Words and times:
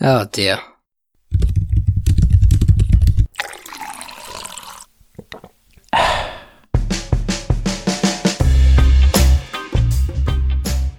Oh 0.00 0.26
dear. 0.30 0.60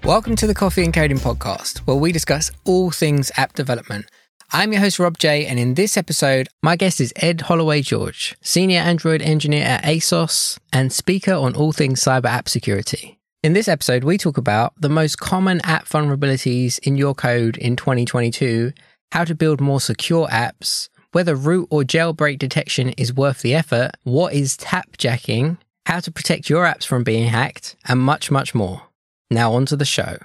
Welcome 0.03 0.35
to 0.35 0.47
the 0.47 0.53
Coffee 0.53 0.83
and 0.83 0.93
Coding 0.93 1.17
podcast, 1.17 1.77
where 1.79 1.95
we 1.95 2.11
discuss 2.11 2.51
all 2.65 2.91
things 2.91 3.31
app 3.37 3.53
development. 3.53 4.05
I'm 4.51 4.73
your 4.73 4.81
host, 4.81 4.99
Rob 4.99 5.17
J, 5.17 5.45
and 5.45 5.57
in 5.59 5.75
this 5.75 5.95
episode, 5.95 6.49
my 6.61 6.75
guest 6.75 6.99
is 6.99 7.13
Ed 7.15 7.41
Holloway 7.41 7.81
George, 7.81 8.35
Senior 8.41 8.79
Android 8.79 9.21
Engineer 9.21 9.63
at 9.63 9.83
ASOS 9.83 10.57
and 10.73 10.91
speaker 10.91 11.33
on 11.33 11.55
all 11.55 11.71
things 11.71 12.03
cyber 12.03 12.25
app 12.25 12.49
security. 12.49 13.19
In 13.41 13.53
this 13.53 13.69
episode, 13.69 14.03
we 14.03 14.17
talk 14.17 14.37
about 14.37 14.73
the 14.81 14.89
most 14.89 15.19
common 15.19 15.61
app 15.63 15.87
vulnerabilities 15.87 16.77
in 16.79 16.97
your 16.97 17.15
code 17.15 17.55
in 17.55 17.77
2022, 17.77 18.73
how 19.11 19.23
to 19.23 19.35
build 19.35 19.61
more 19.61 19.81
secure 19.81 20.27
apps, 20.27 20.89
whether 21.11 21.35
root 21.35 21.67
or 21.71 21.83
jailbreak 21.83 22.39
detection 22.39 22.89
is 22.89 23.13
worth 23.13 23.41
the 23.41 23.55
effort, 23.55 23.91
what 24.03 24.33
is 24.33 24.57
tapjacking, 24.57 25.57
how 25.85 25.99
to 25.99 26.11
protect 26.11 26.49
your 26.49 26.65
apps 26.65 26.85
from 26.85 27.03
being 27.03 27.27
hacked, 27.27 27.75
and 27.87 27.99
much, 27.99 28.29
much 28.29 28.53
more. 28.53 28.83
Now, 29.31 29.53
on 29.53 29.65
to 29.67 29.75
the 29.75 29.85
show. 29.85 30.17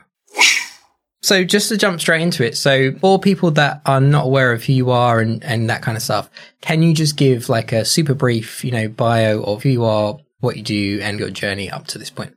So, 1.22 1.42
just 1.42 1.70
to 1.70 1.78
jump 1.78 2.00
straight 2.00 2.20
into 2.20 2.44
it, 2.44 2.54
so 2.54 2.92
for 2.96 3.18
people 3.18 3.50
that 3.52 3.80
are 3.86 4.00
not 4.00 4.26
aware 4.26 4.52
of 4.52 4.64
who 4.64 4.74
you 4.74 4.90
are 4.90 5.20
and, 5.20 5.42
and 5.42 5.70
that 5.70 5.80
kind 5.80 5.96
of 5.96 6.02
stuff, 6.02 6.28
can 6.60 6.82
you 6.82 6.92
just 6.92 7.16
give 7.16 7.48
like 7.48 7.72
a 7.72 7.86
super 7.86 8.12
brief, 8.12 8.62
you 8.62 8.70
know, 8.70 8.88
bio 8.88 9.42
of 9.42 9.62
who 9.62 9.70
you 9.70 9.84
are, 9.84 10.18
what 10.40 10.58
you 10.58 10.62
do, 10.62 11.00
and 11.00 11.18
your 11.18 11.30
journey 11.30 11.70
up 11.70 11.86
to 11.86 11.98
this 11.98 12.10
point? 12.10 12.36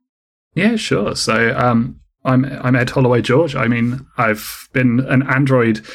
Yeah, 0.56 0.78
sure. 0.78 1.18
So, 1.18 1.54
um, 1.58 2.00
I'm 2.24 2.46
I'm 2.46 2.78
Ed 2.78 2.90
Holloway 2.90 3.22
George. 3.22 3.56
I 3.56 3.68
mean, 3.68 4.06
I've 4.18 4.70
been 4.72 5.02
an 5.02 5.22
Android 5.24 5.86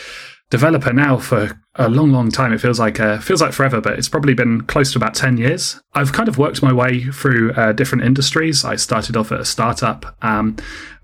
developer 0.53 0.93
now 0.93 1.17
for 1.17 1.59
a 1.77 1.89
long, 1.89 2.13
long 2.13 2.31
time. 2.31 2.53
It 2.53 2.61
feels 2.61 2.79
like 2.79 3.01
uh, 3.01 3.19
feels 3.19 3.41
like 3.41 3.55
forever, 3.55 3.81
but 3.81 3.99
it's 3.99 4.09
probably 4.09 4.35
been 4.35 4.61
close 4.61 4.93
to 4.93 4.99
about 4.99 5.15
ten 5.15 5.39
years. 5.39 5.81
I've 5.95 6.13
kind 6.13 6.29
of 6.29 6.37
worked 6.37 6.63
my 6.63 6.73
way 6.73 7.05
through 7.05 7.53
uh, 7.55 7.73
different 7.73 8.05
industries. 8.05 8.63
I 8.63 8.77
started 8.77 9.17
off 9.17 9.33
at 9.33 9.41
a 9.41 9.47
startup, 9.47 10.15
um, 10.21 10.57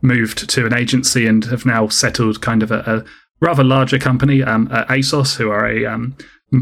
moved 0.02 0.50
to 0.50 0.66
an 0.66 0.74
agency, 0.74 1.26
and 1.26 1.42
have 1.46 1.64
now 1.64 1.88
settled 1.88 2.42
kind 2.42 2.62
of 2.62 2.70
at 2.70 2.86
a 2.86 3.06
rather 3.40 3.64
larger 3.64 3.98
company, 3.98 4.42
um, 4.42 4.68
at 4.70 4.86
ASOS, 4.88 5.36
who 5.36 5.50
are 5.50 5.66
a 5.66 5.86
um, 5.86 6.14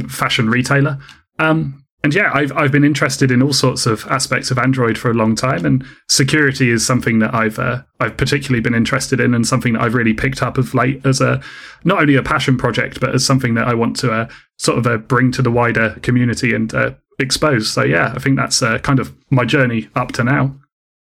fashion 0.09 0.48
retailer. 0.48 0.98
Um, 1.41 1.84
and 2.07 2.15
yeah, 2.15 2.31
I've 2.33 2.53
I've 2.53 2.71
been 2.71 2.85
interested 2.85 3.33
in 3.33 3.43
all 3.43 3.53
sorts 3.53 3.85
of 3.85 4.07
aspects 4.07 4.53
of 4.53 4.59
Android 4.59 4.97
for 4.97 5.11
a 5.11 5.15
long 5.15 5.35
time, 5.35 5.67
and 5.67 5.85
security 6.09 6.71
is 6.71 6.87
something 6.87 7.19
that 7.19 7.35
I've 7.35 7.59
uh, 7.59 7.83
I've 7.99 8.17
particularly 8.17 8.61
been 8.61 8.77
interested 8.77 9.19
in, 9.19 9.35
and 9.35 9.45
something 9.45 9.73
that 9.73 9.83
I've 9.83 9.95
really 9.95 10.15
picked 10.15 10.41
up 10.41 10.57
of 10.57 10.73
late 10.73 11.05
as 11.05 11.21
a 11.21 11.43
not 11.83 12.01
only 12.01 12.15
a 12.15 12.23
passion 12.23 12.57
project, 12.57 13.01
but 13.01 13.12
as 13.12 13.27
something 13.27 13.55
that 13.55 13.67
I 13.67 13.75
want 13.75 13.97
to 13.97 14.12
uh, 14.12 14.29
sort 14.57 14.79
of 14.79 14.87
uh, 14.87 14.99
bring 14.99 15.33
to 15.33 15.43
the 15.43 15.51
wider 15.51 15.99
community 16.03 16.55
and 16.55 16.73
uh, 16.73 16.93
expose. 17.19 17.69
So 17.69 17.83
yeah, 17.83 18.12
I 18.15 18.21
think 18.21 18.37
that's 18.37 18.62
uh, 18.62 18.79
kind 18.79 19.01
of 19.01 19.12
my 19.31 19.45
journey 19.45 19.89
up 19.97 20.12
to 20.12 20.23
now. 20.23 20.55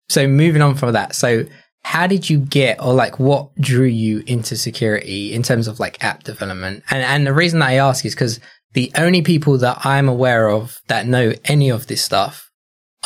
So 0.07 0.29
moving 0.29 0.61
on 0.61 0.75
from 0.75 0.93
that, 0.93 1.13
so 1.13 1.43
how 1.83 2.07
did 2.07 2.29
you 2.29 2.39
get 2.39 2.81
or 2.81 2.93
like 2.93 3.19
what 3.19 3.53
drew 3.57 3.85
you 3.85 4.23
into 4.27 4.55
security 4.55 5.33
in 5.33 5.43
terms 5.43 5.67
of 5.67 5.81
like 5.81 6.01
app 6.01 6.23
development? 6.23 6.83
And 6.89 7.03
and 7.03 7.27
the 7.27 7.33
reason 7.33 7.59
that 7.59 7.69
I 7.69 7.73
ask 7.73 8.05
is 8.05 8.15
because 8.15 8.39
the 8.75 8.91
only 8.97 9.21
people 9.21 9.57
that 9.59 9.85
I'm 9.85 10.09
aware 10.09 10.49
of 10.49 10.81
that 10.87 11.07
know 11.07 11.33
any 11.45 11.69
of 11.69 11.87
this 11.87 12.03
stuff 12.03 12.51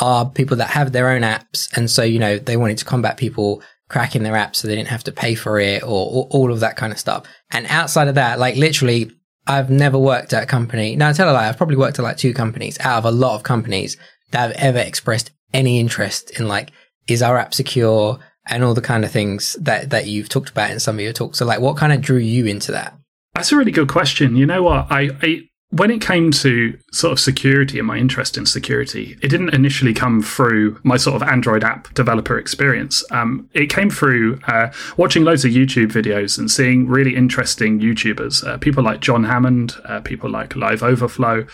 are 0.00 0.28
people 0.28 0.56
that 0.56 0.70
have 0.70 0.90
their 0.90 1.10
own 1.10 1.22
apps. 1.22 1.74
And 1.76 1.88
so, 1.88 2.02
you 2.02 2.18
know, 2.18 2.38
they 2.38 2.56
wanted 2.56 2.78
to 2.78 2.84
combat 2.84 3.16
people 3.16 3.62
cracking 3.88 4.24
their 4.24 4.34
apps 4.34 4.56
so 4.56 4.68
they 4.68 4.74
didn't 4.74 4.88
have 4.88 5.04
to 5.04 5.12
pay 5.12 5.36
for 5.36 5.60
it 5.60 5.84
or, 5.84 5.86
or 5.86 6.28
all 6.30 6.52
of 6.52 6.60
that 6.60 6.76
kind 6.76 6.92
of 6.92 6.98
stuff. 6.98 7.24
And 7.52 7.66
outside 7.68 8.08
of 8.08 8.16
that, 8.16 8.40
like 8.40 8.56
literally, 8.56 9.12
I've 9.46 9.70
never 9.70 9.96
worked 9.96 10.32
at 10.32 10.42
a 10.42 10.46
company. 10.46 10.96
Now, 10.96 11.10
I 11.10 11.12
tell 11.12 11.30
a 11.30 11.32
lie, 11.32 11.48
I've 11.48 11.56
probably 11.56 11.76
worked 11.76 12.00
at 12.00 12.02
like 12.02 12.16
two 12.16 12.34
companies 12.34 12.76
out 12.80 12.98
of 12.98 13.04
a 13.04 13.10
lot 13.12 13.36
of 13.36 13.44
companies 13.44 13.96
that 14.32 14.40
have 14.40 14.56
ever 14.56 14.78
expressed 14.80 15.30
any 15.54 15.78
interest 15.78 16.30
in 16.38 16.48
like, 16.48 16.72
is 17.06 17.22
our 17.22 17.38
app 17.38 17.54
secure 17.54 18.18
and 18.48 18.64
all 18.64 18.74
the 18.74 18.80
kind 18.80 19.04
of 19.04 19.12
things 19.12 19.54
that, 19.60 19.90
that 19.90 20.08
you've 20.08 20.28
talked 20.28 20.50
about 20.50 20.70
in 20.70 20.80
some 20.80 20.96
of 20.96 21.00
your 21.00 21.12
talks. 21.12 21.38
So 21.38 21.44
like, 21.44 21.60
what 21.60 21.76
kind 21.76 21.92
of 21.92 22.00
drew 22.00 22.18
you 22.18 22.46
into 22.46 22.72
that? 22.72 22.96
That's 23.34 23.52
a 23.52 23.56
really 23.56 23.72
good 23.72 23.88
question. 23.88 24.34
You 24.34 24.46
know 24.46 24.64
what? 24.64 24.86
I, 24.90 25.10
I 25.22 25.42
when 25.70 25.90
it 25.90 26.00
came 26.00 26.32
to 26.32 26.76
sort 26.92 27.12
of 27.12 27.20
security 27.20 27.78
and 27.78 27.86
my 27.86 27.96
interest 27.96 28.36
in 28.36 28.44
security, 28.44 29.16
it 29.22 29.28
didn't 29.28 29.54
initially 29.54 29.94
come 29.94 30.20
through 30.20 30.78
my 30.82 30.96
sort 30.96 31.14
of 31.14 31.28
Android 31.28 31.62
app 31.62 31.94
developer 31.94 32.36
experience. 32.38 33.04
Um, 33.12 33.48
it 33.54 33.66
came 33.66 33.88
through 33.88 34.40
uh, 34.48 34.72
watching 34.96 35.22
loads 35.22 35.44
of 35.44 35.52
YouTube 35.52 35.92
videos 35.92 36.38
and 36.38 36.50
seeing 36.50 36.88
really 36.88 37.14
interesting 37.14 37.78
YouTubers, 37.78 38.44
uh, 38.44 38.58
people 38.58 38.82
like 38.82 39.00
John 39.00 39.22
Hammond, 39.22 39.76
uh, 39.84 40.00
people 40.00 40.28
like 40.28 40.56
Live 40.56 40.82
Overflow, 40.82 41.46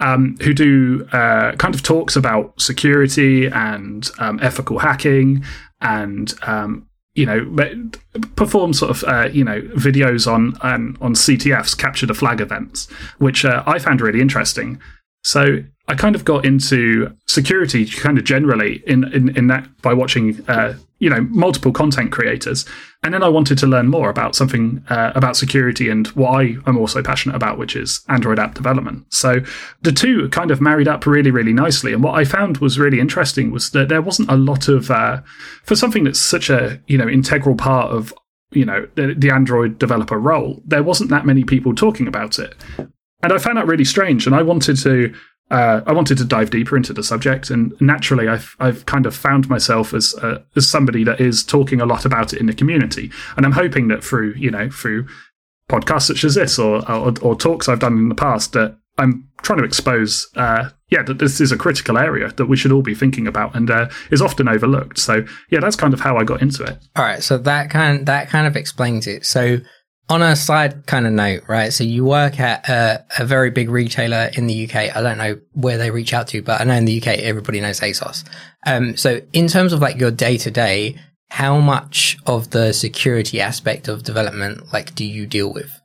um, 0.00 0.36
who 0.42 0.52
do 0.52 1.06
uh, 1.12 1.52
kind 1.52 1.74
of 1.74 1.84
talks 1.84 2.16
about 2.16 2.60
security 2.60 3.46
and 3.46 4.10
um, 4.18 4.40
ethical 4.42 4.80
hacking 4.80 5.44
and 5.80 6.34
um, 6.42 6.88
you 7.14 7.26
know, 7.26 7.90
perform 8.36 8.72
sort 8.72 8.90
of, 8.90 9.04
uh, 9.04 9.28
you 9.32 9.44
know, 9.44 9.60
videos 9.74 10.30
on 10.30 10.56
um, 10.62 10.96
on 11.00 11.14
CTFs, 11.14 11.76
capture 11.76 12.06
the 12.06 12.14
flag 12.14 12.40
events, 12.40 12.90
which 13.18 13.44
uh, 13.44 13.62
I 13.66 13.78
found 13.78 14.00
really 14.00 14.20
interesting. 14.20 14.80
So 15.22 15.62
I 15.88 15.94
kind 15.96 16.14
of 16.14 16.24
got 16.24 16.44
into 16.44 17.14
security 17.26 17.84
kind 17.84 18.16
of 18.16 18.24
generally 18.24 18.82
in, 18.86 19.12
in, 19.12 19.36
in 19.36 19.48
that 19.48 19.68
by 19.82 19.92
watching, 19.92 20.42
uh, 20.48 20.74
you 21.00 21.10
know, 21.10 21.22
multiple 21.30 21.72
content 21.72 22.12
creators. 22.12 22.64
And 23.02 23.12
then 23.12 23.22
I 23.22 23.28
wanted 23.28 23.58
to 23.58 23.66
learn 23.66 23.88
more 23.88 24.08
about 24.08 24.36
something 24.36 24.84
uh, 24.88 25.12
about 25.14 25.36
security 25.36 25.88
and 25.88 26.06
what 26.08 26.30
I 26.30 26.56
am 26.66 26.78
also 26.78 27.02
passionate 27.02 27.34
about, 27.34 27.58
which 27.58 27.74
is 27.74 28.02
Android 28.08 28.38
app 28.38 28.54
development. 28.54 29.12
So 29.12 29.40
the 29.82 29.92
two 29.92 30.28
kind 30.28 30.50
of 30.50 30.60
married 30.60 30.86
up 30.86 31.06
really, 31.06 31.30
really 31.30 31.52
nicely. 31.52 31.92
And 31.92 32.04
what 32.04 32.14
I 32.14 32.24
found 32.24 32.58
was 32.58 32.78
really 32.78 33.00
interesting 33.00 33.50
was 33.50 33.70
that 33.70 33.88
there 33.88 34.02
wasn't 34.02 34.30
a 34.30 34.36
lot 34.36 34.68
of, 34.68 34.90
uh, 34.90 35.22
for 35.64 35.74
something 35.74 36.04
that's 36.04 36.20
such 36.20 36.50
a, 36.50 36.80
you 36.86 36.98
know, 36.98 37.08
integral 37.08 37.56
part 37.56 37.90
of 37.90 38.14
you 38.52 38.64
know 38.64 38.84
the, 38.96 39.14
the 39.16 39.30
android 39.30 39.78
developer 39.78 40.18
role 40.18 40.60
there 40.66 40.82
wasn't 40.82 41.08
that 41.08 41.24
many 41.24 41.44
people 41.44 41.72
talking 41.72 42.08
about 42.08 42.36
it 42.36 42.56
and 43.22 43.32
I 43.32 43.38
found 43.38 43.58
that 43.58 43.66
really 43.66 43.84
strange. 43.84 44.26
And 44.26 44.34
I 44.34 44.42
wanted 44.42 44.76
to 44.78 45.14
uh, 45.50 45.82
I 45.86 45.92
wanted 45.92 46.18
to 46.18 46.24
dive 46.24 46.50
deeper 46.50 46.76
into 46.76 46.92
the 46.92 47.02
subject, 47.02 47.50
and 47.50 47.74
naturally, 47.80 48.28
I've 48.28 48.56
I've 48.60 48.86
kind 48.86 49.06
of 49.06 49.16
found 49.16 49.48
myself 49.48 49.92
as 49.92 50.14
uh, 50.16 50.42
as 50.56 50.68
somebody 50.68 51.04
that 51.04 51.20
is 51.20 51.42
talking 51.42 51.80
a 51.80 51.86
lot 51.86 52.04
about 52.04 52.32
it 52.32 52.40
in 52.40 52.46
the 52.46 52.54
community, 52.54 53.10
and 53.36 53.44
I'm 53.44 53.52
hoping 53.52 53.88
that 53.88 54.04
through 54.04 54.34
you 54.36 54.50
know 54.50 54.70
through 54.70 55.06
podcasts 55.68 56.02
such 56.02 56.24
as 56.24 56.34
this 56.34 56.58
or 56.58 56.88
or, 56.90 57.14
or 57.20 57.34
talks 57.34 57.68
I've 57.68 57.80
done 57.80 57.98
in 57.98 58.08
the 58.08 58.14
past 58.14 58.52
that 58.52 58.76
I'm 58.98 59.28
trying 59.42 59.58
to 59.60 59.64
expose, 59.64 60.28
uh, 60.36 60.68
yeah, 60.90 61.02
that 61.02 61.18
this 61.18 61.40
is 61.40 61.52
a 61.52 61.56
critical 61.56 61.96
area 61.96 62.28
that 62.28 62.46
we 62.46 62.56
should 62.56 62.70
all 62.70 62.82
be 62.82 62.94
thinking 62.94 63.26
about 63.26 63.56
and 63.56 63.70
uh, 63.70 63.88
is 64.10 64.20
often 64.20 64.46
overlooked. 64.46 64.98
So 64.98 65.24
yeah, 65.50 65.60
that's 65.60 65.76
kind 65.76 65.94
of 65.94 66.00
how 66.00 66.16
I 66.16 66.24
got 66.24 66.42
into 66.42 66.62
it. 66.64 66.78
All 66.94 67.04
right, 67.04 67.22
so 67.22 67.38
that 67.38 67.70
kind 67.70 68.06
that 68.06 68.28
kind 68.28 68.46
of 68.46 68.56
explains 68.56 69.06
it. 69.06 69.24
So 69.24 69.58
on 70.10 70.22
a 70.22 70.34
side 70.34 70.84
kind 70.86 71.06
of 71.06 71.12
note, 71.12 71.44
right? 71.46 71.72
So 71.72 71.84
you 71.84 72.04
work 72.04 72.40
at 72.40 72.68
a, 72.68 73.04
a, 73.18 73.24
very 73.24 73.50
big 73.50 73.70
retailer 73.70 74.28
in 74.34 74.48
the 74.48 74.64
UK. 74.64 74.94
I 74.94 75.00
don't 75.00 75.18
know 75.18 75.38
where 75.52 75.78
they 75.78 75.92
reach 75.92 76.12
out 76.12 76.26
to, 76.28 76.42
but 76.42 76.60
I 76.60 76.64
know 76.64 76.74
in 76.74 76.84
the 76.84 77.00
UK 77.00 77.20
everybody 77.20 77.60
knows 77.60 77.78
ASOS. 77.80 78.24
Um, 78.66 78.96
so 78.96 79.20
in 79.32 79.46
terms 79.46 79.72
of 79.72 79.80
like 79.80 79.98
your 79.98 80.10
day 80.10 80.36
to 80.38 80.50
day, 80.50 80.96
how 81.30 81.60
much 81.60 82.18
of 82.26 82.50
the 82.50 82.72
security 82.72 83.40
aspect 83.40 83.86
of 83.86 84.02
development 84.02 84.72
like 84.72 84.96
do 84.96 85.04
you 85.04 85.26
deal 85.26 85.52
with? 85.52 85.79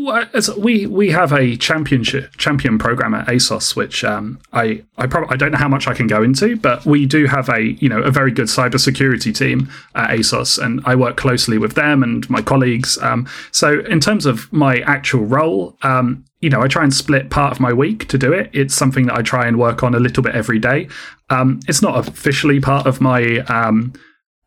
Well, 0.00 0.26
we 0.56 0.86
we 0.86 1.10
have 1.10 1.32
a 1.32 1.56
championship 1.56 2.36
champion 2.36 2.78
program 2.78 3.14
at 3.14 3.26
ASOS, 3.26 3.74
which 3.74 4.04
um, 4.04 4.38
I 4.52 4.84
I 4.96 5.08
probably 5.08 5.34
I 5.34 5.36
don't 5.36 5.50
know 5.50 5.58
how 5.58 5.66
much 5.66 5.88
I 5.88 5.92
can 5.92 6.06
go 6.06 6.22
into, 6.22 6.54
but 6.56 6.86
we 6.86 7.04
do 7.04 7.26
have 7.26 7.48
a 7.48 7.72
you 7.80 7.88
know 7.88 8.00
a 8.02 8.12
very 8.12 8.30
good 8.30 8.46
cybersecurity 8.46 9.36
team 9.36 9.68
at 9.96 10.10
ASOS, 10.10 10.56
and 10.64 10.80
I 10.84 10.94
work 10.94 11.16
closely 11.16 11.58
with 11.58 11.74
them 11.74 12.04
and 12.04 12.30
my 12.30 12.40
colleagues. 12.40 12.96
Um, 12.98 13.26
so 13.50 13.80
in 13.86 13.98
terms 13.98 14.24
of 14.24 14.52
my 14.52 14.78
actual 14.82 15.24
role, 15.24 15.76
um, 15.82 16.24
you 16.40 16.48
know, 16.48 16.62
I 16.62 16.68
try 16.68 16.84
and 16.84 16.94
split 16.94 17.28
part 17.28 17.50
of 17.50 17.58
my 17.58 17.72
week 17.72 18.06
to 18.08 18.18
do 18.18 18.32
it. 18.32 18.50
It's 18.52 18.76
something 18.76 19.06
that 19.06 19.16
I 19.16 19.22
try 19.22 19.48
and 19.48 19.58
work 19.58 19.82
on 19.82 19.96
a 19.96 19.98
little 19.98 20.22
bit 20.22 20.32
every 20.32 20.60
day. 20.60 20.86
Um, 21.28 21.58
it's 21.66 21.82
not 21.82 22.06
officially 22.06 22.60
part 22.60 22.86
of 22.86 23.00
my 23.00 23.38
um, 23.48 23.94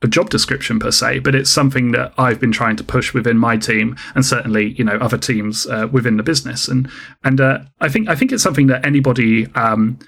a 0.01 0.07
job 0.07 0.29
description 0.29 0.79
per 0.79 0.91
se, 0.91 1.19
but 1.19 1.35
it's 1.35 1.49
something 1.49 1.91
that 1.91 2.13
I've 2.17 2.39
been 2.39 2.51
trying 2.51 2.75
to 2.77 2.83
push 2.83 3.13
within 3.13 3.37
my 3.37 3.57
team, 3.57 3.95
and 4.15 4.25
certainly 4.25 4.71
you 4.73 4.83
know 4.83 4.95
other 4.95 5.17
teams 5.17 5.67
uh, 5.67 5.87
within 5.91 6.17
the 6.17 6.23
business. 6.23 6.67
And 6.67 6.89
and 7.23 7.39
uh, 7.39 7.59
I 7.79 7.89
think 7.89 8.09
I 8.09 8.15
think 8.15 8.31
it's 8.31 8.43
something 8.43 8.67
that 8.67 8.85
anybody 8.85 9.47
um, 9.53 9.99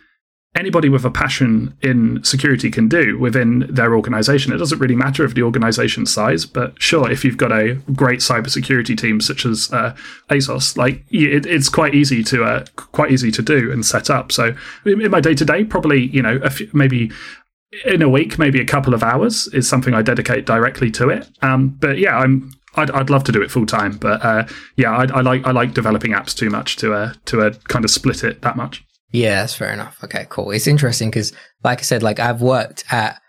anybody 0.56 0.88
with 0.88 1.04
a 1.04 1.12
passion 1.12 1.76
in 1.82 2.24
security 2.24 2.70
can 2.70 2.88
do 2.88 3.18
within 3.18 3.66
their 3.70 3.96
organization. 3.96 4.54
It 4.54 4.58
doesn't 4.58 4.80
really 4.80 4.96
matter 4.96 5.24
if 5.24 5.34
the 5.34 5.44
organization 5.44 6.06
size, 6.06 6.46
but 6.46 6.80
sure, 6.82 7.10
if 7.10 7.26
you've 7.26 7.38
got 7.38 7.52
a 7.52 7.76
great 7.96 8.20
cybersecurity 8.20 8.98
team 8.98 9.20
such 9.20 9.46
as 9.46 9.72
uh, 9.74 9.96
ASOS, 10.30 10.78
like 10.78 11.04
it, 11.10 11.46
it's 11.46 11.70
quite 11.70 11.96
easy 11.96 12.24
to 12.26 12.44
uh, 12.44 12.66
quite 12.76 13.12
easy 13.12 13.32
to 13.32 13.42
do 13.42 13.72
and 13.72 13.86
set 13.86 14.10
up. 14.10 14.32
So 14.32 14.56
in 14.86 15.10
my 15.12 15.22
day 15.22 15.36
to 15.36 15.46
day, 15.46 15.64
probably 15.64 16.06
you 16.08 16.22
know 16.22 16.40
few, 16.50 16.70
maybe 16.74 17.12
in 17.86 18.02
a 18.02 18.10
week, 18.10 18.38
maybe 18.38 18.60
a 18.60 18.66
couple 18.66 18.94
of 18.94 19.04
hours 19.04 19.48
is 19.48 19.68
something 19.68 19.94
I 19.94 20.02
dedicate 20.02 20.46
directly 20.46 20.92
to 20.92 21.10
it. 21.10 21.30
Um, 21.42 21.70
but 21.70 21.98
yeah, 21.98 22.18
I'm 22.18 22.52
I'd, 22.76 22.92
I'd 22.92 23.10
love 23.10 23.24
to 23.26 23.32
do 23.32 23.42
it 23.42 23.52
full 23.52 23.66
time, 23.66 23.98
but 23.98 24.24
uh, 24.24 24.48
yeah, 24.76 24.92
I, 24.92 25.04
I 25.06 25.22
like 25.22 25.46
I 25.46 25.52
like 25.52 25.74
developing 25.74 26.12
apps 26.12 26.36
too 26.36 26.50
much 26.50 26.76
to 26.78 26.94
uh, 26.94 27.14
to 27.26 27.42
uh, 27.42 27.54
kind 27.68 27.86
of 27.86 27.92
split 27.92 28.24
it 28.24 28.42
that 28.42 28.56
much. 28.56 28.84
Yeah, 29.12 29.42
that's 29.42 29.54
fair 29.54 29.72
enough. 29.72 30.04
Okay, 30.04 30.26
cool. 30.30 30.52
It's 30.52 30.66
interesting 30.66 31.10
because, 31.10 31.34
like 31.64 31.80
I 31.80 31.84
said, 31.84 32.02
like 32.02 32.20
I've 32.20 32.42
worked 32.42 32.84
at, 32.92 33.22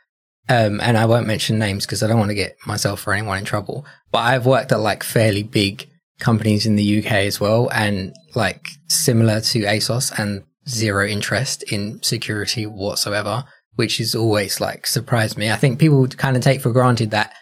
um, 0.48 0.80
and 0.80 0.96
I 0.96 1.04
won't 1.04 1.26
mention 1.26 1.58
names 1.58 1.84
because 1.84 2.02
I 2.02 2.06
don't 2.06 2.18
want 2.18 2.30
to 2.30 2.34
get 2.34 2.56
myself 2.66 3.06
or 3.06 3.12
anyone 3.12 3.38
in 3.38 3.44
trouble. 3.44 3.84
But 4.10 4.20
I've 4.20 4.46
worked 4.46 4.72
at 4.72 4.80
like 4.80 5.02
fairly 5.02 5.42
big 5.42 5.86
companies 6.20 6.64
in 6.64 6.76
the 6.76 6.98
UK 7.00 7.12
as 7.12 7.38
well, 7.38 7.68
and 7.70 8.14
like 8.34 8.68
similar 8.88 9.40
to 9.40 9.60
ASOS, 9.60 10.18
and 10.18 10.44
zero 10.66 11.06
interest 11.06 11.62
in 11.64 12.02
security 12.02 12.64
whatsoever, 12.64 13.44
which 13.76 14.00
is 14.00 14.14
always 14.14 14.60
like 14.60 14.86
surprised 14.86 15.36
me. 15.36 15.50
I 15.50 15.56
think 15.56 15.78
people 15.78 16.06
kind 16.08 16.36
of 16.36 16.42
take 16.42 16.60
for 16.60 16.72
granted 16.72 17.10
that 17.10 17.32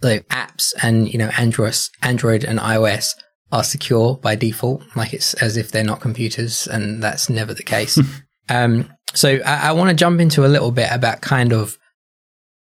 the 0.00 0.24
apps 0.30 0.74
and 0.82 1.12
you 1.12 1.18
know 1.18 1.30
Android, 1.38 1.76
Android 2.02 2.44
and 2.44 2.58
iOS 2.58 3.14
are 3.50 3.64
secure 3.64 4.16
by 4.16 4.34
default, 4.34 4.82
like 4.94 5.12
it's 5.12 5.34
as 5.34 5.56
if 5.56 5.70
they're 5.70 5.84
not 5.84 6.00
computers, 6.00 6.66
and 6.66 7.02
that's 7.02 7.30
never 7.30 7.54
the 7.54 7.62
case. 7.62 7.98
um, 8.48 8.90
so 9.14 9.38
I, 9.44 9.68
I 9.68 9.72
want 9.72 9.90
to 9.90 9.96
jump 9.96 10.20
into 10.20 10.44
a 10.44 10.48
little 10.48 10.70
bit 10.70 10.90
about 10.92 11.22
kind 11.22 11.52
of, 11.52 11.78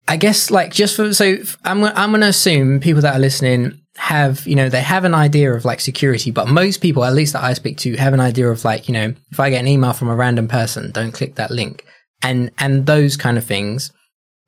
I 0.08 0.18
guess, 0.18 0.52
like 0.52 0.74
just 0.74 0.96
for 0.96 1.14
so 1.14 1.38
I'm 1.64 1.84
I'm 1.84 2.12
going 2.12 2.22
to 2.22 2.28
assume 2.28 2.80
people 2.80 3.02
that 3.02 3.16
are 3.16 3.20
listening 3.20 3.82
have 3.98 4.46
you 4.46 4.56
know 4.56 4.68
they 4.68 4.82
have 4.82 5.06
an 5.06 5.16
idea 5.16 5.54
of 5.54 5.66
like 5.66 5.80
security, 5.80 6.32
but 6.32 6.48
most 6.48 6.82
people, 6.82 7.06
at 7.06 7.14
least 7.14 7.34
that 7.34 7.44
I 7.44 7.54
speak 7.54 7.78
to, 7.80 7.96
have 7.96 8.14
an 8.14 8.20
idea 8.20 8.50
of 8.50 8.66
like 8.66 8.88
you 8.88 8.94
know 8.94 9.14
if 9.32 9.40
I 9.40 9.50
get 9.50 9.62
an 9.62 9.68
email 9.68 9.94
from 9.94 10.10
a 10.10 10.16
random 10.16 10.48
person, 10.48 10.92
don't 10.92 11.14
click 11.14 11.36
that 11.36 11.52
link, 11.52 11.86
and 12.26 12.52
and 12.58 12.88
those 12.88 13.16
kind 13.16 13.38
of 13.38 13.46
things, 13.46 13.92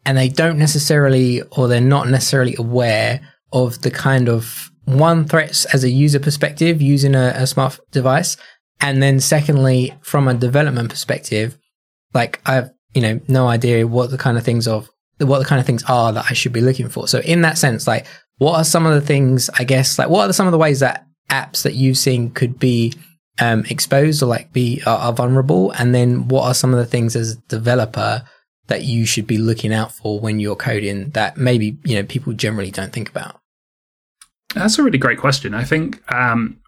and 0.05 0.17
they 0.17 0.29
don't 0.29 0.57
necessarily 0.57 1.43
or 1.51 1.67
they're 1.67 1.79
not 1.79 2.09
necessarily 2.09 2.55
aware 2.57 3.21
of 3.53 3.81
the 3.83 3.91
kind 3.91 4.27
of 4.27 4.71
one 4.85 5.25
threats 5.25 5.65
as 5.65 5.83
a 5.83 5.89
user 5.89 6.19
perspective 6.19 6.81
using 6.81 7.13
a, 7.13 7.33
a 7.35 7.47
smart 7.47 7.79
device, 7.91 8.35
and 8.81 9.01
then 9.01 9.19
secondly 9.19 9.93
from 10.01 10.27
a 10.27 10.33
development 10.33 10.89
perspective, 10.89 11.57
like 12.13 12.41
I 12.45 12.55
have 12.55 12.71
you 12.95 13.01
know 13.01 13.19
no 13.27 13.47
idea 13.47 13.85
what 13.85 14.09
the 14.09 14.17
kind 14.17 14.37
of 14.37 14.43
things 14.43 14.67
of 14.67 14.89
what 15.19 15.39
the 15.39 15.45
kind 15.45 15.59
of 15.59 15.65
things 15.65 15.83
are 15.83 16.11
that 16.13 16.25
I 16.29 16.33
should 16.33 16.53
be 16.53 16.61
looking 16.61 16.89
for. 16.89 17.07
So 17.07 17.19
in 17.19 17.41
that 17.41 17.59
sense, 17.59 17.87
like 17.87 18.07
what 18.39 18.57
are 18.57 18.63
some 18.63 18.87
of 18.87 18.93
the 18.93 19.05
things 19.05 19.51
I 19.57 19.63
guess 19.63 19.99
like 19.99 20.09
what 20.09 20.27
are 20.27 20.33
some 20.33 20.47
of 20.47 20.51
the 20.51 20.57
ways 20.57 20.79
that 20.79 21.05
apps 21.29 21.61
that 21.61 21.73
you've 21.73 21.97
seen 21.97 22.31
could 22.31 22.57
be 22.57 22.93
um, 23.39 23.65
exposed 23.69 24.21
or 24.23 24.27
like 24.27 24.51
be 24.53 24.81
are, 24.85 24.97
are 24.97 25.13
vulnerable, 25.13 25.71
and 25.71 25.93
then 25.93 26.27
what 26.27 26.43
are 26.43 26.53
some 26.53 26.73
of 26.73 26.79
the 26.79 26.85
things 26.85 27.15
as 27.15 27.33
a 27.33 27.41
developer 27.47 28.23
that 28.67 28.83
you 28.83 29.05
should 29.05 29.27
be 29.27 29.37
looking 29.37 29.73
out 29.73 29.93
for 29.93 30.19
when 30.19 30.39
you're 30.39 30.55
coding 30.55 31.09
that 31.11 31.37
maybe 31.37 31.77
you 31.83 31.95
know 31.95 32.03
people 32.03 32.33
generally 32.33 32.71
don't 32.71 32.93
think 32.93 33.09
about? 33.09 33.39
That's 34.53 34.79
a 34.79 34.83
really 34.83 34.97
great 34.97 35.19
question. 35.19 35.53
I 35.53 35.63
think, 35.63 36.01
um, 36.11 36.59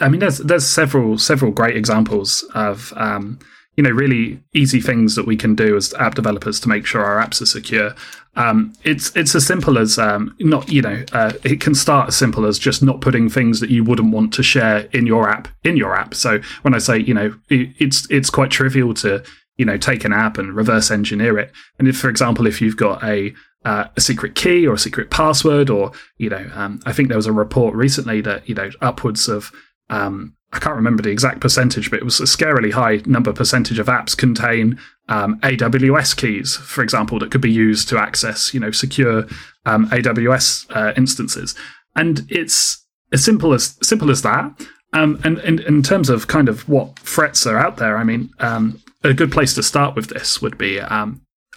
I 0.00 0.08
mean, 0.08 0.20
there's 0.20 0.38
there's 0.38 0.66
several 0.66 1.18
several 1.18 1.52
great 1.52 1.76
examples 1.76 2.44
of 2.54 2.92
um, 2.96 3.38
you 3.76 3.82
know 3.82 3.90
really 3.90 4.42
easy 4.54 4.80
things 4.80 5.16
that 5.16 5.26
we 5.26 5.36
can 5.36 5.54
do 5.54 5.76
as 5.76 5.94
app 5.94 6.14
developers 6.14 6.60
to 6.60 6.68
make 6.68 6.86
sure 6.86 7.04
our 7.04 7.24
apps 7.24 7.40
are 7.40 7.46
secure. 7.46 7.94
Um, 8.36 8.74
it's 8.84 9.14
it's 9.16 9.34
as 9.34 9.46
simple 9.46 9.78
as 9.78 9.98
um, 9.98 10.34
not 10.40 10.70
you 10.70 10.82
know 10.82 11.04
uh, 11.12 11.32
it 11.42 11.60
can 11.60 11.74
start 11.74 12.08
as 12.08 12.16
simple 12.16 12.46
as 12.46 12.58
just 12.58 12.82
not 12.82 13.00
putting 13.00 13.28
things 13.28 13.60
that 13.60 13.70
you 13.70 13.82
wouldn't 13.82 14.12
want 14.12 14.32
to 14.34 14.42
share 14.42 14.80
in 14.92 15.06
your 15.06 15.28
app 15.28 15.48
in 15.64 15.76
your 15.76 15.96
app. 15.96 16.14
So 16.14 16.40
when 16.62 16.74
I 16.74 16.78
say 16.78 16.98
you 16.98 17.14
know 17.14 17.34
it, 17.48 17.74
it's 17.78 18.06
it's 18.10 18.30
quite 18.30 18.50
trivial 18.50 18.92
to 18.94 19.24
you 19.56 19.64
know 19.64 19.78
take 19.78 20.04
an 20.04 20.12
app 20.12 20.36
and 20.38 20.54
reverse 20.54 20.90
engineer 20.90 21.38
it. 21.38 21.50
And 21.78 21.88
if 21.88 21.98
for 21.98 22.10
example 22.10 22.46
if 22.46 22.60
you've 22.60 22.76
got 22.76 23.02
a 23.02 23.32
uh, 23.66 23.88
a 23.96 24.00
secret 24.00 24.36
key 24.36 24.64
or 24.64 24.74
a 24.74 24.78
secret 24.78 25.10
password, 25.10 25.68
or 25.68 25.90
you 26.18 26.30
know, 26.30 26.48
um, 26.54 26.78
I 26.86 26.92
think 26.92 27.08
there 27.08 27.18
was 27.18 27.26
a 27.26 27.32
report 27.32 27.74
recently 27.74 28.20
that 28.20 28.48
you 28.48 28.54
know 28.54 28.70
upwards 28.80 29.28
of 29.28 29.50
um, 29.90 30.35
I 30.52 30.58
can't 30.58 30.76
remember 30.76 31.02
the 31.02 31.10
exact 31.10 31.40
percentage, 31.40 31.90
but 31.90 31.98
it 31.98 32.04
was 32.04 32.20
a 32.20 32.24
scarily 32.24 32.72
high 32.72 33.02
number 33.04 33.32
percentage 33.32 33.78
of 33.78 33.88
apps 33.88 34.16
contain 34.16 34.78
um, 35.08 35.38
AWS 35.40 36.16
keys, 36.16 36.56
for 36.56 36.82
example, 36.82 37.18
that 37.18 37.30
could 37.30 37.40
be 37.40 37.50
used 37.50 37.88
to 37.88 37.98
access 37.98 38.54
you 38.54 38.60
know 38.60 38.70
secure 38.70 39.26
um, 39.64 39.88
AWS 39.90 40.66
uh, 40.74 40.92
instances, 40.96 41.54
and 41.94 42.26
it's 42.28 42.84
as 43.12 43.24
simple 43.24 43.52
as 43.52 43.76
simple 43.82 44.10
as 44.10 44.22
that. 44.22 44.66
Um, 44.92 45.20
and, 45.24 45.38
and, 45.38 45.60
in 45.60 45.82
terms 45.82 46.08
of 46.08 46.28
kind 46.28 46.48
of 46.48 46.66
what 46.68 46.98
threats 47.00 47.44
are 47.44 47.58
out 47.58 47.76
there, 47.76 47.98
I 47.98 48.04
mean, 48.04 48.30
um, 48.38 48.80
a 49.02 49.12
good 49.12 49.32
place 49.32 49.52
to 49.54 49.62
start 49.62 49.94
with 49.94 50.08
this 50.08 50.40
would 50.40 50.56
be 50.56 50.78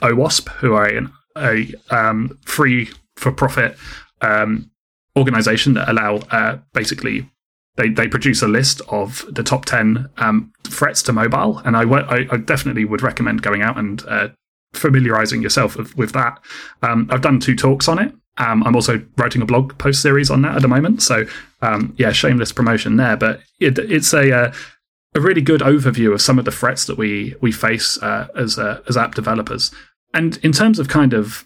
OWASP, 0.01 0.49
who 0.55 0.73
are 0.73 1.09
a 1.37 1.73
um, 1.91 2.37
free 2.43 2.89
for 3.15 3.31
profit 3.31 3.77
um, 4.21 4.71
organization 5.15 5.73
that 5.75 5.89
allow 5.89 6.17
uh, 6.31 6.57
basically 6.73 7.29
they, 7.79 7.87
they 7.87 8.07
produce 8.09 8.41
a 8.41 8.47
list 8.47 8.81
of 8.89 9.23
the 9.31 9.41
top 9.41 9.63
10 9.63 10.09
um, 10.17 10.51
threats 10.67 11.01
to 11.03 11.13
mobile. 11.13 11.59
And 11.59 11.77
I, 11.77 11.85
definitely 12.37 12.83
would 12.83 13.01
recommend 13.01 13.41
going 13.41 13.61
out 13.61 13.77
and 13.77 14.03
uh, 14.05 14.27
familiarizing 14.73 15.41
yourself 15.41 15.77
with, 15.77 15.95
with 15.95 16.11
that. 16.11 16.39
Um, 16.83 17.07
I've 17.09 17.21
done 17.21 17.39
two 17.39 17.55
talks 17.55 17.87
on 17.87 17.97
it. 17.97 18.13
Um, 18.37 18.63
I'm 18.63 18.75
also 18.75 19.01
writing 19.17 19.41
a 19.41 19.45
blog 19.45 19.77
post 19.77 20.01
series 20.01 20.29
on 20.29 20.41
that 20.41 20.57
at 20.57 20.61
the 20.61 20.67
moment. 20.67 21.01
So, 21.01 21.25
um, 21.61 21.93
yeah, 21.97 22.11
shameless 22.11 22.51
promotion 22.51 22.97
there. 22.97 23.15
But 23.15 23.39
it, 23.61 23.79
it's 23.79 24.13
a, 24.13 24.31
uh, 24.31 24.53
a 25.15 25.21
really 25.21 25.41
good 25.41 25.61
overview 25.61 26.13
of 26.13 26.21
some 26.21 26.37
of 26.37 26.45
the 26.45 26.51
threats 26.51 26.85
that 26.85 26.97
we 26.97 27.35
we 27.41 27.51
face 27.51 27.97
uh, 28.03 28.27
as 28.35 28.59
uh, 28.59 28.81
as 28.87 28.95
app 28.95 29.15
developers. 29.15 29.71
And 30.13 30.37
in 30.43 30.51
terms 30.51 30.79
of 30.79 30.87
kind 30.87 31.13
of 31.13 31.45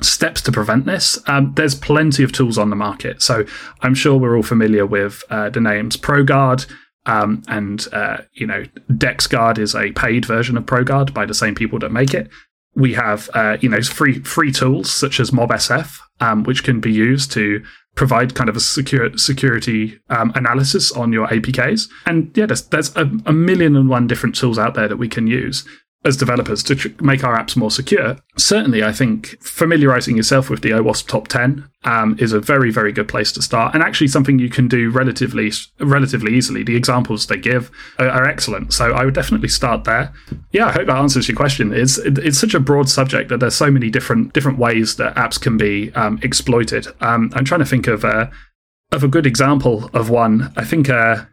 steps 0.00 0.40
to 0.42 0.52
prevent 0.52 0.86
this, 0.86 1.18
um, 1.26 1.52
there's 1.54 1.74
plenty 1.74 2.22
of 2.22 2.32
tools 2.32 2.58
on 2.58 2.70
the 2.70 2.76
market. 2.76 3.22
So 3.22 3.44
I'm 3.80 3.94
sure 3.94 4.16
we're 4.16 4.36
all 4.36 4.42
familiar 4.42 4.86
with 4.86 5.22
uh, 5.30 5.50
the 5.50 5.60
names 5.60 5.96
ProGuard. 5.96 6.66
Um, 7.06 7.42
and 7.46 7.86
uh, 7.92 8.18
you 8.32 8.46
know, 8.46 8.64
DexGuard 8.90 9.58
is 9.58 9.74
a 9.74 9.92
paid 9.92 10.24
version 10.24 10.56
of 10.56 10.64
ProGuard 10.64 11.14
by 11.14 11.24
the 11.24 11.34
same 11.34 11.54
people 11.54 11.78
that 11.78 11.92
make 11.92 12.12
it. 12.14 12.28
We 12.74 12.94
have 12.94 13.30
uh, 13.32 13.56
you 13.60 13.68
know 13.68 13.80
free 13.80 14.18
free 14.20 14.52
tools 14.52 14.92
such 14.92 15.20
as 15.20 15.30
MobSF, 15.30 15.98
um, 16.20 16.42
which 16.42 16.64
can 16.64 16.80
be 16.80 16.92
used 16.92 17.30
to 17.32 17.64
provide 17.94 18.34
kind 18.34 18.50
of 18.50 18.56
a 18.56 18.60
secure 18.60 19.16
security 19.16 19.98
um, 20.10 20.30
analysis 20.34 20.92
on 20.92 21.12
your 21.12 21.26
APKs. 21.28 21.88
And 22.04 22.30
yeah, 22.36 22.46
there's, 22.46 22.62
there's 22.68 22.94
a, 22.94 23.10
a, 23.24 23.32
million 23.32 23.74
and 23.74 23.88
one 23.88 24.06
different 24.06 24.34
tools 24.34 24.58
out 24.58 24.74
there 24.74 24.86
that 24.86 24.98
we 24.98 25.08
can 25.08 25.26
use 25.26 25.66
as 26.04 26.16
developers 26.16 26.62
to 26.62 26.74
tr- 26.74 26.88
make 27.00 27.24
our 27.24 27.36
apps 27.36 27.56
more 27.56 27.70
secure. 27.70 28.16
Certainly, 28.36 28.84
I 28.84 28.92
think 28.92 29.42
familiarizing 29.42 30.16
yourself 30.16 30.48
with 30.48 30.62
the 30.62 30.70
OWASP 30.70 31.08
top 31.08 31.28
10 31.28 31.68
um, 31.84 32.16
is 32.18 32.32
a 32.32 32.40
very, 32.40 32.70
very 32.70 32.92
good 32.92 33.08
place 33.08 33.32
to 33.32 33.42
start, 33.42 33.74
and 33.74 33.82
actually 33.82 34.08
something 34.08 34.38
you 34.38 34.48
can 34.48 34.68
do 34.68 34.90
relatively, 34.90 35.50
relatively 35.80 36.34
easily. 36.34 36.62
The 36.62 36.76
examples 36.76 37.26
they 37.26 37.36
give 37.36 37.70
are, 37.98 38.08
are 38.08 38.24
excellent, 38.24 38.72
so 38.72 38.92
I 38.92 39.04
would 39.04 39.14
definitely 39.14 39.48
start 39.48 39.84
there. 39.84 40.12
Yeah, 40.52 40.66
I 40.66 40.72
hope 40.72 40.86
that 40.86 40.96
answers 40.96 41.28
your 41.28 41.36
question. 41.36 41.72
It's 41.72 41.98
it, 41.98 42.18
it's 42.18 42.38
such 42.38 42.54
a 42.54 42.60
broad 42.60 42.88
subject 42.88 43.28
that 43.30 43.40
there's 43.40 43.56
so 43.56 43.70
many 43.70 43.90
different 43.90 44.32
different 44.32 44.58
ways 44.58 44.96
that 44.96 45.14
apps 45.16 45.40
can 45.40 45.56
be 45.56 45.92
um, 45.94 46.20
exploited. 46.22 46.86
Um, 47.00 47.32
I'm 47.34 47.44
trying 47.44 47.60
to 47.60 47.66
think 47.66 47.88
of 47.88 48.04
of 48.04 49.02
a 49.02 49.08
good 49.08 49.26
example 49.26 49.90
of 49.92 50.08
one. 50.10 50.52
I 50.56 50.64
think. 50.64 50.88
Uh, 50.88 51.24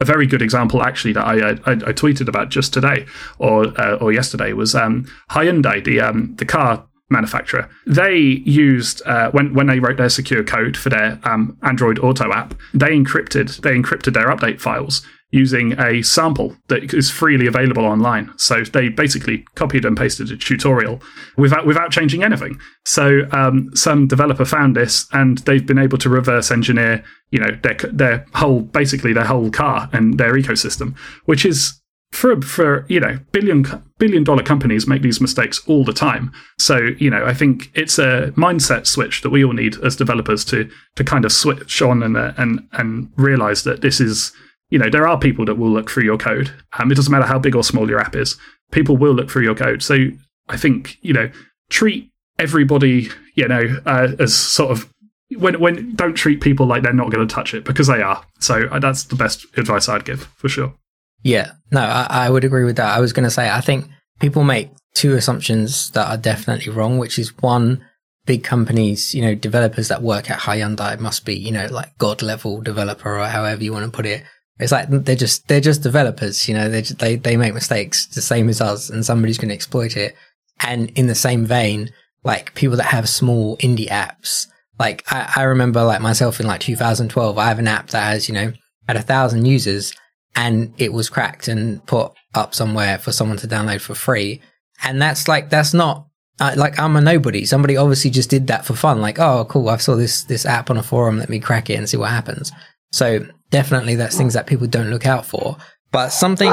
a 0.00 0.04
very 0.04 0.26
good 0.26 0.42
example 0.42 0.82
actually 0.82 1.12
that 1.12 1.26
I 1.26 1.50
I, 1.50 1.72
I 1.72 1.92
tweeted 1.92 2.28
about 2.28 2.48
just 2.48 2.72
today 2.72 3.06
or 3.38 3.66
uh, 3.80 3.96
or 3.96 4.12
yesterday 4.12 4.52
was 4.52 4.74
um, 4.74 5.06
Hyundai, 5.30 5.84
the 5.84 6.00
um, 6.00 6.34
the 6.36 6.44
car 6.44 6.86
manufacturer. 7.10 7.68
They 7.86 8.16
used 8.16 9.02
uh, 9.06 9.30
when 9.32 9.54
when 9.54 9.66
they 9.66 9.80
wrote 9.80 9.96
their 9.96 10.08
secure 10.08 10.44
code 10.44 10.76
for 10.76 10.88
their 10.88 11.18
um, 11.24 11.58
Android 11.62 11.98
Auto 11.98 12.32
app, 12.32 12.54
they 12.72 12.96
encrypted 12.96 13.60
they 13.60 13.76
encrypted 13.76 14.14
their 14.14 14.28
update 14.28 14.60
files 14.60 15.06
using 15.30 15.78
a 15.78 16.02
sample 16.02 16.56
that 16.68 16.92
is 16.92 17.10
freely 17.10 17.46
available 17.46 17.84
online. 17.84 18.32
So 18.36 18.62
they 18.62 18.88
basically 18.88 19.44
copied 19.54 19.84
and 19.84 19.96
pasted 19.96 20.30
a 20.30 20.36
tutorial 20.36 21.00
without 21.36 21.66
without 21.66 21.90
changing 21.90 22.22
anything. 22.22 22.58
So 22.84 23.28
um, 23.32 23.70
some 23.74 24.06
developer 24.06 24.44
found 24.44 24.76
this, 24.76 25.06
and 25.12 25.38
they've 25.38 25.66
been 25.66 25.78
able 25.78 25.98
to 25.98 26.08
reverse 26.08 26.50
engineer, 26.50 27.04
you 27.30 27.38
know, 27.38 27.56
their 27.62 27.74
their 27.92 28.26
whole 28.34 28.60
basically 28.60 29.12
their 29.12 29.24
whole 29.24 29.50
car 29.50 29.88
and 29.92 30.18
their 30.18 30.34
ecosystem, 30.34 30.96
which 31.26 31.44
is 31.44 31.80
for 32.10 32.40
for 32.42 32.84
you 32.88 32.98
know 32.98 33.18
billion 33.30 33.64
billion 33.98 34.24
dollar 34.24 34.42
companies 34.42 34.86
make 34.86 35.02
these 35.02 35.20
mistakes 35.20 35.60
all 35.68 35.84
the 35.84 35.92
time. 35.92 36.32
So 36.58 36.76
you 36.98 37.08
know 37.08 37.24
I 37.24 37.34
think 37.34 37.70
it's 37.74 37.98
a 37.98 38.32
mindset 38.36 38.86
switch 38.86 39.22
that 39.22 39.30
we 39.30 39.44
all 39.44 39.52
need 39.52 39.76
as 39.84 39.94
developers 39.94 40.44
to 40.46 40.68
to 40.96 41.04
kind 41.04 41.24
of 41.24 41.32
switch 41.32 41.80
on 41.80 42.02
and 42.02 42.16
and 42.16 42.68
and 42.72 43.12
realize 43.16 43.62
that 43.62 43.80
this 43.80 44.00
is 44.00 44.32
you 44.70 44.78
know, 44.78 44.88
there 44.88 45.06
are 45.06 45.18
people 45.18 45.44
that 45.44 45.56
will 45.56 45.70
look 45.70 45.90
through 45.90 46.04
your 46.04 46.16
code. 46.16 46.52
Um, 46.78 46.90
it 46.90 46.94
doesn't 46.94 47.10
matter 47.10 47.26
how 47.26 47.38
big 47.38 47.54
or 47.54 47.62
small 47.62 47.88
your 47.88 48.00
app 48.00 48.16
is. 48.16 48.36
People 48.70 48.96
will 48.96 49.12
look 49.12 49.30
through 49.30 49.42
your 49.42 49.54
code. 49.54 49.82
So 49.82 50.08
I 50.48 50.56
think, 50.56 50.98
you 51.02 51.12
know, 51.12 51.30
treat 51.70 52.10
everybody, 52.38 53.08
you 53.34 53.48
know, 53.48 53.80
uh, 53.86 54.12
as 54.18 54.34
sort 54.34 54.70
of 54.70 54.92
when 55.36 55.60
when 55.60 55.94
don't 55.94 56.14
treat 56.14 56.40
people 56.40 56.66
like 56.66 56.82
they're 56.82 56.92
not 56.92 57.10
going 57.10 57.26
to 57.26 57.32
touch 57.32 57.54
it 57.54 57.64
because 57.64 57.86
they 57.86 58.02
are. 58.02 58.24
So 58.38 58.66
uh, 58.70 58.78
that's 58.78 59.04
the 59.04 59.16
best 59.16 59.46
advice 59.56 59.88
I'd 59.88 60.04
give 60.04 60.22
for 60.36 60.48
sure. 60.48 60.74
Yeah, 61.22 61.52
no, 61.70 61.80
I, 61.80 62.06
I 62.08 62.30
would 62.30 62.44
agree 62.44 62.64
with 62.64 62.76
that. 62.76 62.96
I 62.96 63.00
was 63.00 63.12
going 63.12 63.24
to 63.24 63.30
say 63.30 63.50
I 63.50 63.60
think 63.60 63.86
people 64.20 64.44
make 64.44 64.70
two 64.94 65.14
assumptions 65.14 65.90
that 65.92 66.08
are 66.08 66.16
definitely 66.16 66.72
wrong, 66.72 66.98
which 66.98 67.18
is 67.18 67.36
one 67.38 67.84
big 68.26 68.42
companies, 68.44 69.14
you 69.14 69.22
know, 69.22 69.34
developers 69.34 69.88
that 69.88 70.02
work 70.02 70.30
at 70.30 70.40
Hyundai 70.40 70.98
must 70.98 71.24
be, 71.24 71.34
you 71.34 71.52
know, 71.52 71.66
like 71.70 71.96
god 71.98 72.22
level 72.22 72.60
developer 72.60 73.18
or 73.18 73.26
however 73.26 73.62
you 73.62 73.72
want 73.72 73.84
to 73.84 73.90
put 73.90 74.06
it. 74.06 74.22
It's 74.60 74.72
like 74.72 74.88
they're 74.88 75.16
just 75.16 75.48
they're 75.48 75.60
just 75.60 75.82
developers, 75.82 76.48
you 76.48 76.54
know. 76.54 76.68
They 76.68 76.82
they 76.82 77.16
they 77.16 77.36
make 77.36 77.54
mistakes 77.54 78.06
the 78.06 78.22
same 78.22 78.48
as 78.48 78.60
us, 78.60 78.90
and 78.90 79.04
somebody's 79.04 79.38
going 79.38 79.48
to 79.48 79.54
exploit 79.54 79.96
it. 79.96 80.14
And 80.60 80.90
in 80.90 81.06
the 81.06 81.14
same 81.14 81.46
vein, 81.46 81.90
like 82.24 82.54
people 82.54 82.76
that 82.76 82.84
have 82.84 83.08
small 83.08 83.56
indie 83.58 83.88
apps, 83.88 84.46
like 84.78 85.04
I, 85.10 85.32
I 85.36 85.42
remember 85.44 85.82
like 85.84 86.00
myself 86.00 86.40
in 86.40 86.46
like 86.46 86.60
2012, 86.60 87.38
I 87.38 87.48
have 87.48 87.58
an 87.58 87.68
app 87.68 87.88
that 87.88 88.12
has 88.12 88.28
you 88.28 88.34
know 88.34 88.52
had 88.86 88.96
a 88.96 89.02
thousand 89.02 89.46
users, 89.46 89.94
and 90.36 90.74
it 90.78 90.92
was 90.92 91.08
cracked 91.08 91.48
and 91.48 91.84
put 91.86 92.12
up 92.34 92.54
somewhere 92.54 92.98
for 92.98 93.12
someone 93.12 93.38
to 93.38 93.48
download 93.48 93.80
for 93.80 93.94
free. 93.94 94.40
And 94.82 95.00
that's 95.00 95.28
like 95.28 95.50
that's 95.50 95.74
not 95.74 96.06
uh, 96.40 96.54
like 96.56 96.78
I'm 96.78 96.96
a 96.96 97.00
nobody. 97.00 97.44
Somebody 97.44 97.76
obviously 97.76 98.10
just 98.10 98.30
did 98.30 98.46
that 98.46 98.64
for 98.64 98.74
fun. 98.74 99.00
Like, 99.00 99.18
oh, 99.18 99.44
cool! 99.44 99.68
I 99.68 99.76
saw 99.76 99.94
this 99.94 100.24
this 100.24 100.46
app 100.46 100.70
on 100.70 100.78
a 100.78 100.82
forum. 100.82 101.18
Let 101.18 101.28
me 101.28 101.38
crack 101.38 101.70
it 101.70 101.74
and 101.74 101.88
see 101.88 101.96
what 101.96 102.10
happens. 102.10 102.50
So 102.92 103.26
definitely 103.50 103.94
that's 103.96 104.16
things 104.16 104.34
that 104.34 104.46
people 104.46 104.66
don't 104.66 104.90
look 104.90 105.06
out 105.06 105.26
for. 105.26 105.56
But 105.92 106.10
something, 106.10 106.48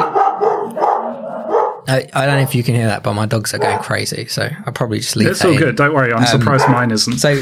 I, 1.90 2.08
I 2.14 2.26
don't 2.26 2.36
know 2.38 2.42
if 2.44 2.56
you 2.56 2.64
can 2.64 2.76
hear 2.76 2.88
that, 2.88 3.04
but 3.04 3.14
my 3.14 3.26
dogs 3.26 3.54
are 3.54 3.60
going 3.60 3.80
crazy. 3.80 4.26
So 4.28 4.50
I'll 4.66 4.74
probably 4.74 5.00
just 5.00 5.16
leave 5.16 5.30
It's 5.30 5.46
all 5.46 5.52
in. 5.52 5.58
good. 5.58 5.76
Don't 5.76 5.94
worry. 5.94 6.12
I'm 6.12 6.20
Um, 6.22 6.26
surprised 6.26 6.68
mine 6.70 6.92
isn't. 6.92 7.18
So, 7.20 7.42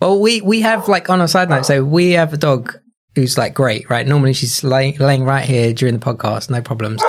well, 0.00 0.20
we, 0.20 0.40
we 0.40 0.60
have 0.62 0.88
like 0.88 1.08
on 1.10 1.20
a 1.20 1.28
side 1.28 1.48
note, 1.48 1.64
so 1.66 1.84
we 1.84 2.12
have 2.12 2.32
a 2.32 2.36
dog 2.36 2.76
who's 3.14 3.38
like 3.38 3.54
great, 3.54 3.88
right? 3.88 4.06
Normally 4.06 4.32
she's 4.32 4.64
lay, 4.64 4.92
laying 4.98 5.24
right 5.24 5.44
here 5.44 5.72
during 5.72 5.98
the 5.98 6.04
podcast, 6.04 6.50
no 6.50 6.60
problems. 6.60 7.02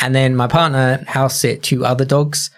And 0.00 0.14
then 0.14 0.34
my 0.36 0.46
partner 0.46 1.04
house 1.06 1.38
sit 1.38 1.62
two 1.62 1.84
other 1.84 2.04
dogs. 2.04 2.50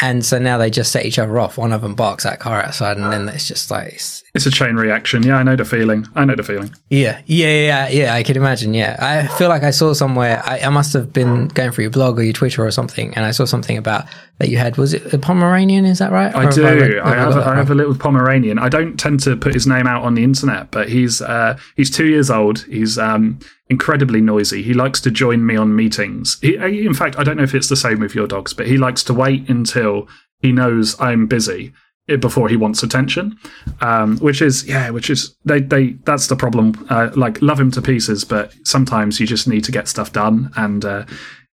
And 0.00 0.24
so 0.24 0.38
now 0.38 0.58
they 0.58 0.70
just 0.70 0.92
set 0.92 1.06
each 1.06 1.18
other 1.18 1.40
off. 1.40 1.58
One 1.58 1.72
of 1.72 1.82
them 1.82 1.96
barks 1.96 2.24
at 2.24 2.38
car 2.38 2.62
outside, 2.62 2.98
and 2.98 3.12
then 3.12 3.28
it's 3.28 3.48
just 3.48 3.68
like, 3.68 3.94
it's, 3.94 4.22
It's 4.32 4.46
a 4.46 4.50
chain 4.50 4.76
reaction. 4.76 5.24
Yeah, 5.24 5.38
I 5.38 5.42
know 5.42 5.56
the 5.56 5.64
feeling. 5.64 6.06
I 6.14 6.24
know 6.24 6.36
the 6.36 6.44
feeling. 6.44 6.70
yeah, 6.88 7.20
yeah, 7.26 7.48
yeah, 7.66 7.88
yeah. 7.88 8.14
I 8.14 8.22
can 8.22 8.36
imagine. 8.36 8.74
Yeah, 8.74 8.96
I 9.00 9.26
feel 9.38 9.48
like 9.48 9.64
I 9.64 9.70
saw 9.70 9.92
somewhere. 9.94 10.40
I, 10.44 10.60
I 10.60 10.68
must 10.68 10.92
have 10.92 11.12
been 11.12 11.48
going 11.48 11.72
through 11.72 11.82
your 11.82 11.90
blog 11.90 12.16
or 12.18 12.22
your 12.22 12.32
Twitter 12.32 12.64
or 12.64 12.70
something, 12.70 13.12
and 13.14 13.24
I 13.26 13.32
saw 13.32 13.44
something 13.44 13.76
about 13.76 14.04
that 14.38 14.48
you 14.50 14.58
had. 14.58 14.76
Was 14.76 14.94
it 14.94 15.12
a 15.12 15.18
Pomeranian? 15.18 15.84
Is 15.84 15.98
that 15.98 16.12
right? 16.12 16.32
I 16.32 16.44
Or 16.46 16.50
do. 16.52 16.62
have 16.62 16.80
read- 16.80 16.98
I 16.98 17.14
have. 17.16 17.34
that 17.34 17.46
I 17.48 17.56
have 17.56 17.70
a 17.72 17.74
little 17.74 17.96
Pomeranian. 17.96 18.60
I 18.60 18.68
don't 18.68 19.00
tend 19.00 19.18
to 19.20 19.36
put 19.36 19.52
his 19.52 19.66
name 19.66 19.88
out 19.88 20.04
on 20.04 20.14
the 20.14 20.22
internet, 20.22 20.70
but 20.70 20.88
he's 20.88 21.20
uh, 21.20 21.58
he's 21.74 21.90
two 21.90 22.06
years 22.06 22.30
old. 22.30 22.60
He's 22.70 22.98
um, 22.98 23.40
incredibly 23.70 24.20
noisy. 24.20 24.62
He 24.62 24.74
likes 24.74 25.00
to 25.02 25.10
join 25.10 25.44
me 25.44 25.56
on 25.56 25.76
meetings. 25.76 26.38
He, 26.40 26.56
in 26.56 26.94
fact, 26.94 27.18
I 27.18 27.22
don't 27.22 27.36
know 27.36 27.42
if 27.42 27.54
it's 27.54 27.68
the 27.68 27.76
same 27.76 28.00
with 28.00 28.14
your 28.14 28.26
dogs, 28.26 28.54
but 28.54 28.66
he 28.66 28.78
likes 28.78 29.02
to 29.04 29.14
wait 29.14 29.48
until 29.48 30.08
he 30.40 30.52
knows 30.52 30.98
I'm 31.00 31.26
busy 31.26 31.72
eh, 32.08 32.16
before 32.16 32.48
he 32.48 32.56
wants 32.56 32.82
attention. 32.82 33.38
Um, 33.80 34.18
which 34.18 34.40
is 34.40 34.66
yeah, 34.66 34.90
which 34.90 35.10
is 35.10 35.36
they 35.44 35.60
they 35.60 35.90
that's 36.04 36.28
the 36.28 36.36
problem. 36.36 36.86
Uh, 36.88 37.10
like 37.14 37.42
love 37.42 37.60
him 37.60 37.70
to 37.72 37.82
pieces, 37.82 38.24
but 38.24 38.54
sometimes 38.64 39.20
you 39.20 39.26
just 39.26 39.46
need 39.48 39.64
to 39.64 39.72
get 39.72 39.88
stuff 39.88 40.12
done 40.12 40.50
and. 40.56 40.84
Uh, 40.84 41.04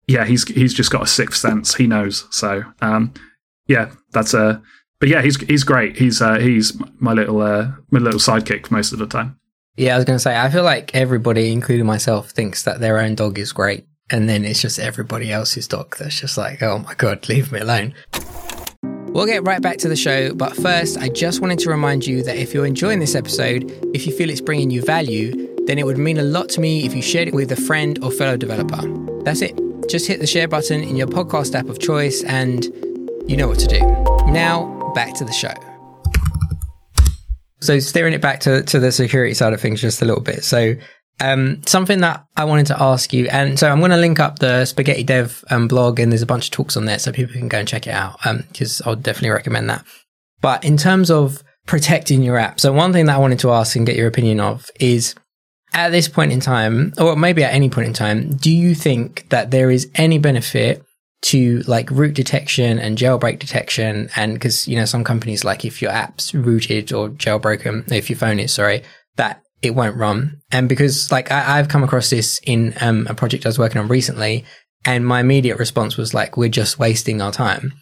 yeah, 0.08 0.24
he's 0.24 0.48
he's 0.48 0.74
just 0.74 0.90
got 0.90 1.02
a 1.02 1.06
sixth 1.06 1.38
sense. 1.38 1.74
He 1.74 1.86
knows. 1.86 2.26
So, 2.30 2.64
um, 2.80 3.12
yeah, 3.66 3.90
that's 4.10 4.34
a. 4.34 4.60
But 5.00 5.10
yeah, 5.10 5.22
he's 5.22 5.36
he's 5.42 5.64
great. 5.64 5.98
He's 5.98 6.20
uh, 6.20 6.38
he's 6.38 6.72
my 6.98 7.12
little 7.12 7.40
uh, 7.42 7.72
my 7.90 8.00
little 8.00 8.18
sidekick 8.18 8.70
most 8.70 8.92
of 8.92 8.98
the 8.98 9.06
time. 9.06 9.38
Yeah, 9.78 9.94
I 9.94 9.96
was 9.96 10.04
going 10.04 10.16
to 10.16 10.20
say, 10.20 10.36
I 10.36 10.50
feel 10.50 10.64
like 10.64 10.92
everybody, 10.92 11.52
including 11.52 11.86
myself, 11.86 12.30
thinks 12.30 12.64
that 12.64 12.80
their 12.80 12.98
own 12.98 13.14
dog 13.14 13.38
is 13.38 13.52
great. 13.52 13.86
And 14.10 14.28
then 14.28 14.44
it's 14.44 14.60
just 14.60 14.80
everybody 14.80 15.30
else's 15.30 15.68
dog 15.68 15.96
that's 15.98 16.18
just 16.18 16.36
like, 16.36 16.60
oh 16.64 16.80
my 16.80 16.94
God, 16.94 17.28
leave 17.28 17.52
me 17.52 17.60
alone. 17.60 17.94
We'll 19.06 19.26
get 19.26 19.44
right 19.44 19.62
back 19.62 19.78
to 19.78 19.88
the 19.88 19.94
show, 19.94 20.34
but 20.34 20.56
first, 20.56 20.98
I 20.98 21.08
just 21.08 21.40
wanted 21.40 21.60
to 21.60 21.70
remind 21.70 22.08
you 22.08 22.24
that 22.24 22.36
if 22.36 22.52
you're 22.52 22.66
enjoying 22.66 22.98
this 22.98 23.14
episode, 23.14 23.70
if 23.94 24.04
you 24.04 24.12
feel 24.12 24.30
it's 24.30 24.40
bringing 24.40 24.72
you 24.72 24.82
value, 24.82 25.32
then 25.66 25.78
it 25.78 25.86
would 25.86 25.96
mean 25.96 26.18
a 26.18 26.24
lot 26.24 26.48
to 26.50 26.60
me 26.60 26.84
if 26.84 26.92
you 26.92 27.00
shared 27.00 27.28
it 27.28 27.34
with 27.34 27.52
a 27.52 27.56
friend 27.56 28.00
or 28.02 28.10
fellow 28.10 28.36
developer. 28.36 28.82
That's 29.22 29.42
it. 29.42 29.56
Just 29.88 30.08
hit 30.08 30.18
the 30.18 30.26
share 30.26 30.48
button 30.48 30.82
in 30.82 30.96
your 30.96 31.06
podcast 31.06 31.54
app 31.54 31.68
of 31.68 31.78
choice, 31.78 32.24
and 32.24 32.64
you 33.28 33.36
know 33.36 33.46
what 33.46 33.60
to 33.60 33.68
do. 33.68 33.78
Now, 34.26 34.92
back 34.94 35.14
to 35.14 35.24
the 35.24 35.32
show. 35.32 35.54
So 37.60 37.78
steering 37.78 38.14
it 38.14 38.20
back 38.20 38.40
to, 38.40 38.62
to 38.62 38.78
the 38.78 38.92
security 38.92 39.34
side 39.34 39.52
of 39.52 39.60
things 39.60 39.80
just 39.80 40.02
a 40.02 40.04
little 40.04 40.22
bit. 40.22 40.44
So 40.44 40.74
um, 41.20 41.62
something 41.66 42.00
that 42.00 42.24
I 42.36 42.44
wanted 42.44 42.66
to 42.66 42.80
ask 42.80 43.12
you, 43.12 43.26
and 43.28 43.58
so 43.58 43.68
I'm 43.68 43.80
going 43.80 43.90
to 43.90 43.96
link 43.96 44.20
up 44.20 44.38
the 44.38 44.64
Spaghetti 44.64 45.02
Dev 45.02 45.44
um, 45.50 45.66
blog, 45.66 45.98
and 45.98 46.12
there's 46.12 46.22
a 46.22 46.26
bunch 46.26 46.46
of 46.46 46.50
talks 46.52 46.76
on 46.76 46.84
there, 46.84 46.98
so 46.98 47.10
people 47.10 47.34
can 47.34 47.48
go 47.48 47.58
and 47.58 47.66
check 47.66 47.86
it 47.86 47.92
out. 47.92 48.20
Because 48.22 48.80
I'll 48.82 48.94
definitely 48.94 49.30
recommend 49.30 49.68
that. 49.70 49.84
But 50.40 50.64
in 50.64 50.76
terms 50.76 51.10
of 51.10 51.42
protecting 51.66 52.22
your 52.22 52.38
app, 52.38 52.60
so 52.60 52.72
one 52.72 52.92
thing 52.92 53.06
that 53.06 53.16
I 53.16 53.18
wanted 53.18 53.40
to 53.40 53.50
ask 53.50 53.74
and 53.74 53.86
get 53.86 53.96
your 53.96 54.06
opinion 54.06 54.38
of 54.38 54.70
is 54.78 55.16
at 55.72 55.90
this 55.90 56.08
point 56.08 56.32
in 56.32 56.40
time, 56.40 56.92
or 56.98 57.16
maybe 57.16 57.42
at 57.42 57.52
any 57.52 57.68
point 57.68 57.88
in 57.88 57.94
time, 57.94 58.36
do 58.36 58.50
you 58.50 58.74
think 58.74 59.28
that 59.30 59.50
there 59.50 59.70
is 59.70 59.90
any 59.96 60.18
benefit 60.18 60.84
to 61.22 61.60
like 61.60 61.90
root 61.90 62.14
detection 62.14 62.78
and 62.78 62.98
jailbreak 62.98 63.38
detection? 63.38 64.10
And 64.16 64.34
because, 64.34 64.68
you 64.68 64.76
know, 64.76 64.84
some 64.84 65.04
companies, 65.04 65.44
like 65.44 65.64
if 65.64 65.82
your 65.82 65.90
app's 65.90 66.34
rooted 66.34 66.92
or 66.92 67.10
jailbroken, 67.10 67.90
if 67.92 68.08
your 68.10 68.18
phone 68.18 68.38
is, 68.38 68.52
sorry, 68.52 68.82
that 69.16 69.42
it 69.62 69.74
won't 69.74 69.96
run. 69.96 70.40
And 70.52 70.68
because 70.68 71.10
like 71.10 71.30
I, 71.30 71.58
I've 71.58 71.68
come 71.68 71.82
across 71.84 72.10
this 72.10 72.40
in 72.44 72.74
um, 72.80 73.06
a 73.08 73.14
project 73.14 73.44
I 73.44 73.48
was 73.48 73.58
working 73.58 73.80
on 73.80 73.88
recently, 73.88 74.44
and 74.84 75.06
my 75.06 75.20
immediate 75.20 75.58
response 75.58 75.96
was 75.96 76.14
like, 76.14 76.36
we're 76.36 76.48
just 76.48 76.78
wasting 76.78 77.20
our 77.20 77.32
time. 77.32 77.72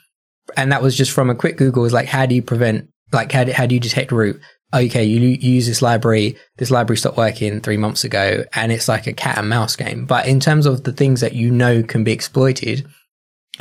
And 0.56 0.72
that 0.72 0.82
was 0.82 0.96
just 0.96 1.12
from 1.12 1.28
a 1.28 1.34
quick 1.34 1.56
Google 1.56 1.84
is 1.84 1.92
like, 1.92 2.08
how 2.08 2.26
do 2.26 2.34
you 2.34 2.42
prevent, 2.42 2.88
like, 3.12 3.32
how 3.32 3.44
do, 3.44 3.52
how 3.52 3.66
do 3.66 3.74
you 3.74 3.80
detect 3.80 4.12
root? 4.12 4.40
Okay, 4.74 5.04
you, 5.04 5.20
you 5.20 5.50
use 5.52 5.66
this 5.66 5.82
library. 5.82 6.36
This 6.56 6.70
library 6.70 6.96
stopped 6.96 7.16
working 7.16 7.60
three 7.60 7.76
months 7.76 8.04
ago, 8.04 8.44
and 8.54 8.72
it's 8.72 8.88
like 8.88 9.06
a 9.06 9.12
cat 9.12 9.38
and 9.38 9.48
mouse 9.48 9.76
game. 9.76 10.06
But 10.06 10.26
in 10.26 10.40
terms 10.40 10.66
of 10.66 10.84
the 10.84 10.92
things 10.92 11.20
that 11.20 11.34
you 11.34 11.50
know 11.50 11.82
can 11.82 12.02
be 12.02 12.12
exploited, 12.12 12.86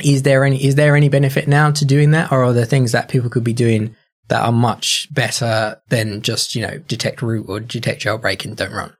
is 0.00 0.22
there 0.22 0.44
any 0.44 0.62
is 0.64 0.74
there 0.74 0.96
any 0.96 1.08
benefit 1.08 1.48
now 1.48 1.70
to 1.70 1.84
doing 1.84 2.10
that, 2.12 2.32
or 2.32 2.44
are 2.44 2.52
there 2.52 2.64
things 2.64 2.92
that 2.92 3.08
people 3.08 3.30
could 3.30 3.44
be 3.44 3.52
doing 3.52 3.94
that 4.28 4.42
are 4.42 4.52
much 4.52 5.08
better 5.12 5.80
than 5.88 6.22
just 6.22 6.54
you 6.54 6.62
know 6.62 6.78
detect 6.88 7.22
root 7.22 7.46
or 7.48 7.60
detect 7.60 8.02
jailbreak 8.02 8.44
and 8.44 8.56
don't 8.56 8.72
run? 8.72 8.94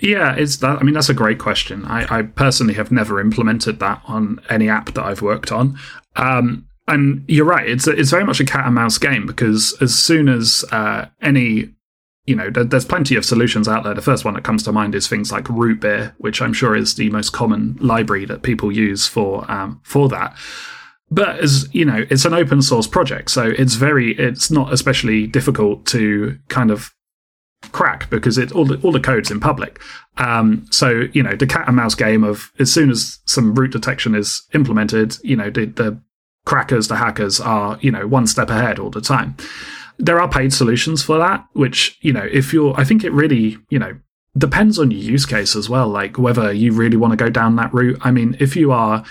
Yeah, 0.00 0.34
it's 0.34 0.56
that. 0.58 0.78
I 0.78 0.82
mean, 0.82 0.94
that's 0.94 1.08
a 1.08 1.14
great 1.14 1.38
question. 1.38 1.84
I, 1.84 2.18
I 2.18 2.22
personally 2.22 2.74
have 2.74 2.90
never 2.90 3.20
implemented 3.20 3.78
that 3.78 4.02
on 4.06 4.40
any 4.50 4.68
app 4.68 4.92
that 4.94 5.04
I've 5.04 5.22
worked 5.22 5.52
on. 5.52 5.78
Um, 6.16 6.66
and 6.88 7.24
you're 7.28 7.46
right; 7.46 7.68
it's 7.68 7.86
it's 7.86 8.10
very 8.10 8.24
much 8.24 8.40
a 8.40 8.44
cat 8.44 8.66
and 8.66 8.74
mouse 8.74 8.98
game 8.98 9.26
because 9.26 9.76
as 9.80 9.94
soon 9.94 10.28
as 10.28 10.64
uh, 10.72 11.06
any 11.22 11.70
you 12.26 12.34
know, 12.34 12.48
there's 12.50 12.86
plenty 12.86 13.16
of 13.16 13.24
solutions 13.24 13.68
out 13.68 13.84
there. 13.84 13.92
The 13.92 14.00
first 14.00 14.24
one 14.24 14.34
that 14.34 14.44
comes 14.44 14.62
to 14.62 14.72
mind 14.72 14.94
is 14.94 15.06
things 15.06 15.30
like 15.30 15.44
RootBeer, 15.44 16.14
which 16.18 16.40
I'm 16.40 16.54
sure 16.54 16.74
is 16.74 16.94
the 16.94 17.10
most 17.10 17.30
common 17.30 17.76
library 17.80 18.24
that 18.26 18.42
people 18.42 18.72
use 18.72 19.06
for 19.06 19.50
um, 19.50 19.80
for 19.84 20.08
that. 20.08 20.34
But 21.10 21.40
as 21.40 21.72
you 21.74 21.84
know, 21.84 22.06
it's 22.08 22.24
an 22.24 22.32
open 22.32 22.62
source 22.62 22.86
project, 22.86 23.30
so 23.30 23.52
it's 23.58 23.74
very 23.74 24.12
it's 24.18 24.50
not 24.50 24.72
especially 24.72 25.26
difficult 25.26 25.84
to 25.86 26.38
kind 26.48 26.70
of 26.70 26.94
crack 27.72 28.08
because 28.08 28.38
it 28.38 28.52
all 28.52 28.64
the 28.64 28.80
all 28.80 28.92
the 28.92 29.00
code's 29.00 29.30
in 29.30 29.38
public. 29.38 29.78
Um, 30.16 30.66
so 30.70 31.04
you 31.12 31.22
know, 31.22 31.36
the 31.36 31.46
cat 31.46 31.68
and 31.68 31.76
mouse 31.76 31.94
game 31.94 32.24
of 32.24 32.50
as 32.58 32.72
soon 32.72 32.90
as 32.90 33.18
some 33.26 33.54
root 33.54 33.72
detection 33.72 34.14
is 34.14 34.42
implemented, 34.54 35.18
you 35.22 35.36
know, 35.36 35.50
the, 35.50 35.66
the 35.66 36.00
crackers, 36.46 36.88
the 36.88 36.96
hackers 36.96 37.38
are 37.38 37.78
you 37.82 37.90
know 37.90 38.06
one 38.06 38.26
step 38.26 38.48
ahead 38.48 38.78
all 38.78 38.90
the 38.90 39.02
time 39.02 39.36
there 39.98 40.20
are 40.20 40.28
paid 40.28 40.52
solutions 40.52 41.02
for 41.02 41.18
that, 41.18 41.46
which, 41.52 41.98
you 42.00 42.12
know, 42.12 42.28
if 42.32 42.52
you're, 42.52 42.78
I 42.78 42.84
think 42.84 43.04
it 43.04 43.12
really, 43.12 43.58
you 43.70 43.78
know, 43.78 43.96
depends 44.36 44.78
on 44.78 44.90
your 44.90 45.00
use 45.00 45.26
case 45.26 45.54
as 45.54 45.68
well, 45.68 45.88
like 45.88 46.18
whether 46.18 46.52
you 46.52 46.72
really 46.72 46.96
want 46.96 47.12
to 47.12 47.16
go 47.16 47.30
down 47.30 47.56
that 47.56 47.72
route. 47.72 47.98
I 48.02 48.10
mean, 48.10 48.36
if 48.40 48.56
you 48.56 48.72
are 48.72 49.04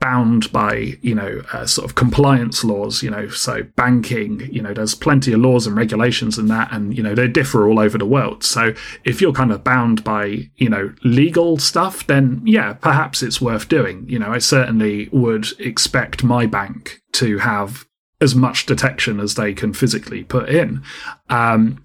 bound 0.00 0.50
by, 0.50 0.98
you 1.00 1.14
know, 1.14 1.42
uh, 1.52 1.64
sort 1.64 1.88
of 1.88 1.94
compliance 1.94 2.64
laws, 2.64 3.04
you 3.04 3.10
know, 3.10 3.28
so 3.28 3.62
banking, 3.76 4.40
you 4.52 4.60
know, 4.60 4.74
there's 4.74 4.96
plenty 4.96 5.32
of 5.32 5.38
laws 5.38 5.64
and 5.64 5.76
regulations 5.76 6.38
in 6.38 6.48
that, 6.48 6.72
and, 6.72 6.96
you 6.96 7.04
know, 7.04 7.14
they 7.14 7.28
differ 7.28 7.68
all 7.68 7.78
over 7.78 7.96
the 7.96 8.04
world. 8.04 8.42
So 8.42 8.74
if 9.04 9.20
you're 9.20 9.32
kind 9.32 9.52
of 9.52 9.62
bound 9.62 10.02
by, 10.02 10.50
you 10.56 10.68
know, 10.68 10.92
legal 11.04 11.56
stuff, 11.58 12.04
then 12.08 12.42
yeah, 12.44 12.72
perhaps 12.72 13.22
it's 13.22 13.40
worth 13.40 13.68
doing. 13.68 14.04
You 14.08 14.18
know, 14.18 14.32
I 14.32 14.38
certainly 14.38 15.08
would 15.12 15.46
expect 15.60 16.24
my 16.24 16.46
bank 16.46 17.00
to 17.12 17.38
have 17.38 17.86
as 18.22 18.34
much 18.34 18.66
detection 18.66 19.20
as 19.20 19.34
they 19.34 19.52
can 19.52 19.74
physically 19.74 20.24
put 20.24 20.48
in. 20.48 20.82
Um, 21.28 21.84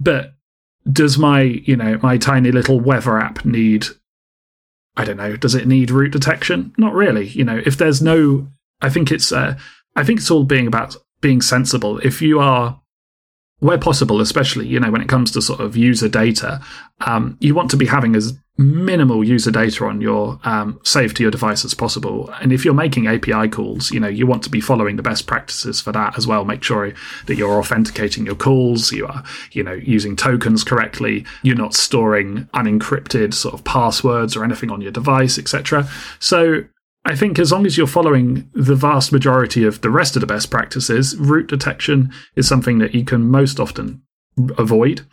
but 0.00 0.34
does 0.90 1.18
my, 1.18 1.42
you 1.42 1.76
know, 1.76 1.98
my 2.02 2.16
tiny 2.16 2.50
little 2.50 2.80
weather 2.80 3.18
app 3.18 3.44
need, 3.44 3.86
I 4.96 5.04
don't 5.04 5.18
know, 5.18 5.36
does 5.36 5.54
it 5.54 5.68
need 5.68 5.90
root 5.90 6.12
detection? 6.12 6.72
Not 6.78 6.94
really. 6.94 7.28
You 7.28 7.44
know, 7.44 7.60
if 7.64 7.76
there's 7.76 8.00
no, 8.00 8.48
I 8.80 8.88
think 8.88 9.12
it's, 9.12 9.30
uh, 9.30 9.58
I 9.94 10.04
think 10.04 10.20
it's 10.20 10.30
all 10.30 10.44
being 10.44 10.66
about 10.66 10.96
being 11.20 11.42
sensible. 11.42 11.98
If 11.98 12.22
you 12.22 12.40
are, 12.40 12.80
where 13.60 13.78
possible, 13.78 14.20
especially, 14.20 14.68
you 14.68 14.78
know, 14.78 14.90
when 14.90 15.00
it 15.00 15.08
comes 15.08 15.32
to 15.32 15.42
sort 15.42 15.60
of 15.60 15.76
user 15.76 16.08
data, 16.08 16.60
um, 17.00 17.36
you 17.40 17.54
want 17.54 17.70
to 17.72 17.76
be 17.76 17.86
having 17.86 18.14
as 18.14 18.38
minimal 18.58 19.22
user 19.22 19.52
data 19.52 19.84
on 19.84 20.00
your 20.00 20.40
um, 20.42 20.80
to 20.84 21.22
your 21.22 21.30
device 21.30 21.64
as 21.64 21.74
possible. 21.74 22.28
And 22.40 22.52
if 22.52 22.64
you're 22.64 22.74
making 22.74 23.06
API 23.06 23.48
calls, 23.48 23.90
you 23.92 24.00
know 24.00 24.08
you 24.08 24.26
want 24.26 24.42
to 24.42 24.50
be 24.50 24.60
following 24.60 24.96
the 24.96 25.02
best 25.02 25.26
practices 25.26 25.80
for 25.80 25.92
that 25.92 26.18
as 26.18 26.26
well. 26.26 26.44
Make 26.44 26.64
sure 26.64 26.92
that 27.26 27.36
you're 27.36 27.58
authenticating 27.58 28.26
your 28.26 28.34
calls. 28.34 28.92
You 28.92 29.06
are 29.06 29.22
you 29.52 29.62
know 29.62 29.72
using 29.72 30.16
tokens 30.16 30.64
correctly. 30.64 31.24
You're 31.42 31.56
not 31.56 31.74
storing 31.74 32.48
unencrypted 32.54 33.32
sort 33.32 33.54
of 33.54 33.64
passwords 33.64 34.36
or 34.36 34.44
anything 34.44 34.70
on 34.70 34.80
your 34.80 34.92
device, 34.92 35.38
etc. 35.38 35.88
So 36.18 36.64
I 37.04 37.14
think 37.14 37.38
as 37.38 37.52
long 37.52 37.64
as 37.64 37.78
you're 37.78 37.86
following 37.86 38.50
the 38.54 38.74
vast 38.74 39.12
majority 39.12 39.64
of 39.64 39.80
the 39.80 39.90
rest 39.90 40.16
of 40.16 40.20
the 40.20 40.26
best 40.26 40.50
practices, 40.50 41.16
root 41.16 41.46
detection 41.46 42.12
is 42.34 42.48
something 42.48 42.78
that 42.78 42.94
you 42.94 43.04
can 43.04 43.30
most 43.30 43.60
often 43.60 44.02
avoid 44.58 45.06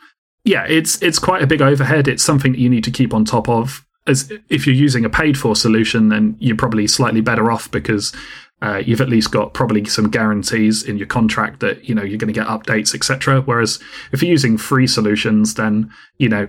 yeah, 0.45 0.65
it's 0.69 1.01
it's 1.01 1.19
quite 1.19 1.41
a 1.41 1.47
big 1.47 1.61
overhead. 1.61 2.07
It's 2.07 2.23
something 2.23 2.53
that 2.53 2.59
you 2.59 2.69
need 2.69 2.83
to 2.85 2.91
keep 2.91 3.13
on 3.13 3.25
top 3.25 3.49
of. 3.49 3.85
As 4.07 4.31
if 4.49 4.67
you're 4.67 4.75
using 4.75 5.03
a 5.03 5.09
paid 5.09 5.37
for 5.37 5.55
solution, 5.55 6.09
then 6.09 6.37
you're 6.39 6.55
probably 6.55 6.85
slightly 6.85 7.21
better 7.21 7.51
off 7.51 7.69
because 7.71 8.15
uh, 8.61 8.77
you've 8.85 9.01
at 9.01 9.09
least 9.09 9.31
got 9.31 9.55
probably 9.55 9.83
some 9.85 10.11
guarantees 10.11 10.83
in 10.83 10.97
your 10.97 11.07
contract 11.07 11.59
that 11.61 11.89
you 11.89 11.95
know 11.95 12.03
you're 12.03 12.19
going 12.19 12.31
to 12.31 12.39
get 12.39 12.47
updates, 12.47 12.93
etc. 12.93 13.41
Whereas 13.41 13.79
if 14.11 14.21
you're 14.21 14.31
using 14.31 14.57
free 14.57 14.85
solutions, 14.85 15.55
then 15.55 15.91
you 16.19 16.29
know 16.29 16.47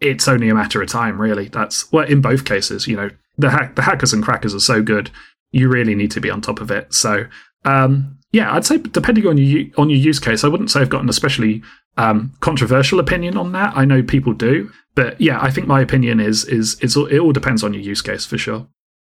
it's 0.00 0.26
only 0.26 0.48
a 0.48 0.54
matter 0.54 0.80
of 0.80 0.88
time, 0.88 1.20
really. 1.20 1.48
That's 1.48 1.92
well, 1.92 2.06
in 2.06 2.22
both 2.22 2.46
cases, 2.46 2.88
you 2.88 2.96
know 2.96 3.10
the 3.36 3.70
the 3.74 3.82
hackers 3.82 4.14
and 4.14 4.24
crackers 4.24 4.54
are 4.54 4.60
so 4.60 4.82
good, 4.82 5.10
you 5.52 5.68
really 5.68 5.94
need 5.94 6.10
to 6.12 6.20
be 6.20 6.30
on 6.30 6.40
top 6.40 6.62
of 6.62 6.70
it. 6.70 6.94
So 6.94 7.26
um, 7.66 8.18
yeah, 8.32 8.54
I'd 8.54 8.66
say 8.66 8.78
depending 8.78 9.26
on 9.26 9.38
your 9.38 9.66
on 9.76 9.90
your 9.90 9.98
use 9.98 10.18
case, 10.18 10.44
I 10.44 10.48
wouldn't 10.48 10.70
say 10.70 10.80
I've 10.80 10.90
got 10.90 11.02
an 11.02 11.08
especially 11.08 11.62
um, 11.98 12.32
controversial 12.40 13.00
opinion 13.00 13.36
on 13.36 13.52
that. 13.52 13.76
I 13.76 13.84
know 13.84 14.02
people 14.02 14.32
do, 14.32 14.70
but 14.94 15.20
yeah, 15.20 15.38
I 15.42 15.50
think 15.50 15.66
my 15.66 15.80
opinion 15.80 16.20
is 16.20 16.44
is 16.44 16.80
is 16.80 16.96
it 16.96 17.18
all 17.18 17.32
depends 17.32 17.62
on 17.62 17.74
your 17.74 17.82
use 17.82 18.00
case 18.00 18.24
for 18.24 18.38
sure. 18.38 18.66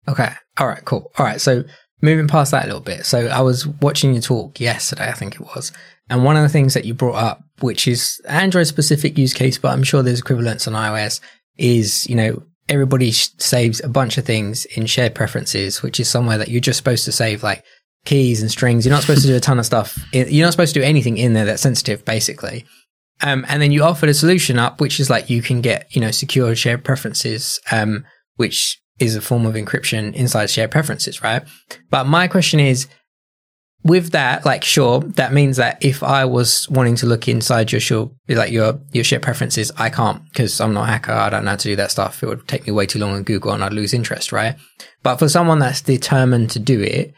Okay. 0.07 0.29
All 0.57 0.67
right. 0.67 0.83
Cool. 0.85 1.11
All 1.17 1.25
right. 1.25 1.39
So 1.39 1.63
moving 2.01 2.27
past 2.27 2.51
that 2.51 2.65
a 2.65 2.67
little 2.67 2.81
bit. 2.81 3.05
So 3.05 3.27
I 3.27 3.41
was 3.41 3.65
watching 3.65 4.13
your 4.13 4.21
talk 4.21 4.59
yesterday, 4.59 5.07
I 5.07 5.13
think 5.13 5.35
it 5.35 5.41
was, 5.41 5.71
and 6.09 6.25
one 6.25 6.35
of 6.35 6.43
the 6.43 6.49
things 6.49 6.73
that 6.73 6.83
you 6.83 6.93
brought 6.93 7.15
up, 7.15 7.41
which 7.61 7.87
is 7.87 8.21
Android 8.27 8.67
specific 8.67 9.17
use 9.17 9.33
case, 9.33 9.57
but 9.57 9.71
I'm 9.71 9.83
sure 9.83 10.03
there's 10.03 10.19
equivalents 10.19 10.67
on 10.67 10.73
iOS, 10.73 11.21
is 11.57 12.07
you 12.09 12.15
know 12.15 12.43
everybody 12.67 13.11
saves 13.11 13.81
a 13.81 13.89
bunch 13.89 14.17
of 14.17 14.25
things 14.25 14.65
in 14.65 14.85
shared 14.85 15.15
preferences, 15.15 15.81
which 15.81 15.99
is 15.99 16.09
somewhere 16.09 16.37
that 16.37 16.49
you're 16.49 16.61
just 16.61 16.77
supposed 16.77 17.05
to 17.05 17.11
save 17.13 17.43
like 17.43 17.63
keys 18.05 18.41
and 18.41 18.51
strings. 18.51 18.85
You're 18.85 18.93
not 18.93 19.01
supposed 19.01 19.21
to 19.21 19.27
do 19.27 19.35
a 19.35 19.39
ton 19.39 19.59
of 19.59 19.65
stuff. 19.65 19.97
You're 20.11 20.45
not 20.45 20.51
supposed 20.51 20.73
to 20.73 20.79
do 20.79 20.85
anything 20.85 21.17
in 21.17 21.33
there 21.33 21.45
that's 21.45 21.61
sensitive, 21.61 22.03
basically. 22.05 22.65
Um, 23.21 23.45
and 23.47 23.61
then 23.61 23.71
you 23.71 23.83
offered 23.83 24.09
a 24.09 24.13
solution 24.13 24.59
up, 24.59 24.81
which 24.81 24.99
is 24.99 25.09
like 25.09 25.29
you 25.29 25.41
can 25.41 25.61
get, 25.61 25.87
you 25.95 26.01
know, 26.01 26.11
secure 26.11 26.55
shared 26.55 26.83
preferences, 26.83 27.59
um, 27.71 28.05
which 28.35 28.81
is 28.99 29.15
a 29.15 29.21
form 29.21 29.45
of 29.45 29.55
encryption 29.55 30.13
inside 30.13 30.49
shared 30.49 30.71
preferences, 30.71 31.23
right? 31.23 31.43
But 31.89 32.05
my 32.05 32.27
question 32.27 32.59
is, 32.59 32.87
with 33.83 34.11
that, 34.11 34.45
like, 34.45 34.63
sure, 34.63 35.01
that 35.01 35.33
means 35.33 35.57
that 35.57 35.83
if 35.83 36.03
I 36.03 36.23
was 36.23 36.69
wanting 36.69 36.95
to 36.97 37.05
look 37.05 37.27
inside 37.27 37.71
your 37.71 37.81
sure, 37.81 38.11
like 38.29 38.51
your 38.51 38.79
your 38.93 39.03
shared 39.03 39.21
preferences, 39.21 39.71
I 39.77 39.89
can't 39.89 40.23
because 40.29 40.61
I'm 40.61 40.73
not 40.73 40.87
a 40.87 40.91
hacker. 40.91 41.11
I 41.11 41.29
don't 41.29 41.43
know 41.43 41.51
how 41.51 41.57
to 41.57 41.67
do 41.67 41.75
that 41.75 41.91
stuff. 41.91 42.23
It 42.23 42.27
would 42.27 42.47
take 42.47 42.65
me 42.65 42.71
way 42.71 42.85
too 42.85 42.99
long 42.99 43.11
on 43.11 43.23
Google, 43.23 43.51
and 43.51 43.63
I'd 43.63 43.73
lose 43.73 43.93
interest, 43.93 44.31
right? 44.31 44.55
But 45.01 45.17
for 45.17 45.27
someone 45.27 45.59
that's 45.59 45.81
determined 45.81 46.49
to 46.51 46.59
do 46.59 46.81
it, 46.81 47.13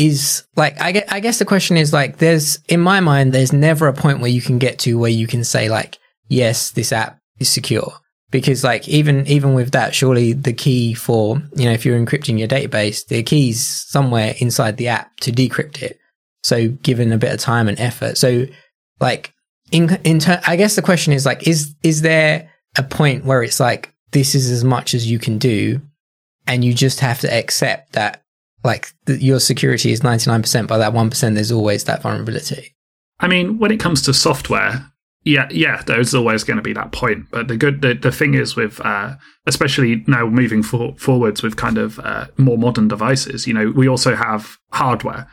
is 0.00 0.44
like 0.56 0.80
I, 0.80 1.04
I 1.10 1.20
guess 1.20 1.38
the 1.38 1.44
question 1.44 1.76
is 1.76 1.92
like 1.92 2.16
there's 2.16 2.58
in 2.68 2.80
my 2.80 3.00
mind 3.00 3.34
there's 3.34 3.52
never 3.52 3.86
a 3.86 3.92
point 3.92 4.20
where 4.20 4.30
you 4.30 4.40
can 4.40 4.58
get 4.58 4.78
to 4.80 4.98
where 4.98 5.10
you 5.10 5.26
can 5.26 5.44
say 5.44 5.68
like 5.68 5.98
yes 6.28 6.70
this 6.70 6.90
app 6.90 7.18
is 7.38 7.50
secure. 7.50 7.92
Because 8.30 8.64
like 8.64 8.88
even 8.88 9.26
even 9.26 9.52
with 9.52 9.72
that 9.72 9.94
surely 9.94 10.32
the 10.32 10.54
key 10.54 10.94
for 10.94 11.42
you 11.54 11.66
know 11.66 11.72
if 11.72 11.84
you're 11.84 11.98
encrypting 11.98 12.38
your 12.38 12.48
database 12.48 13.06
the 13.06 13.22
key's 13.22 13.66
somewhere 13.66 14.34
inside 14.38 14.78
the 14.78 14.88
app 14.88 15.14
to 15.20 15.32
decrypt 15.32 15.82
it. 15.82 15.98
So 16.42 16.68
given 16.68 17.12
a 17.12 17.18
bit 17.18 17.34
of 17.34 17.40
time 17.40 17.68
and 17.68 17.78
effort. 17.78 18.16
So 18.16 18.46
like 19.00 19.34
in 19.70 20.00
in 20.04 20.18
ter- 20.20 20.40
I 20.46 20.56
guess 20.56 20.76
the 20.76 20.82
question 20.82 21.12
is 21.12 21.26
like 21.26 21.46
is 21.46 21.74
is 21.82 22.00
there 22.00 22.50
a 22.78 22.82
point 22.82 23.26
where 23.26 23.42
it's 23.42 23.60
like 23.60 23.92
this 24.12 24.34
is 24.34 24.50
as 24.50 24.64
much 24.64 24.94
as 24.94 25.10
you 25.10 25.18
can 25.18 25.36
do 25.36 25.82
and 26.46 26.64
you 26.64 26.72
just 26.72 27.00
have 27.00 27.20
to 27.20 27.32
accept 27.32 27.92
that 27.92 28.22
like 28.64 28.92
the, 29.06 29.22
your 29.22 29.40
security 29.40 29.92
is 29.92 30.00
99%, 30.00 30.66
by 30.66 30.78
that 30.78 30.92
1%, 30.92 31.34
there's 31.34 31.52
always 31.52 31.84
that 31.84 32.02
vulnerability. 32.02 32.74
I 33.18 33.28
mean, 33.28 33.58
when 33.58 33.70
it 33.70 33.80
comes 33.80 34.02
to 34.02 34.14
software, 34.14 34.86
yeah, 35.24 35.48
yeah, 35.50 35.82
there's 35.82 36.14
always 36.14 36.44
going 36.44 36.56
to 36.56 36.62
be 36.62 36.72
that 36.72 36.92
point. 36.92 37.26
But 37.30 37.48
the 37.48 37.56
good, 37.56 37.82
the, 37.82 37.94
the 37.94 38.12
thing 38.12 38.34
is 38.34 38.56
with, 38.56 38.80
uh, 38.80 39.16
especially 39.46 40.04
now 40.06 40.26
moving 40.26 40.62
for, 40.62 40.94
forwards 40.96 41.42
with 41.42 41.56
kind 41.56 41.78
of 41.78 41.98
uh, 42.00 42.26
more 42.38 42.56
modern 42.56 42.88
devices, 42.88 43.46
you 43.46 43.54
know, 43.54 43.70
we 43.70 43.88
also 43.88 44.14
have 44.14 44.58
hardware. 44.72 45.28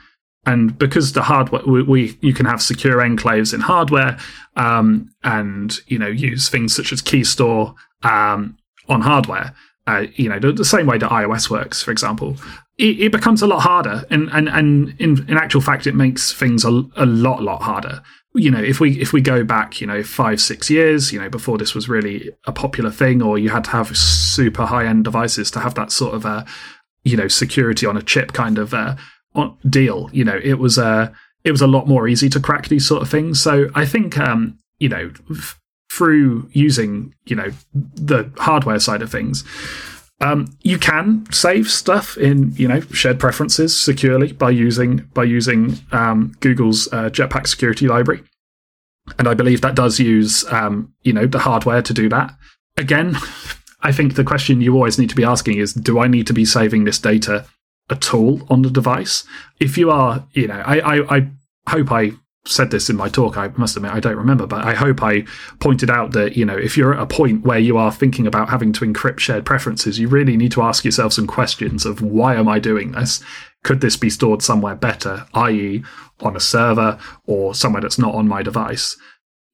And 0.45 0.77
because 0.77 1.11
the 1.11 1.23
hardware, 1.23 1.61
we, 1.65 1.83
we 1.83 2.17
you 2.21 2.33
can 2.33 2.45
have 2.45 2.61
secure 2.61 2.99
enclaves 2.99 3.53
in 3.53 3.59
hardware, 3.59 4.17
um, 4.55 5.09
and 5.25 5.77
you 5.87 5.99
know 5.99 6.07
use 6.07 6.47
things 6.47 6.73
such 6.73 6.93
as 6.93 7.01
key 7.01 7.25
store 7.25 7.75
um, 8.03 8.57
on 8.87 9.01
hardware. 9.01 9.53
Uh, 9.87 10.05
you 10.15 10.29
know, 10.29 10.39
the, 10.39 10.53
the, 10.53 10.63
same 10.63 10.85
way 10.85 10.97
that 10.97 11.09
iOS 11.09 11.49
works, 11.49 11.83
for 11.83 11.91
example 11.91 12.37
it, 12.77 12.99
it, 12.99 13.11
becomes 13.11 13.41
a 13.41 13.47
lot 13.47 13.61
harder. 13.61 14.05
And, 14.09 14.29
and, 14.31 14.47
and 14.49 14.95
in, 14.99 15.27
in 15.29 15.37
actual 15.37 15.61
fact, 15.61 15.87
it 15.87 15.95
makes 15.95 16.31
things 16.31 16.63
a, 16.63 16.83
a 16.95 17.05
lot, 17.05 17.41
lot 17.41 17.61
harder. 17.61 18.01
You 18.33 18.51
know, 18.51 18.61
if 18.61 18.79
we 18.79 19.01
if 19.01 19.13
we 19.13 19.21
go 19.21 19.43
back, 19.43 19.81
you 19.81 19.87
know, 19.87 20.03
five 20.03 20.39
six 20.39 20.69
years, 20.69 21.11
you 21.11 21.19
know, 21.19 21.27
before 21.27 21.57
this 21.57 21.73
was 21.73 21.89
really 21.89 22.29
a 22.45 22.51
popular 22.51 22.91
thing, 22.91 23.19
or 23.19 23.39
you 23.39 23.49
had 23.49 23.63
to 23.63 23.71
have 23.71 23.97
super 23.97 24.67
high 24.67 24.85
end 24.85 25.05
devices 25.05 25.49
to 25.51 25.59
have 25.59 25.73
that 25.73 25.91
sort 25.91 26.13
of 26.13 26.23
a, 26.23 26.45
you 27.03 27.17
know, 27.17 27.27
security 27.27 27.87
on 27.87 27.97
a 27.97 28.03
chip 28.03 28.33
kind 28.33 28.59
of 28.59 28.75
uh, 28.75 28.95
deal. 29.67 30.11
You 30.13 30.23
know, 30.23 30.39
it 30.43 30.59
was 30.59 30.77
a 30.77 30.85
uh, 30.85 31.13
it 31.43 31.51
was 31.51 31.61
a 31.61 31.67
lot 31.67 31.87
more 31.87 32.07
easy 32.07 32.29
to 32.29 32.39
crack 32.39 32.67
these 32.67 32.85
sort 32.85 33.01
of 33.01 33.09
things. 33.09 33.41
So 33.41 33.69
I 33.73 33.85
think, 33.85 34.19
um, 34.19 34.59
you 34.77 34.89
know, 34.89 35.11
f- 35.31 35.59
through 35.91 36.47
using 36.51 37.15
you 37.25 37.35
know 37.35 37.51
the 37.73 38.31
hardware 38.37 38.79
side 38.79 39.01
of 39.01 39.11
things, 39.11 39.43
um, 40.19 40.58
you 40.62 40.80
can 40.80 41.25
save 41.32 41.69
stuff 41.69 42.17
in 42.17 42.51
you 42.53 42.67
know 42.67 42.82
shared 42.82 43.19
preferences 43.19 43.80
securely 43.80 44.32
by 44.32 44.49
using 44.49 44.97
by 45.13 45.23
using 45.23 45.80
um, 45.91 46.36
Google's 46.39 46.91
uh, 46.91 47.10
Jetpack 47.10 47.47
Security 47.47 47.88
Library, 47.88 48.23
and 49.19 49.27
I 49.27 49.36
believe 49.36 49.62
that 49.62 49.75
does 49.75 49.99
use 49.99 50.43
um, 50.51 50.93
you 51.03 51.13
know 51.13 51.27
the 51.27 51.39
hardware 51.39 51.84
to 51.84 51.93
do 51.93 52.10
that. 52.10 52.36
Again, 52.77 53.15
I 53.82 53.91
think 53.91 54.15
the 54.15 54.23
question 54.23 54.62
you 54.62 54.73
always 54.73 54.97
need 54.97 55.10
to 55.10 55.15
be 55.15 55.23
asking 55.23 55.60
is: 55.60 55.73
Do 55.73 55.99
I 55.99 56.08
need 56.08 56.25
to 56.27 56.34
be 56.34 56.45
saving 56.45 56.86
this 56.86 56.97
data 56.97 57.45
at 57.89 58.13
all 58.13 58.41
on 58.49 58.63
the 58.63 58.71
device? 58.71 59.23
If 59.60 59.77
you 59.77 59.91
are, 59.91 60.25
you 60.34 60.47
know, 60.47 60.63
I 60.65 60.80
I, 60.80 61.17
I 61.17 61.27
hope 61.69 61.91
I 61.91 62.13
said 62.47 62.71
this 62.71 62.89
in 62.89 62.95
my 62.95 63.10
talk. 63.10 63.38
I 63.38 63.49
must 63.57 63.75
admit 63.75 63.93
I 63.93 63.99
don't 63.99 64.15
remember, 64.15 64.47
but 64.47 64.65
I 64.65 64.73
hope 64.73 65.03
I 65.03 65.25
pointed 65.60 65.89
out 65.89 66.12
that 66.12 66.36
you 66.36 66.45
know 66.45 66.57
if 66.57 66.77
you're 66.77 66.93
at 66.93 67.01
a 67.01 67.05
point 67.05 67.43
where 67.43 67.60
you 67.60 67.77
are 67.77 67.91
thinking 67.91 68.27
about 68.27 68.49
having 68.49 68.73
to 68.73 68.86
encrypt 68.86 69.19
shared 69.19 69.45
preferences, 69.45 69.99
you 69.99 70.07
really 70.07 70.38
need 70.38 70.51
to 70.53 70.62
ask 70.62 70.86
yourself 70.86 71.13
some 71.13 71.27
questions 71.27 71.86
of 71.86 72.01
why 72.01 72.36
am 72.36 72.47
I 72.47 72.60
doing 72.60 72.91
this? 72.91 73.21
Could 73.63 73.81
this 73.81 73.97
be 73.97 74.10
stored 74.10 74.41
somewhere 74.41 74.75
better, 74.75 75.25
i.e., 75.33 75.83
on 76.21 76.36
a 76.36 76.39
server 76.39 76.97
or 77.25 77.53
somewhere 77.53 77.81
that's 77.81 77.99
not 77.99 78.15
on 78.15 78.27
my 78.27 78.41
device? 78.41 78.97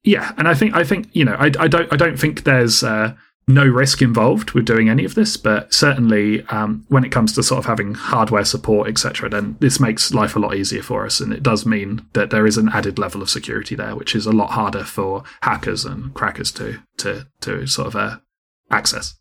Yeah, 0.04 0.32
and 0.36 0.46
I 0.46 0.54
think 0.54 0.74
I 0.74 0.84
think 0.84 1.08
you 1.12 1.24
know 1.24 1.34
I, 1.34 1.46
I 1.58 1.68
don't 1.68 1.92
I 1.92 1.96
don't 1.96 2.18
think 2.18 2.44
there's 2.44 2.84
uh, 2.84 3.14
no 3.46 3.64
risk 3.64 4.00
involved 4.00 4.52
with 4.52 4.64
doing 4.64 4.88
any 4.88 5.04
of 5.04 5.14
this, 5.14 5.36
but 5.36 5.72
certainly 5.72 6.46
um, 6.46 6.84
when 6.88 7.04
it 7.04 7.12
comes 7.12 7.32
to 7.34 7.42
sort 7.42 7.58
of 7.58 7.66
having 7.66 7.94
hardware 7.94 8.44
support, 8.44 8.88
etc., 8.88 9.28
then 9.28 9.56
this 9.60 9.78
makes 9.78 10.14
life 10.14 10.34
a 10.34 10.38
lot 10.38 10.54
easier 10.54 10.82
for 10.82 11.04
us, 11.04 11.20
and 11.20 11.32
it 11.32 11.42
does 11.42 11.66
mean 11.66 12.06
that 12.14 12.30
there 12.30 12.46
is 12.46 12.56
an 12.56 12.70
added 12.70 12.98
level 12.98 13.22
of 13.22 13.30
security 13.30 13.74
there, 13.74 13.94
which 13.94 14.14
is 14.14 14.26
a 14.26 14.32
lot 14.32 14.52
harder 14.52 14.84
for 14.84 15.24
hackers 15.42 15.84
and 15.84 16.14
crackers 16.14 16.50
to 16.52 16.80
to 16.98 17.26
to 17.40 17.66
sort 17.66 17.88
of 17.88 17.96
uh, 17.96 18.16
access. 18.70 19.16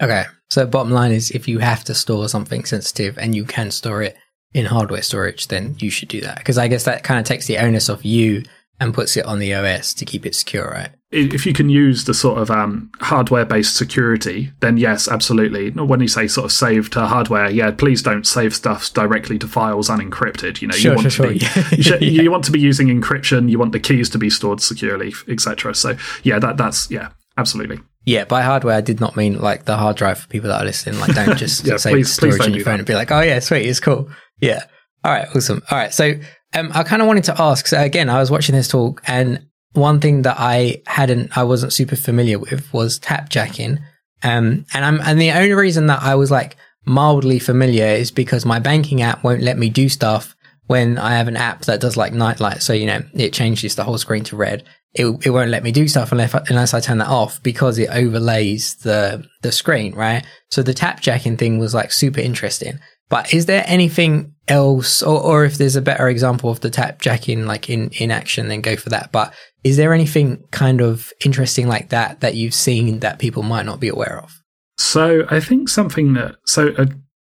Okay, 0.00 0.24
so 0.50 0.66
bottom 0.66 0.92
line 0.92 1.12
is, 1.12 1.30
if 1.30 1.48
you 1.48 1.60
have 1.60 1.84
to 1.84 1.94
store 1.94 2.28
something 2.28 2.64
sensitive 2.64 3.16
and 3.18 3.34
you 3.34 3.44
can 3.44 3.70
store 3.70 4.02
it 4.02 4.16
in 4.52 4.66
hardware 4.66 5.02
storage, 5.02 5.48
then 5.48 5.76
you 5.78 5.90
should 5.90 6.08
do 6.08 6.20
that 6.20 6.38
because 6.38 6.58
I 6.58 6.68
guess 6.68 6.84
that 6.84 7.04
kind 7.04 7.18
of 7.20 7.24
takes 7.24 7.46
the 7.46 7.58
onus 7.58 7.88
off 7.88 8.04
you 8.04 8.42
and 8.80 8.94
puts 8.94 9.16
it 9.16 9.24
on 9.26 9.38
the 9.38 9.54
OS 9.54 9.94
to 9.94 10.04
keep 10.04 10.26
it 10.26 10.34
secure, 10.34 10.68
right? 10.68 10.90
If 11.10 11.44
you 11.44 11.52
can 11.52 11.68
use 11.68 12.04
the 12.04 12.14
sort 12.14 12.38
of 12.38 12.50
um, 12.50 12.90
hardware 13.00 13.44
based 13.44 13.76
security, 13.76 14.50
then 14.60 14.78
yes, 14.78 15.08
absolutely. 15.08 15.70
When 15.70 16.00
you 16.00 16.08
say 16.08 16.26
sort 16.26 16.46
of 16.46 16.52
save 16.52 16.88
to 16.90 17.06
hardware, 17.06 17.50
yeah, 17.50 17.70
please 17.70 18.02
don't 18.02 18.26
save 18.26 18.54
stuff 18.54 18.92
directly 18.94 19.38
to 19.38 19.46
files 19.46 19.90
unencrypted. 19.90 20.62
You 20.62 20.68
know, 20.68 20.74
sure, 20.74 20.92
you 20.92 20.96
want 20.96 21.12
sure, 21.12 21.26
to 21.26 21.32
be 21.32 21.38
sure. 21.82 21.98
you, 22.02 22.22
you 22.22 22.30
want 22.30 22.44
to 22.44 22.50
be 22.50 22.60
using 22.60 22.88
encryption. 22.88 23.50
You 23.50 23.58
want 23.58 23.72
the 23.72 23.80
keys 23.80 24.08
to 24.10 24.18
be 24.18 24.30
stored 24.30 24.62
securely, 24.62 25.12
etc. 25.28 25.74
So 25.74 25.96
yeah, 26.22 26.38
that 26.38 26.56
that's 26.56 26.90
yeah, 26.90 27.10
absolutely. 27.36 27.78
Yeah, 28.04 28.24
by 28.24 28.42
hardware, 28.42 28.76
I 28.76 28.80
did 28.80 29.00
not 29.00 29.16
mean 29.16 29.38
like 29.38 29.64
the 29.66 29.76
hard 29.76 29.96
drive 29.96 30.18
for 30.18 30.28
people 30.28 30.48
that 30.48 30.62
are 30.62 30.64
listening. 30.64 30.98
Like, 30.98 31.14
don't 31.14 31.36
just 31.36 31.64
yeah, 31.64 31.76
save 31.76 31.92
please, 31.92 32.12
storage 32.12 32.36
please 32.36 32.46
on 32.46 32.54
your 32.54 32.64
phone 32.64 32.72
that. 32.74 32.80
and 32.80 32.86
be 32.86 32.94
like, 32.94 33.12
oh 33.12 33.20
yeah, 33.20 33.38
sweet, 33.38 33.66
it's 33.66 33.80
cool. 33.80 34.10
Yeah. 34.40 34.64
All 35.04 35.12
right, 35.12 35.28
awesome. 35.34 35.62
All 35.70 35.78
right, 35.78 35.92
so 35.92 36.14
um, 36.54 36.70
I 36.74 36.82
kind 36.82 37.02
of 37.02 37.08
wanted 37.08 37.24
to 37.24 37.40
ask. 37.40 37.66
So 37.66 37.80
again, 37.80 38.08
I 38.08 38.18
was 38.18 38.30
watching 38.30 38.54
this 38.54 38.68
talk, 38.68 39.02
and 39.06 39.46
one 39.72 40.00
thing 40.00 40.22
that 40.22 40.36
I 40.38 40.82
hadn't, 40.86 41.36
I 41.36 41.44
wasn't 41.44 41.72
super 41.72 41.96
familiar 41.96 42.38
with 42.38 42.72
was 42.72 42.98
tap 42.98 43.28
jacking. 43.28 43.78
Um, 44.22 44.66
and 44.72 44.84
I'm, 44.84 45.00
and 45.00 45.20
the 45.20 45.32
only 45.32 45.54
reason 45.54 45.86
that 45.86 46.02
I 46.02 46.14
was 46.14 46.30
like 46.30 46.56
mildly 46.84 47.38
familiar 47.38 47.86
is 47.86 48.10
because 48.10 48.44
my 48.44 48.58
banking 48.58 49.02
app 49.02 49.24
won't 49.24 49.42
let 49.42 49.58
me 49.58 49.70
do 49.70 49.88
stuff 49.88 50.36
when 50.66 50.98
I 50.98 51.12
have 51.16 51.28
an 51.28 51.36
app 51.36 51.62
that 51.62 51.80
does 51.80 51.96
like 51.96 52.12
nightlight. 52.12 52.62
So, 52.62 52.72
you 52.72 52.86
know, 52.86 53.02
it 53.14 53.32
changes 53.32 53.74
the 53.74 53.84
whole 53.84 53.98
screen 53.98 54.24
to 54.24 54.36
red. 54.36 54.64
It, 54.94 55.06
it 55.24 55.30
won't 55.30 55.50
let 55.50 55.62
me 55.62 55.72
do 55.72 55.88
stuff 55.88 56.12
unless, 56.12 56.34
unless 56.48 56.74
I 56.74 56.80
turn 56.80 56.98
that 56.98 57.08
off 57.08 57.42
because 57.42 57.78
it 57.78 57.88
overlays 57.90 58.74
the, 58.76 59.26
the 59.40 59.50
screen, 59.50 59.94
right? 59.94 60.24
So 60.50 60.62
the 60.62 60.74
tap 60.74 61.00
jacking 61.00 61.38
thing 61.38 61.58
was 61.58 61.74
like 61.74 61.92
super 61.92 62.20
interesting. 62.20 62.78
But 63.08 63.34
is 63.34 63.46
there 63.46 63.64
anything 63.66 64.32
else, 64.48 65.02
or, 65.02 65.20
or 65.20 65.44
if 65.44 65.58
there's 65.58 65.76
a 65.76 65.82
better 65.82 66.08
example 66.08 66.50
of 66.50 66.60
the 66.60 66.70
tap 66.70 67.00
jacking 67.00 67.46
like 67.46 67.70
in, 67.70 67.90
in 67.90 68.10
action, 68.10 68.48
then 68.48 68.60
go 68.60 68.76
for 68.76 68.90
that. 68.90 69.12
But 69.12 69.32
is 69.64 69.76
there 69.76 69.94
anything 69.94 70.42
kind 70.50 70.80
of 70.80 71.12
interesting 71.24 71.68
like 71.68 71.90
that 71.90 72.20
that 72.20 72.34
you've 72.34 72.54
seen 72.54 73.00
that 73.00 73.18
people 73.18 73.42
might 73.42 73.66
not 73.66 73.80
be 73.80 73.88
aware 73.88 74.20
of? 74.22 74.40
So 74.78 75.26
I 75.30 75.40
think 75.40 75.68
something 75.68 76.14
that 76.14 76.36
so 76.46 76.74
a 76.76 76.88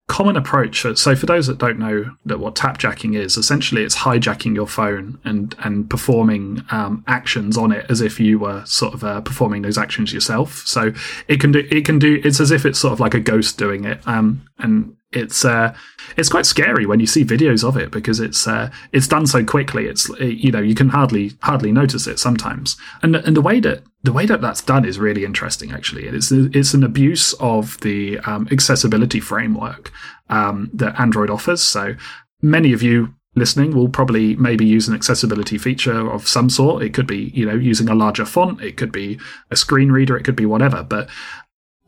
common 0.08 0.36
approach. 0.36 0.84
So 0.96 1.14
for 1.14 1.26
those 1.26 1.46
that 1.46 1.58
don't 1.58 1.78
know 1.78 2.10
that 2.24 2.38
what 2.38 2.56
tap 2.56 2.78
jacking 2.78 3.14
is, 3.14 3.36
essentially 3.36 3.82
it's 3.82 3.96
hijacking 3.96 4.54
your 4.54 4.66
phone 4.66 5.18
and 5.24 5.54
and 5.62 5.88
performing 5.88 6.64
um, 6.70 7.04
actions 7.06 7.58
on 7.58 7.72
it 7.72 7.84
as 7.90 8.00
if 8.00 8.18
you 8.18 8.38
were 8.38 8.64
sort 8.64 8.94
of 8.94 9.04
uh, 9.04 9.20
performing 9.20 9.62
those 9.62 9.78
actions 9.78 10.12
yourself. 10.12 10.62
So 10.66 10.92
it 11.28 11.40
can 11.40 11.52
do 11.52 11.66
it 11.70 11.84
can 11.84 11.98
do 11.98 12.20
it's 12.24 12.40
as 12.40 12.50
if 12.50 12.64
it's 12.64 12.78
sort 12.78 12.92
of 12.92 13.00
like 13.00 13.14
a 13.14 13.20
ghost 13.20 13.58
doing 13.58 13.84
it. 13.84 14.00
Um, 14.06 14.46
and 14.58 14.96
it's 15.12 15.44
uh, 15.44 15.74
it's 16.16 16.28
quite 16.28 16.46
scary 16.46 16.86
when 16.86 17.00
you 17.00 17.06
see 17.06 17.24
videos 17.24 17.66
of 17.66 17.76
it 17.76 17.90
because 17.90 18.20
it's 18.20 18.46
uh, 18.46 18.70
it's 18.92 19.08
done 19.08 19.26
so 19.26 19.44
quickly. 19.44 19.86
It's 19.86 20.08
you 20.20 20.50
know 20.50 20.60
you 20.60 20.74
can 20.74 20.88
hardly 20.88 21.32
hardly 21.42 21.72
notice 21.72 22.06
it 22.06 22.18
sometimes, 22.18 22.76
and 23.02 23.16
and 23.16 23.36
the 23.36 23.42
way 23.42 23.60
that 23.60 23.82
the 24.02 24.12
way 24.12 24.26
that 24.26 24.40
that's 24.40 24.62
done 24.62 24.84
is 24.84 24.98
really 24.98 25.24
interesting. 25.24 25.72
Actually, 25.72 26.06
it's 26.06 26.32
it's 26.32 26.74
an 26.74 26.84
abuse 26.84 27.34
of 27.34 27.78
the 27.80 28.18
um, 28.20 28.48
accessibility 28.50 29.20
framework 29.20 29.92
um, 30.28 30.70
that 30.72 30.98
Android 30.98 31.30
offers. 31.30 31.62
So 31.62 31.94
many 32.40 32.72
of 32.72 32.82
you 32.82 33.14
listening 33.34 33.74
will 33.74 33.88
probably 33.88 34.36
maybe 34.36 34.66
use 34.66 34.88
an 34.88 34.94
accessibility 34.94 35.56
feature 35.56 36.10
of 36.10 36.28
some 36.28 36.50
sort. 36.50 36.82
It 36.82 36.94
could 36.94 37.06
be 37.06 37.30
you 37.34 37.46
know 37.46 37.54
using 37.54 37.88
a 37.88 37.94
larger 37.94 38.24
font. 38.24 38.60
It 38.60 38.76
could 38.76 38.92
be 38.92 39.18
a 39.50 39.56
screen 39.56 39.92
reader. 39.92 40.16
It 40.16 40.24
could 40.24 40.36
be 40.36 40.46
whatever, 40.46 40.82
but 40.82 41.08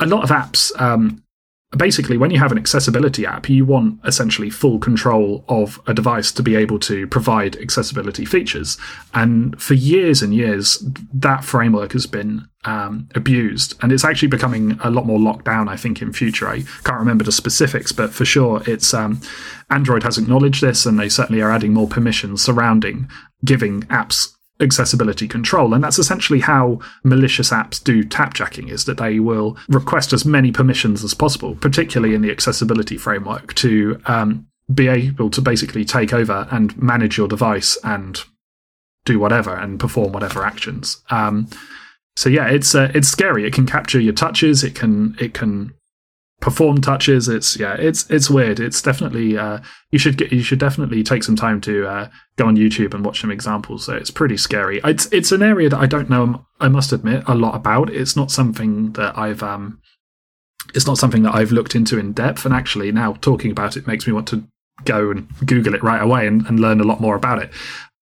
a 0.00 0.06
lot 0.06 0.24
of 0.24 0.30
apps 0.30 0.78
um, 0.80 1.23
basically, 1.76 2.16
when 2.16 2.30
you 2.30 2.38
have 2.38 2.52
an 2.52 2.58
accessibility 2.58 3.26
app, 3.26 3.48
you 3.48 3.64
want 3.64 4.00
essentially 4.04 4.50
full 4.50 4.78
control 4.78 5.44
of 5.48 5.80
a 5.87 5.94
device 5.94 6.32
to 6.32 6.42
be 6.42 6.56
able 6.56 6.78
to 6.80 7.06
provide 7.06 7.56
accessibility 7.56 8.24
features. 8.24 8.78
And 9.12 9.60
for 9.60 9.74
years 9.74 10.22
and 10.22 10.34
years, 10.34 10.84
that 11.12 11.44
framework 11.44 11.92
has 11.92 12.06
been 12.06 12.48
um, 12.64 13.08
abused, 13.14 13.74
and 13.82 13.92
it's 13.92 14.04
actually 14.04 14.28
becoming 14.28 14.78
a 14.82 14.90
lot 14.90 15.06
more 15.06 15.18
locked 15.18 15.44
down. 15.44 15.68
I 15.68 15.76
think 15.76 16.00
in 16.00 16.12
future, 16.12 16.48
I 16.48 16.62
can't 16.84 16.98
remember 16.98 17.24
the 17.24 17.32
specifics, 17.32 17.92
but 17.92 18.12
for 18.12 18.24
sure, 18.24 18.62
it's 18.66 18.94
um, 18.94 19.20
Android 19.70 20.02
has 20.02 20.18
acknowledged 20.18 20.62
this, 20.62 20.87
and 20.87 20.98
they 20.98 21.08
certainly 21.08 21.42
are 21.42 21.50
adding 21.50 21.72
more 21.72 21.88
permissions 21.88 22.42
surrounding 22.42 23.08
giving 23.44 23.82
apps 23.82 24.34
accessibility 24.60 25.26
control. 25.26 25.74
And 25.74 25.82
that's 25.82 25.98
essentially 25.98 26.40
how 26.40 26.78
malicious 27.02 27.50
apps 27.50 27.82
do 27.82 28.04
tapjacking 28.04 28.70
is 28.70 28.84
that 28.84 28.98
they 28.98 29.18
will 29.18 29.56
request 29.68 30.12
as 30.12 30.24
many 30.24 30.52
permissions 30.52 31.02
as 31.02 31.14
possible 31.14 31.56
particularly 31.56 32.14
in 32.14 32.22
the 32.22 32.30
accessibility 32.30 32.96
framework 32.96 33.54
to 33.54 34.00
um, 34.06 34.46
be 34.72 34.88
able 34.88 35.30
to 35.30 35.40
basically 35.40 35.84
take 35.84 36.12
over 36.12 36.46
and 36.50 36.80
manage 36.80 37.18
your 37.18 37.28
device 37.28 37.76
and 37.82 38.22
do 39.04 39.18
whatever 39.18 39.54
and 39.54 39.80
perform 39.80 40.12
whatever 40.12 40.44
actions. 40.44 41.02
Um, 41.10 41.48
so 42.16 42.28
yeah 42.28 42.48
it's 42.48 42.74
uh, 42.74 42.92
it's 42.94 43.08
scary. 43.08 43.46
It 43.46 43.52
can 43.52 43.66
capture 43.66 44.00
your 44.00 44.14
touches. 44.14 44.62
It 44.62 44.74
can 44.74 45.16
it 45.18 45.34
can 45.34 45.74
perform 46.40 46.80
touches. 46.80 47.28
It's 47.28 47.58
yeah, 47.58 47.74
it's 47.74 48.08
it's 48.10 48.28
weird. 48.28 48.60
It's 48.60 48.82
definitely 48.82 49.36
uh, 49.36 49.60
you 49.90 49.98
should 49.98 50.16
get 50.16 50.32
you 50.32 50.42
should 50.42 50.58
definitely 50.58 51.02
take 51.02 51.22
some 51.22 51.36
time 51.36 51.60
to 51.62 51.86
uh, 51.86 52.08
go 52.36 52.46
on 52.46 52.56
YouTube 52.56 52.94
and 52.94 53.04
watch 53.04 53.20
some 53.20 53.30
examples. 53.30 53.86
So 53.86 53.94
it's 53.94 54.10
pretty 54.10 54.36
scary. 54.36 54.80
It's 54.84 55.06
it's 55.12 55.32
an 55.32 55.42
area 55.42 55.68
that 55.68 55.80
I 55.80 55.86
don't 55.86 56.10
know. 56.10 56.46
I 56.60 56.68
must 56.68 56.92
admit 56.92 57.24
a 57.26 57.34
lot 57.34 57.54
about. 57.54 57.90
It's 57.90 58.16
not 58.16 58.30
something 58.30 58.92
that 58.92 59.16
I've 59.16 59.42
um, 59.42 59.80
it's 60.74 60.86
not 60.86 60.98
something 60.98 61.22
that 61.22 61.34
I've 61.34 61.52
looked 61.52 61.74
into 61.74 61.98
in 61.98 62.12
depth. 62.12 62.44
And 62.44 62.54
actually, 62.54 62.92
now 62.92 63.14
talking 63.14 63.50
about 63.50 63.76
it 63.76 63.86
makes 63.86 64.06
me 64.06 64.12
want 64.12 64.28
to 64.28 64.44
go 64.84 65.10
and 65.10 65.28
Google 65.46 65.74
it 65.74 65.82
right 65.82 66.02
away 66.02 66.26
and, 66.26 66.44
and 66.46 66.60
learn 66.60 66.80
a 66.80 66.84
lot 66.84 67.00
more 67.00 67.14
about 67.14 67.40
it 67.40 67.50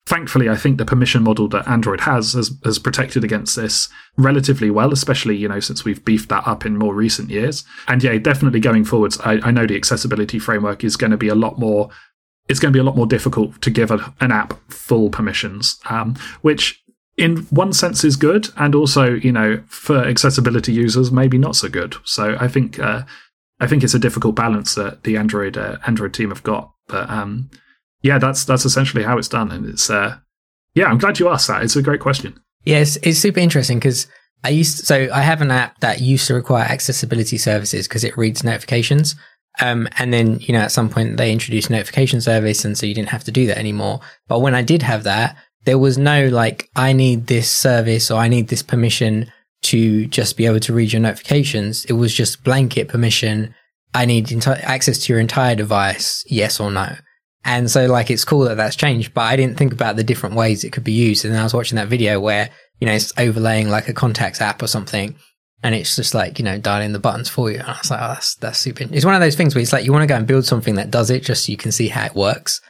thankfully, 0.06 0.48
I 0.48 0.56
think 0.56 0.78
the 0.78 0.84
permission 0.84 1.22
model 1.22 1.48
that 1.48 1.68
Android 1.68 2.00
has, 2.02 2.32
has 2.32 2.52
has 2.64 2.78
protected 2.78 3.24
against 3.24 3.56
this 3.56 3.88
relatively 4.16 4.70
well, 4.70 4.92
especially 4.92 5.36
you 5.36 5.48
know 5.48 5.60
since 5.60 5.84
we've 5.84 6.04
beefed 6.04 6.28
that 6.30 6.46
up 6.46 6.66
in 6.66 6.78
more 6.78 6.94
recent 6.94 7.30
years. 7.30 7.64
And 7.88 8.02
yeah, 8.02 8.16
definitely 8.18 8.60
going 8.60 8.84
forwards, 8.84 9.18
I, 9.20 9.34
I 9.42 9.50
know 9.50 9.66
the 9.66 9.76
accessibility 9.76 10.38
framework 10.38 10.84
is 10.84 10.96
going 10.96 11.12
to 11.12 11.16
be 11.16 11.28
a 11.28 11.34
lot 11.34 11.58
more. 11.58 11.90
It's 12.48 12.60
going 12.60 12.72
to 12.72 12.76
be 12.76 12.80
a 12.80 12.84
lot 12.84 12.96
more 12.96 13.06
difficult 13.06 13.62
to 13.62 13.70
give 13.70 13.90
a, 13.90 14.12
an 14.20 14.32
app 14.32 14.58
full 14.70 15.10
permissions, 15.10 15.78
um, 15.88 16.16
which 16.42 16.82
in 17.16 17.38
one 17.44 17.72
sense 17.72 18.04
is 18.04 18.16
good, 18.16 18.48
and 18.56 18.74
also 18.74 19.14
you 19.14 19.32
know 19.32 19.62
for 19.68 19.98
accessibility 19.98 20.72
users 20.72 21.12
maybe 21.12 21.38
not 21.38 21.56
so 21.56 21.68
good. 21.68 21.96
So 22.04 22.36
I 22.40 22.48
think 22.48 22.78
uh, 22.78 23.02
I 23.60 23.66
think 23.66 23.84
it's 23.84 23.94
a 23.94 23.98
difficult 23.98 24.34
balance 24.34 24.74
that 24.74 25.04
the 25.04 25.16
Android 25.16 25.56
uh, 25.56 25.78
Android 25.86 26.14
team 26.14 26.30
have 26.30 26.42
got, 26.42 26.72
but 26.88 27.08
um, 27.08 27.50
yeah, 28.02 28.18
that's 28.18 28.44
that's 28.44 28.64
essentially 28.64 29.04
how 29.04 29.18
it's 29.18 29.28
done, 29.28 29.50
and 29.50 29.66
it's 29.66 29.90
uh, 29.90 30.18
yeah, 30.74 30.86
I'm 30.86 30.98
glad 30.98 31.18
you 31.18 31.28
asked 31.28 31.48
that. 31.48 31.62
It's 31.62 31.76
a 31.76 31.82
great 31.82 32.00
question. 32.00 32.40
Yes, 32.64 32.96
it's, 32.96 33.06
it's 33.06 33.18
super 33.18 33.40
interesting 33.40 33.78
because 33.78 34.06
I 34.44 34.50
used 34.50 34.78
to, 34.78 34.86
so 34.86 35.08
I 35.12 35.20
have 35.20 35.40
an 35.42 35.50
app 35.50 35.80
that 35.80 36.00
used 36.00 36.26
to 36.28 36.34
require 36.34 36.64
accessibility 36.64 37.38
services 37.38 37.86
because 37.86 38.04
it 38.04 38.16
reads 38.16 38.42
notifications. 38.42 39.14
Um, 39.60 39.88
and 39.98 40.12
then, 40.12 40.40
you 40.40 40.52
know, 40.52 40.60
at 40.60 40.72
some 40.72 40.88
point 40.88 41.16
they 41.16 41.30
introduced 41.30 41.70
notification 41.70 42.20
service. 42.20 42.64
And 42.64 42.76
so 42.76 42.86
you 42.86 42.94
didn't 42.94 43.10
have 43.10 43.24
to 43.24 43.30
do 43.30 43.46
that 43.46 43.58
anymore. 43.58 44.00
But 44.28 44.40
when 44.40 44.54
I 44.54 44.62
did 44.62 44.82
have 44.82 45.04
that, 45.04 45.36
there 45.64 45.78
was 45.78 45.98
no 45.98 46.28
like, 46.28 46.70
I 46.74 46.92
need 46.92 47.26
this 47.26 47.50
service 47.50 48.10
or 48.10 48.18
I 48.18 48.28
need 48.28 48.48
this 48.48 48.62
permission 48.62 49.30
to 49.62 50.06
just 50.06 50.36
be 50.36 50.46
able 50.46 50.60
to 50.60 50.72
read 50.72 50.92
your 50.92 51.02
notifications. 51.02 51.84
It 51.84 51.92
was 51.92 52.14
just 52.14 52.42
blanket 52.42 52.88
permission. 52.88 53.54
I 53.94 54.06
need 54.06 54.26
enti- 54.26 54.62
access 54.62 54.98
to 54.98 55.12
your 55.12 55.20
entire 55.20 55.54
device. 55.54 56.24
Yes 56.26 56.58
or 56.58 56.70
no. 56.70 56.96
And 57.44 57.70
so 57.70 57.86
like 57.86 58.10
it's 58.10 58.24
cool 58.24 58.40
that 58.44 58.56
that's 58.56 58.76
changed, 58.76 59.14
but 59.14 59.22
I 59.22 59.36
didn't 59.36 59.58
think 59.58 59.72
about 59.72 59.96
the 59.96 60.04
different 60.04 60.36
ways 60.36 60.62
it 60.62 60.72
could 60.72 60.84
be 60.84 60.92
used. 60.92 61.24
And 61.24 61.36
I 61.36 61.42
was 61.42 61.54
watching 61.54 61.76
that 61.76 61.88
video 61.88 62.20
where, 62.20 62.50
you 62.78 62.86
know, 62.86 62.92
it's 62.92 63.12
overlaying 63.18 63.68
like 63.68 63.88
a 63.88 63.92
contacts 63.92 64.40
app 64.40 64.62
or 64.62 64.68
something. 64.68 65.16
And 65.64 65.74
it's 65.74 65.94
just 65.94 66.14
like, 66.14 66.38
you 66.38 66.44
know, 66.44 66.58
dialing 66.58 66.92
the 66.92 66.98
buttons 66.98 67.28
for 67.28 67.50
you. 67.50 67.58
And 67.58 67.68
I 67.68 67.78
was 67.78 67.90
like, 67.90 68.00
oh, 68.00 68.08
that's, 68.08 68.34
that's 68.36 68.58
super. 68.58 68.84
It's 68.90 69.04
one 69.04 69.14
of 69.14 69.20
those 69.20 69.36
things 69.36 69.54
where 69.54 69.62
it's 69.62 69.72
like, 69.72 69.84
you 69.84 69.92
want 69.92 70.02
to 70.02 70.08
go 70.08 70.16
and 70.16 70.26
build 70.26 70.44
something 70.44 70.74
that 70.74 70.90
does 70.90 71.10
it 71.10 71.22
just 71.22 71.46
so 71.46 71.52
you 71.52 71.56
can 71.56 71.72
see 71.72 71.88
how 71.88 72.06
it 72.06 72.14
works. 72.14 72.60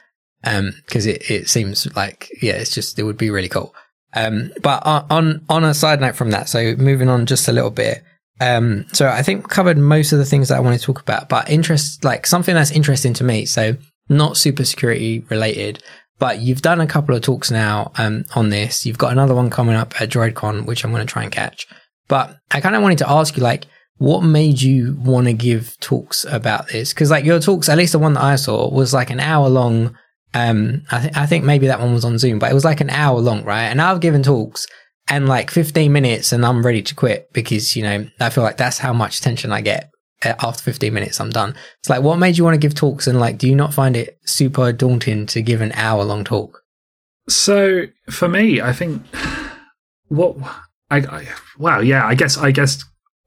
Um, 0.43 0.73
cause 0.87 1.05
it, 1.05 1.29
it 1.29 1.49
seems 1.49 1.87
like, 1.95 2.29
yeah, 2.41 2.53
it's 2.53 2.73
just, 2.73 2.99
it 2.99 3.03
would 3.03 3.17
be 3.17 3.29
really 3.29 3.49
cool. 3.49 3.73
Um, 4.15 4.51
but 4.61 4.85
on, 4.85 5.43
on 5.49 5.63
a 5.63 5.73
side 5.73 6.01
note 6.01 6.15
from 6.15 6.31
that, 6.31 6.49
so 6.49 6.75
moving 6.75 7.09
on 7.09 7.25
just 7.25 7.47
a 7.47 7.51
little 7.51 7.71
bit, 7.71 8.03
um, 8.39 8.85
so 8.93 9.07
I 9.07 9.23
think 9.23 9.49
covered 9.49 9.77
most 9.77 10.11
of 10.11 10.19
the 10.19 10.25
things 10.25 10.49
that 10.49 10.57
I 10.57 10.59
want 10.59 10.79
to 10.79 10.85
talk 10.85 10.99
about, 10.99 11.29
but 11.29 11.49
interest, 11.49 12.03
like 12.03 12.27
something 12.27 12.53
that's 12.53 12.71
interesting 12.71 13.13
to 13.15 13.23
me. 13.23 13.45
So 13.45 13.77
not 14.13 14.37
super 14.37 14.65
security 14.65 15.25
related, 15.29 15.83
but 16.19 16.39
you've 16.39 16.61
done 16.61 16.79
a 16.79 16.87
couple 16.87 17.15
of 17.15 17.21
talks 17.21 17.51
now 17.51 17.91
um, 17.97 18.25
on 18.35 18.49
this. 18.49 18.85
You've 18.85 18.97
got 18.97 19.11
another 19.11 19.35
one 19.35 19.49
coming 19.49 19.75
up 19.75 19.99
at 20.01 20.09
DroidCon, 20.09 20.65
which 20.65 20.83
I'm 20.83 20.91
going 20.91 21.05
to 21.05 21.11
try 21.11 21.23
and 21.23 21.31
catch. 21.31 21.67
But 22.07 22.37
I 22.51 22.61
kind 22.61 22.75
of 22.75 22.81
wanted 22.81 22.99
to 22.99 23.09
ask 23.09 23.35
you, 23.35 23.43
like, 23.43 23.65
what 23.97 24.21
made 24.21 24.61
you 24.61 24.97
want 24.99 25.27
to 25.27 25.33
give 25.33 25.77
talks 25.79 26.25
about 26.25 26.69
this? 26.69 26.93
Because, 26.93 27.11
like, 27.11 27.25
your 27.25 27.39
talks, 27.39 27.69
at 27.69 27.77
least 27.77 27.93
the 27.93 27.99
one 27.99 28.13
that 28.13 28.23
I 28.23 28.35
saw, 28.35 28.69
was 28.69 28.93
like 28.93 29.09
an 29.09 29.19
hour 29.19 29.49
long. 29.49 29.97
Um, 30.33 30.83
I, 30.91 31.11
I 31.15 31.25
think 31.25 31.43
maybe 31.43 31.67
that 31.67 31.79
one 31.79 31.93
was 31.93 32.05
on 32.05 32.17
Zoom, 32.17 32.39
but 32.39 32.49
it 32.49 32.55
was 32.55 32.65
like 32.65 32.81
an 32.81 32.89
hour 32.89 33.19
long, 33.19 33.43
right? 33.43 33.65
And 33.65 33.81
I've 33.81 33.99
given 33.99 34.23
talks 34.23 34.65
and 35.07 35.27
like 35.27 35.51
15 35.51 35.91
minutes 35.91 36.31
and 36.31 36.45
I'm 36.45 36.65
ready 36.65 36.81
to 36.81 36.95
quit 36.95 37.31
because, 37.33 37.75
you 37.75 37.83
know, 37.83 38.07
I 38.19 38.29
feel 38.29 38.43
like 38.43 38.57
that's 38.57 38.79
how 38.79 38.93
much 38.93 39.19
attention 39.19 39.51
I 39.51 39.61
get 39.61 39.92
Uh, 40.23 40.33
after 40.41 40.63
15 40.63 40.93
minutes, 40.93 41.19
I'm 41.19 41.29
done. 41.29 41.55
It's 41.79 41.89
like, 41.89 42.01
what 42.01 42.17
made 42.17 42.37
you 42.37 42.43
want 42.43 42.55
to 42.55 42.59
give 42.59 42.75
talks? 42.75 43.07
And 43.07 43.19
like, 43.19 43.37
do 43.37 43.47
you 43.47 43.55
not 43.55 43.73
find 43.73 43.95
it 43.95 44.19
super 44.25 44.71
daunting 44.71 45.25
to 45.27 45.41
give 45.41 45.61
an 45.61 45.71
hour 45.73 46.03
long 46.03 46.23
talk? 46.23 46.61
So 47.29 47.83
for 48.09 48.27
me, 48.27 48.61
I 48.61 48.73
think 48.73 49.03
what 50.07 50.37
I, 50.89 50.97
I 50.97 51.27
wow, 51.57 51.79
yeah, 51.79 52.05
I 52.05 52.15
guess, 52.15 52.37
I 52.37 52.51
guess 52.51 52.83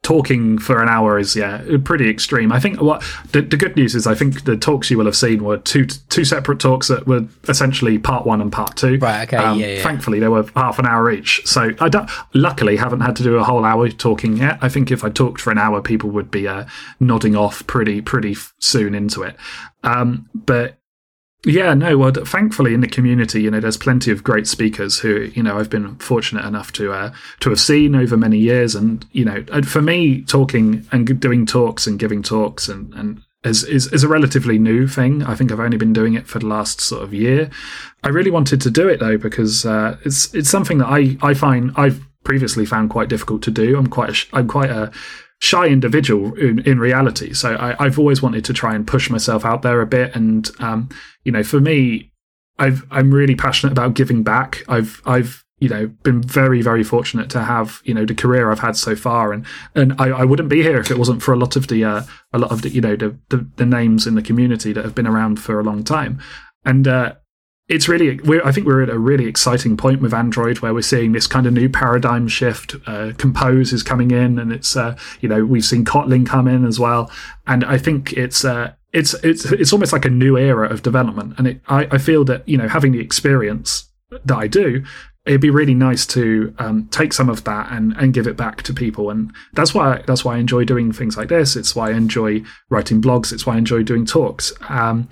talking 0.07 0.57
for 0.57 0.81
an 0.81 0.89
hour 0.89 1.19
is 1.19 1.35
yeah 1.35 1.61
pretty 1.83 2.09
extreme. 2.09 2.53
I 2.53 2.61
think 2.61 2.81
what 2.81 3.03
the, 3.33 3.43
the, 3.43 3.57
good 3.57 3.75
news 3.75 3.97
is 3.97 4.07
I 4.07 4.15
think 4.15 4.45
the 4.45 4.57
talks 4.57 4.89
you 4.89 4.99
will 4.99 5.07
have 5.07 5.17
seen 5.17 5.43
were 5.43 5.57
two 5.57 5.85
two 5.85 6.25
separate 6.25 6.61
talks 6.61 6.87
that 6.87 7.09
were 7.09 7.27
essentially 7.49 7.99
part 7.99 8.25
one 8.25 8.41
and 8.41 8.53
part 8.53 8.77
two. 8.77 8.99
Right. 8.99 9.27
Okay. 9.27 9.37
Um, 9.37 9.59
yeah, 9.59 9.67
yeah, 9.67 9.83
Thankfully, 9.83 10.21
they 10.21 10.29
were 10.29 10.47
half 10.55 10.79
an 10.79 10.87
hour 10.87 11.11
each. 11.11 11.45
So 11.45 11.73
I 11.81 11.89
don't. 11.89 12.09
Luckily, 12.35 12.77
haven't 12.77 13.01
had 13.01 13.17
to 13.17 13.25
do 13.25 13.35
a 13.35 13.43
whole 13.43 13.65
hour 13.65 13.89
talking 13.89 14.37
yet. 14.37 14.61
I 14.63 14.69
think 14.69 14.93
if 14.93 15.03
I 15.03 15.11
talked 15.11 15.41
for 15.41 15.51
an 15.51 15.59
hour, 15.59 15.83
people 15.83 16.11
would 16.11 16.31
be 16.31 16.47
uh, 16.47 16.67
nodding 17.01 17.35
off 17.35 17.67
pretty 17.67 18.01
pretty 18.01 18.37
soon 18.61 18.95
into 18.95 19.25
it. 19.25 19.35
Um, 19.83 20.31
but 20.37 20.79
Yeah, 21.47 21.75
no. 21.75 21.97
Well, 21.97 22.11
thankfully, 22.11 22.75
in 22.75 22.81
the 22.81 22.89
community, 22.89 23.43
you 23.43 23.53
know, 23.53 23.61
there's 23.61 23.77
plenty 23.77 24.11
of 24.11 24.25
great 24.25 24.49
speakers 24.49 24.99
who, 24.99 25.31
you 25.33 25.45
know, 25.45 25.57
I've 25.57 25.71
been 25.71 25.95
fortunate 25.99 26.45
enough 26.45 26.73
to 26.73 26.93
uh, 26.93 27.13
to 27.39 27.51
have 27.51 27.61
seen 27.61 27.95
over 27.95 28.17
many 28.17 28.37
years. 28.37 28.75
And 28.75 29.07
you 29.13 29.25
know, 29.25 29.45
for 29.63 29.81
me, 29.81 30.23
talking 30.23 30.85
and 30.91 31.21
doing 31.21 31.47
talks 31.47 31.87
and 31.87 32.01
giving 32.01 32.25
talks 32.25 32.69
and 32.69 32.93
and 32.95 33.23
is, 33.45 33.63
is, 33.63 33.87
is 33.93 34.03
a 34.03 34.09
relatively 34.09 34.59
new 34.59 34.89
thing. 34.89 35.23
I 35.23 35.37
think 35.37 35.53
I've 35.53 35.61
only 35.61 35.77
been 35.77 35.93
doing 35.93 36.15
it 36.15 36.27
for 36.27 36.41
the 36.41 36.49
last 36.49 36.81
sort 36.81 37.05
of 37.05 37.15
year. 37.15 37.49
I 38.03 38.09
really 38.09 38.33
wanted 38.33 38.61
to 38.63 38.71
do 38.71 38.89
it 38.89 38.99
though 38.99 39.17
because 39.17 39.65
uh, 39.65 39.99
it's 40.05 40.35
it's 40.35 40.51
something 40.51 40.79
that 40.79 40.89
I 40.89 41.17
I 41.23 41.33
find 41.33 41.71
I've 41.77 42.05
previously 42.25 42.67
found 42.67 42.91
quite 42.91 43.09
difficult 43.09 43.43
to 43.43 43.53
do. 43.53 43.79
I'm 43.79 43.87
quite 43.87 44.11
a, 44.11 44.37
I'm 44.37 44.49
quite 44.49 44.71
a 44.71 44.91
shy 45.41 45.67
individual 45.67 46.35
in, 46.35 46.61
in 46.61 46.79
reality. 46.79 47.33
So 47.33 47.57
I, 47.59 47.85
have 47.85 47.99
always 47.99 48.23
wanted 48.23 48.45
to 48.47 48.53
try 48.53 48.75
and 48.75 48.87
push 48.87 49.11
myself 49.11 49.45
out 49.45 49.63
there 49.63 49.81
a 49.81 49.87
bit. 49.87 50.15
And 50.17 50.51
um, 50.61 50.89
you 51.25 51.33
know, 51.33 51.43
for 51.43 51.61
me, 51.61 52.13
I've 52.59 52.85
I'm 52.91 53.13
really 53.13 53.37
passionate 53.37 53.73
about 53.73 53.95
giving 53.95 54.23
back. 54.23 54.63
I've 54.69 55.03
I've 55.05 55.45
you 55.59 55.69
know 55.69 55.87
been 56.03 56.23
very 56.23 56.61
very 56.61 56.85
fortunate 56.85 57.31
to 57.31 57.43
have 57.43 57.81
you 57.85 57.95
know 57.95 58.05
the 58.05 58.15
career 58.15 58.51
I've 58.51 58.59
had 58.59 58.77
so 58.77 58.95
far 58.95 59.33
and 59.33 59.47
and 59.75 59.95
I, 59.99 60.09
I 60.09 60.25
wouldn't 60.25 60.51
be 60.51 60.63
here 60.63 60.79
if 60.79 60.91
it 60.91 60.99
wasn't 60.99 61.23
for 61.23 61.33
a 61.33 61.39
lot 61.39 61.57
of 61.57 61.69
the 61.69 61.85
uh, 61.85 62.03
a 62.33 62.39
lot 62.39 62.51
of 62.51 62.63
the 62.63 62.69
you 62.69 62.81
know 62.83 62.95
the, 62.95 63.17
the, 63.31 63.47
the 63.57 63.65
names 63.65 64.07
in 64.07 64.17
the 64.17 64.23
community 64.23 64.73
that 64.75 64.85
have 64.85 64.95
been 64.95 65.07
around 65.07 65.41
for 65.41 65.59
a 65.59 65.63
long 65.63 65.83
time 65.83 66.21
and 66.65 66.87
uh, 66.87 67.15
it's 67.69 67.89
really 67.89 68.21
I 68.45 68.53
think 68.53 68.67
we're 68.67 68.83
at 68.83 68.89
a 68.89 68.99
really 68.99 69.27
exciting 69.27 69.77
point 69.77 70.01
with 70.01 70.15
Android 70.15 70.61
where 70.61 70.73
we're 70.73 70.83
seeing 70.83 71.13
this 71.13 71.27
kind 71.27 71.47
of 71.47 71.53
new 71.53 71.69
paradigm 71.69 72.29
shift. 72.29 72.77
Uh, 72.87 73.13
Compose 73.19 73.73
is 73.73 73.83
coming 73.83 74.13
in, 74.13 74.39
and 74.39 74.53
it's 74.53 74.77
uh, 74.77 74.97
you 75.21 75.29
know 75.29 75.45
we've 75.45 75.65
seen 75.65 75.85
Kotlin 75.85 76.27
come 76.27 76.47
in 76.47 76.65
as 76.65 76.79
well, 76.79 77.11
and 77.47 77.65
I 77.65 77.79
think 77.79 78.13
it's 78.13 78.45
uh, 78.45 78.73
it's 78.93 79.15
it's 79.25 79.45
it's 79.47 79.73
almost 79.73 79.93
like 79.93 80.05
a 80.05 80.11
new 80.11 80.37
era 80.39 80.69
of 80.69 80.83
development. 80.83 81.35
And 81.39 81.49
it, 81.49 81.61
I, 81.67 81.89
I 81.91 81.99
feel 81.99 82.25
that 82.25 82.49
you 82.49 82.57
know 82.57 82.69
having 82.69 82.93
the 82.93 83.01
experience 83.01 83.91
that 84.11 84.37
I 84.37 84.47
do, 84.47 84.85
it'd 85.27 85.41
be 85.41 85.51
really 85.51 85.75
nice 85.75 86.07
to 86.07 86.55
um, 86.59 86.87
take 86.93 87.13
some 87.13 87.29
of 87.29 87.43
that 87.45 87.73
and, 87.73 87.97
and 87.97 88.15
give 88.15 88.29
it 88.29 88.37
back 88.37 88.63
to 88.63 88.73
people. 88.73 89.11
And 89.11 89.33
that's 89.55 89.75
why 89.75 90.03
that's 90.07 90.25
why 90.25 90.37
I 90.37 90.39
enjoy 90.39 90.65
doing 90.65 90.93
things 90.93 91.17
like 91.17 91.29
this. 91.29 91.57
It's 91.57 91.75
why 91.75 91.91
I 91.91 91.95
enjoy 91.95 92.43
writing 92.71 93.03
blogs. 93.03 93.33
It's 93.33 93.45
why 93.45 93.55
I 93.55 93.59
enjoy 93.59 93.83
doing 93.83 94.07
talks. 94.07 94.53
Um, 94.69 95.09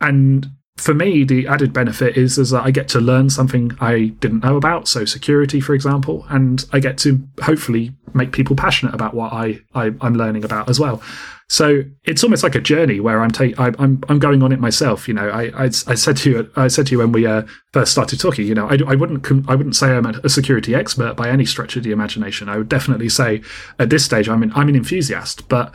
and 0.00 0.50
for 0.76 0.92
me, 0.92 1.24
the 1.24 1.46
added 1.46 1.72
benefit 1.72 2.16
is, 2.16 2.36
is 2.36 2.50
that 2.50 2.64
I 2.64 2.70
get 2.70 2.88
to 2.88 3.00
learn 3.00 3.30
something 3.30 3.72
I 3.80 4.08
didn't 4.20 4.44
know 4.44 4.56
about, 4.56 4.88
so 4.88 5.04
security, 5.04 5.60
for 5.60 5.74
example, 5.74 6.26
and 6.28 6.64
I 6.72 6.80
get 6.80 6.98
to 6.98 7.26
hopefully 7.42 7.94
make 8.12 8.32
people 8.32 8.56
passionate 8.56 8.94
about 8.94 9.14
what 9.14 9.32
I, 9.32 9.60
I 9.74 9.86
am 10.02 10.14
learning 10.14 10.44
about 10.44 10.68
as 10.68 10.78
well. 10.78 11.02
So 11.48 11.82
it's 12.04 12.24
almost 12.24 12.42
like 12.42 12.56
a 12.56 12.60
journey 12.60 12.98
where 12.98 13.20
I'm 13.20 13.30
ta- 13.30 13.54
I, 13.56 13.72
I'm 13.78 14.02
I'm 14.08 14.18
going 14.18 14.42
on 14.42 14.50
it 14.50 14.58
myself. 14.58 15.06
You 15.06 15.14
know, 15.14 15.28
I 15.28 15.44
I, 15.56 15.64
I 15.66 15.94
said 15.94 16.16
to 16.18 16.30
you 16.30 16.50
I 16.56 16.66
said 16.66 16.88
to 16.88 16.92
you 16.92 16.98
when 16.98 17.12
we 17.12 17.24
uh, 17.24 17.42
first 17.72 17.92
started 17.92 18.18
talking. 18.18 18.48
You 18.48 18.54
know, 18.54 18.66
I, 18.66 18.78
I 18.86 18.96
wouldn't 18.96 19.24
I 19.48 19.54
wouldn't 19.54 19.76
say 19.76 19.92
I'm 19.92 20.06
a 20.06 20.28
security 20.28 20.74
expert 20.74 21.14
by 21.14 21.28
any 21.28 21.44
stretch 21.44 21.76
of 21.76 21.84
the 21.84 21.92
imagination. 21.92 22.48
I 22.48 22.56
would 22.56 22.68
definitely 22.68 23.08
say 23.08 23.42
at 23.78 23.90
this 23.90 24.04
stage 24.04 24.28
I'm 24.28 24.42
an, 24.42 24.52
I'm 24.56 24.68
an 24.68 24.74
enthusiast, 24.74 25.48
but 25.48 25.72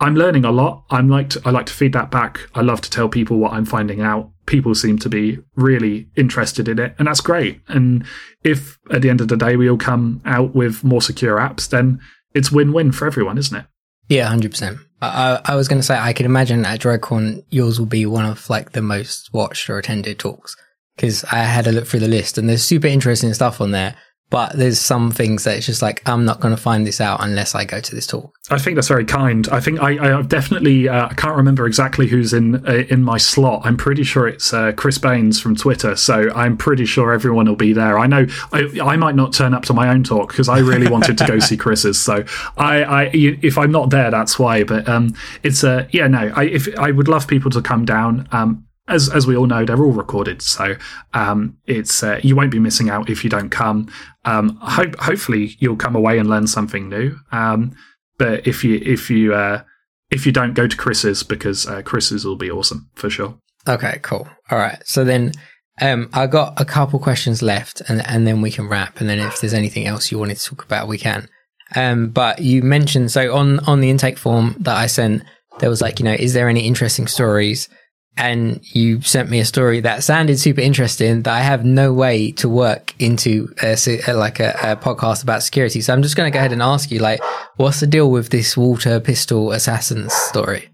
I'm 0.00 0.14
learning 0.14 0.44
a 0.44 0.50
lot. 0.50 0.84
I'm 0.90 1.08
like 1.08 1.30
to, 1.30 1.42
I 1.44 1.50
like 1.50 1.66
to 1.66 1.72
feed 1.72 1.92
that 1.94 2.10
back. 2.10 2.40
I 2.54 2.60
love 2.60 2.80
to 2.82 2.90
tell 2.90 3.08
people 3.08 3.38
what 3.38 3.52
I'm 3.52 3.64
finding 3.64 4.00
out. 4.00 4.30
People 4.44 4.74
seem 4.74 4.98
to 4.98 5.08
be 5.08 5.38
really 5.56 6.08
interested 6.16 6.68
in 6.68 6.78
it, 6.78 6.94
and 6.98 7.08
that's 7.08 7.20
great. 7.20 7.60
And 7.68 8.04
if 8.44 8.78
at 8.92 9.02
the 9.02 9.10
end 9.10 9.20
of 9.20 9.28
the 9.28 9.36
day 9.36 9.56
we 9.56 9.68
all 9.68 9.78
come 9.78 10.20
out 10.24 10.54
with 10.54 10.84
more 10.84 11.02
secure 11.02 11.38
apps, 11.38 11.68
then 11.68 12.00
it's 12.34 12.52
win-win 12.52 12.92
for 12.92 13.06
everyone, 13.06 13.38
isn't 13.38 13.56
it? 13.56 13.66
Yeah, 14.08 14.26
hundred 14.26 14.52
percent. 14.52 14.78
I, 15.02 15.40
I 15.44 15.56
was 15.56 15.68
going 15.68 15.80
to 15.80 15.86
say 15.86 15.98
I 15.98 16.12
can 16.12 16.26
imagine 16.26 16.64
at 16.64 16.80
DroidCon 16.80 17.44
yours 17.50 17.78
will 17.78 17.86
be 17.86 18.06
one 18.06 18.24
of 18.24 18.48
like 18.48 18.72
the 18.72 18.82
most 18.82 19.30
watched 19.32 19.68
or 19.68 19.78
attended 19.78 20.18
talks 20.18 20.56
because 20.96 21.24
I 21.24 21.38
had 21.38 21.66
a 21.66 21.72
look 21.72 21.86
through 21.86 22.00
the 22.00 22.08
list 22.08 22.38
and 22.38 22.48
there's 22.48 22.62
super 22.62 22.86
interesting 22.86 23.34
stuff 23.34 23.60
on 23.60 23.72
there 23.72 23.96
but 24.28 24.56
there's 24.56 24.80
some 24.80 25.12
things 25.12 25.44
that 25.44 25.56
it's 25.56 25.66
just 25.66 25.82
like 25.82 26.02
I'm 26.06 26.24
not 26.24 26.40
going 26.40 26.54
to 26.54 26.60
find 26.60 26.86
this 26.86 27.00
out 27.00 27.22
unless 27.22 27.54
I 27.54 27.64
go 27.64 27.80
to 27.80 27.94
this 27.94 28.06
talk. 28.06 28.36
I 28.50 28.58
think 28.58 28.74
that's 28.74 28.88
very 28.88 29.04
kind. 29.04 29.48
I 29.48 29.60
think 29.60 29.80
I, 29.80 30.18
I 30.18 30.22
definitely 30.22 30.88
uh, 30.88 31.08
I 31.08 31.14
can't 31.14 31.36
remember 31.36 31.66
exactly 31.66 32.08
who's 32.08 32.32
in 32.32 32.66
uh, 32.66 32.84
in 32.88 33.04
my 33.04 33.18
slot. 33.18 33.62
I'm 33.64 33.76
pretty 33.76 34.02
sure 34.02 34.26
it's 34.26 34.52
uh, 34.52 34.72
Chris 34.72 34.98
Banes 34.98 35.40
from 35.40 35.54
Twitter, 35.54 35.94
so 35.94 36.30
I'm 36.34 36.56
pretty 36.56 36.86
sure 36.86 37.12
everyone 37.12 37.46
will 37.46 37.56
be 37.56 37.72
there. 37.72 37.98
I 37.98 38.06
know 38.06 38.26
I, 38.52 38.68
I 38.82 38.96
might 38.96 39.14
not 39.14 39.32
turn 39.32 39.54
up 39.54 39.64
to 39.66 39.72
my 39.72 39.88
own 39.88 40.02
talk 40.02 40.28
because 40.28 40.48
I 40.48 40.58
really 40.58 40.88
wanted 40.88 41.18
to 41.18 41.26
go 41.26 41.38
see 41.38 41.56
Chris's. 41.56 42.00
So 42.00 42.24
I, 42.56 42.82
I 42.82 43.10
if 43.12 43.56
I'm 43.56 43.70
not 43.70 43.90
there, 43.90 44.10
that's 44.10 44.38
why. 44.38 44.64
But 44.64 44.88
um, 44.88 45.14
it's 45.44 45.62
a 45.62 45.70
uh, 45.70 45.88
yeah 45.92 46.08
no. 46.08 46.32
I 46.34 46.44
if 46.44 46.76
I 46.78 46.90
would 46.90 47.08
love 47.08 47.28
people 47.28 47.50
to 47.52 47.62
come 47.62 47.84
down. 47.84 48.28
Um, 48.32 48.65
as 48.88 49.08
as 49.08 49.26
we 49.26 49.36
all 49.36 49.46
know, 49.46 49.64
they're 49.64 49.82
all 49.82 49.92
recorded, 49.92 50.42
so 50.42 50.76
um, 51.12 51.56
it's 51.66 52.02
uh, 52.02 52.20
you 52.22 52.36
won't 52.36 52.50
be 52.50 52.58
missing 52.58 52.88
out 52.88 53.10
if 53.10 53.24
you 53.24 53.30
don't 53.30 53.50
come. 53.50 53.88
Um, 54.24 54.58
hope 54.62 54.96
hopefully 54.98 55.56
you'll 55.58 55.76
come 55.76 55.96
away 55.96 56.18
and 56.18 56.28
learn 56.28 56.46
something 56.46 56.88
new. 56.88 57.16
Um, 57.32 57.74
but 58.18 58.46
if 58.46 58.62
you 58.62 58.80
if 58.84 59.10
you 59.10 59.34
uh, 59.34 59.62
if 60.10 60.24
you 60.24 60.32
don't 60.32 60.54
go 60.54 60.66
to 60.66 60.76
Chris's 60.76 61.22
because 61.22 61.66
uh, 61.66 61.82
Chris's 61.82 62.24
will 62.24 62.36
be 62.36 62.50
awesome 62.50 62.88
for 62.94 63.10
sure. 63.10 63.38
Okay, 63.68 63.98
cool. 64.02 64.28
All 64.50 64.58
right, 64.58 64.80
so 64.84 65.04
then 65.04 65.32
um, 65.80 66.08
I 66.12 66.28
got 66.28 66.60
a 66.60 66.64
couple 66.64 66.98
questions 67.00 67.42
left, 67.42 67.82
and 67.88 68.06
and 68.06 68.26
then 68.26 68.40
we 68.40 68.50
can 68.50 68.68
wrap. 68.68 69.00
And 69.00 69.08
then 69.08 69.18
if 69.18 69.40
there's 69.40 69.54
anything 69.54 69.86
else 69.86 70.12
you 70.12 70.18
wanted 70.18 70.38
to 70.38 70.44
talk 70.44 70.64
about, 70.64 70.88
we 70.88 70.98
can. 70.98 71.28
Um, 71.74 72.10
but 72.10 72.40
you 72.40 72.62
mentioned 72.62 73.10
so 73.10 73.34
on 73.34 73.58
on 73.60 73.80
the 73.80 73.90
intake 73.90 74.18
form 74.18 74.54
that 74.60 74.76
I 74.76 74.86
sent, 74.86 75.24
there 75.58 75.70
was 75.70 75.82
like 75.82 75.98
you 75.98 76.04
know, 76.04 76.14
is 76.14 76.34
there 76.34 76.48
any 76.48 76.66
interesting 76.66 77.08
stories? 77.08 77.68
And 78.16 78.60
you 78.74 79.02
sent 79.02 79.28
me 79.28 79.40
a 79.40 79.44
story 79.44 79.80
that 79.80 80.02
sounded 80.02 80.38
super 80.38 80.60
interesting 80.60 81.22
that 81.22 81.34
I 81.34 81.40
have 81.40 81.64
no 81.64 81.92
way 81.92 82.32
to 82.32 82.48
work 82.48 82.94
into 82.98 83.54
a, 83.62 83.76
like 84.14 84.40
a, 84.40 84.50
a, 84.62 84.76
podcast 84.76 85.22
about 85.22 85.42
security. 85.42 85.80
So 85.80 85.92
I'm 85.92 86.02
just 86.02 86.16
going 86.16 86.30
to 86.30 86.34
go 86.34 86.38
ahead 86.38 86.52
and 86.52 86.62
ask 86.62 86.90
you, 86.90 86.98
like, 86.98 87.20
what's 87.56 87.80
the 87.80 87.86
deal 87.86 88.10
with 88.10 88.30
this 88.30 88.56
water 88.56 89.00
pistol 89.00 89.52
assassin's 89.52 90.14
story? 90.14 90.68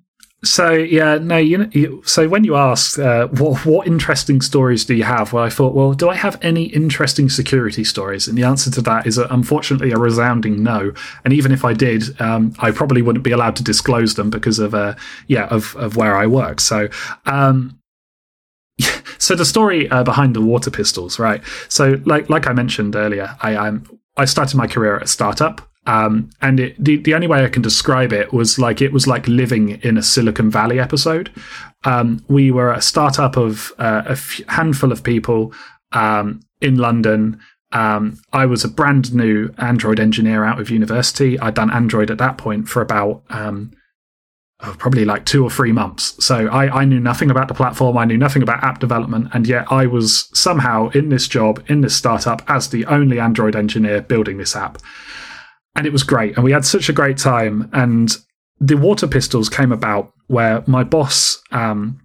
So 0.44 0.72
yeah, 0.72 1.18
no, 1.18 1.37
you 1.37 1.59
know. 1.59 1.68
You, 1.70 2.02
so 2.05 2.28
when 2.28 2.42
you 2.42 2.57
asked 2.57 2.98
uh, 2.98 3.28
what 3.28 3.64
what 3.64 3.87
interesting 3.87 4.40
stories 4.40 4.85
do 4.85 4.94
you 4.94 5.05
have, 5.05 5.33
well, 5.33 5.44
I 5.44 5.50
thought, 5.50 5.72
well, 5.72 5.92
do 5.92 6.09
I 6.09 6.16
have 6.16 6.37
any 6.42 6.64
interesting 6.64 7.28
security 7.28 7.85
stories? 7.85 8.26
And 8.26 8.37
the 8.37 8.42
answer 8.42 8.68
to 8.72 8.83
that 8.83 9.07
is 9.07 9.18
uh, 9.18 9.28
unfortunately 9.31 9.92
a 9.92 9.98
resounding 9.98 10.62
no. 10.62 10.92
And 11.24 11.33
even 11.33 11.52
if 11.52 11.64
I 11.64 11.74
did, 11.74 12.20
um, 12.20 12.55
I 12.59 12.72
probably 12.72 13.02
wouldn't 13.02 13.24
be 13.24 13.31
allowed 13.31 13.55
to 13.57 13.62
disclose 13.62 14.16
them 14.16 14.31
because 14.31 14.59
of 14.59 14.74
uh, 14.74 14.96
yeah 15.28 15.46
of 15.46 15.76
of 15.76 15.96
where 15.96 16.16
I 16.16 16.26
work. 16.26 16.61
So. 16.61 16.88
Um, 17.24 17.78
so 19.18 19.37
the 19.37 19.44
story 19.44 19.88
uh, 19.90 20.02
behind 20.02 20.35
the 20.35 20.40
water 20.40 20.70
pistols, 20.70 21.18
right? 21.18 21.42
So, 21.68 22.00
like 22.05 22.28
like 22.31 22.48
I 22.48 22.52
mentioned 22.52 22.96
earlier, 22.96 23.37
I 23.42 23.55
um, 23.55 23.85
I 24.16 24.24
started 24.24 24.57
my 24.57 24.66
career 24.66 24.96
at 24.96 25.02
a 25.02 25.07
startup. 25.07 25.71
Um, 25.87 26.31
and 26.40 26.61
it, 26.61 26.83
the 26.83 26.97
the 26.97 27.14
only 27.14 27.27
way 27.27 27.45
I 27.45 27.49
can 27.49 27.62
describe 27.62 28.12
it 28.12 28.33
was 28.33 28.59
like 28.59 28.81
it 28.81 28.92
was 28.92 29.07
like 29.07 29.27
living 29.27 29.81
in 29.83 29.97
a 29.97 30.03
Silicon 30.03 30.51
Valley 30.51 30.79
episode. 30.79 31.31
Um, 31.85 32.25
we 32.29 32.51
were 32.53 32.71
a 32.71 32.81
startup 32.81 33.37
of 33.37 33.73
uh, 33.79 34.03
a 34.07 34.12
f- 34.12 34.40
handful 34.49 34.92
of 34.92 35.03
people 35.03 35.53
um, 35.90 36.40
in 36.61 36.77
London. 36.77 37.40
Um, 37.73 38.21
I 38.33 38.47
was 38.47 38.64
a 38.64 38.68
brand 38.68 39.12
new 39.14 39.53
Android 39.59 39.99
engineer 39.99 40.45
out 40.45 40.61
of 40.61 40.71
university. 40.71 41.38
I'd 41.40 41.55
done 41.55 41.71
Android 41.71 42.11
at 42.11 42.18
that 42.18 42.38
point 42.38 42.68
for 42.68 42.81
about 42.81 43.25
um, 43.31 43.73
oh, 44.61 44.77
probably 44.79 45.05
like 45.05 45.25
two 45.25 45.42
or 45.42 45.51
three 45.51 45.73
months. 45.73 46.23
So 46.25 46.47
I, 46.49 46.83
I 46.83 46.85
knew 46.85 47.01
nothing 47.01 47.31
about 47.31 47.49
the 47.49 47.55
platform. 47.55 47.97
I 47.97 48.05
knew 48.05 48.18
nothing 48.18 48.42
about 48.42 48.62
app 48.62 48.79
development. 48.79 49.31
And 49.33 49.49
yet 49.49 49.66
I 49.73 49.87
was 49.87 50.29
somehow 50.38 50.90
in 50.90 51.09
this 51.09 51.27
job, 51.27 51.64
in 51.66 51.81
this 51.81 51.97
startup, 51.97 52.42
as 52.47 52.68
the 52.68 52.85
only 52.87 53.18
Android 53.18 53.57
engineer 53.57 54.03
building 54.03 54.37
this 54.37 54.55
app 54.55 54.79
and 55.74 55.87
it 55.87 55.92
was 55.92 56.02
great. 56.02 56.37
And 56.37 56.44
we 56.44 56.52
had 56.52 56.64
such 56.64 56.88
a 56.88 56.92
great 56.92 57.18
time. 57.18 57.68
And 57.72 58.16
the 58.61 58.76
water 58.76 59.06
pistols 59.06 59.48
came 59.48 59.72
about 59.72 60.12
where 60.28 60.62
my 60.66 60.85
boss, 60.85 61.42
um, 61.50 62.00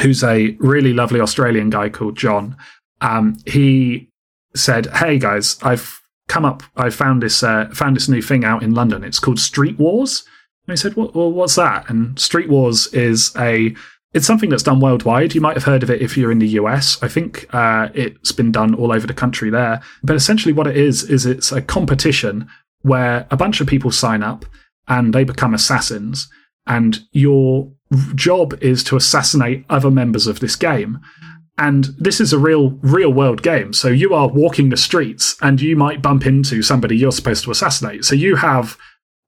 who's 0.00 0.24
a 0.24 0.56
really 0.58 0.92
lovely 0.92 1.20
Australian 1.20 1.70
guy 1.70 1.88
called 1.88 2.16
John, 2.16 2.56
um, 3.00 3.36
he 3.46 4.08
said, 4.54 4.86
"Hey 4.86 5.18
guys, 5.18 5.58
I've 5.62 6.00
come 6.28 6.44
up. 6.44 6.62
I 6.76 6.90
found 6.90 7.22
this 7.22 7.42
uh, 7.42 7.68
found 7.74 7.96
this 7.96 8.08
new 8.08 8.22
thing 8.22 8.44
out 8.44 8.62
in 8.62 8.74
London. 8.74 9.04
It's 9.04 9.18
called 9.18 9.38
Street 9.38 9.78
Wars." 9.78 10.24
And 10.66 10.72
he 10.72 10.76
said, 10.76 10.94
"Well, 10.96 11.32
what's 11.32 11.56
that?" 11.56 11.90
And 11.90 12.18
Street 12.18 12.48
Wars 12.48 12.86
is 12.94 13.32
a 13.36 13.74
it's 14.14 14.26
something 14.26 14.50
that's 14.50 14.62
done 14.62 14.80
worldwide. 14.80 15.34
You 15.34 15.40
might 15.40 15.56
have 15.56 15.64
heard 15.64 15.82
of 15.82 15.90
it 15.90 16.02
if 16.02 16.16
you're 16.16 16.32
in 16.32 16.38
the 16.38 16.48
US. 16.48 17.02
I 17.02 17.08
think 17.08 17.46
uh, 17.54 17.88
it's 17.94 18.32
been 18.32 18.52
done 18.52 18.74
all 18.74 18.92
over 18.92 19.06
the 19.06 19.14
country 19.14 19.50
there. 19.50 19.80
But 20.02 20.16
essentially, 20.16 20.52
what 20.52 20.66
it 20.66 20.76
is 20.76 21.02
is 21.04 21.26
it's 21.26 21.50
a 21.52 21.62
competition 21.62 22.48
where 22.82 23.26
a 23.30 23.36
bunch 23.36 23.60
of 23.60 23.66
people 23.66 23.90
sign 23.90 24.22
up 24.22 24.44
and 24.88 25.14
they 25.14 25.24
become 25.24 25.54
assassins, 25.54 26.28
and 26.66 27.00
your 27.12 27.72
job 28.14 28.54
is 28.62 28.82
to 28.84 28.96
assassinate 28.96 29.64
other 29.68 29.90
members 29.90 30.26
of 30.26 30.40
this 30.40 30.56
game. 30.56 31.00
And 31.58 31.84
this 31.98 32.20
is 32.20 32.32
a 32.32 32.38
real, 32.38 32.70
real 32.82 33.12
world 33.12 33.42
game. 33.42 33.72
So 33.72 33.88
you 33.88 34.14
are 34.14 34.28
walking 34.28 34.70
the 34.70 34.76
streets 34.76 35.36
and 35.42 35.60
you 35.60 35.76
might 35.76 36.02
bump 36.02 36.26
into 36.26 36.62
somebody 36.62 36.96
you're 36.96 37.12
supposed 37.12 37.44
to 37.44 37.50
assassinate. 37.50 38.04
So 38.04 38.14
you 38.14 38.36
have 38.36 38.78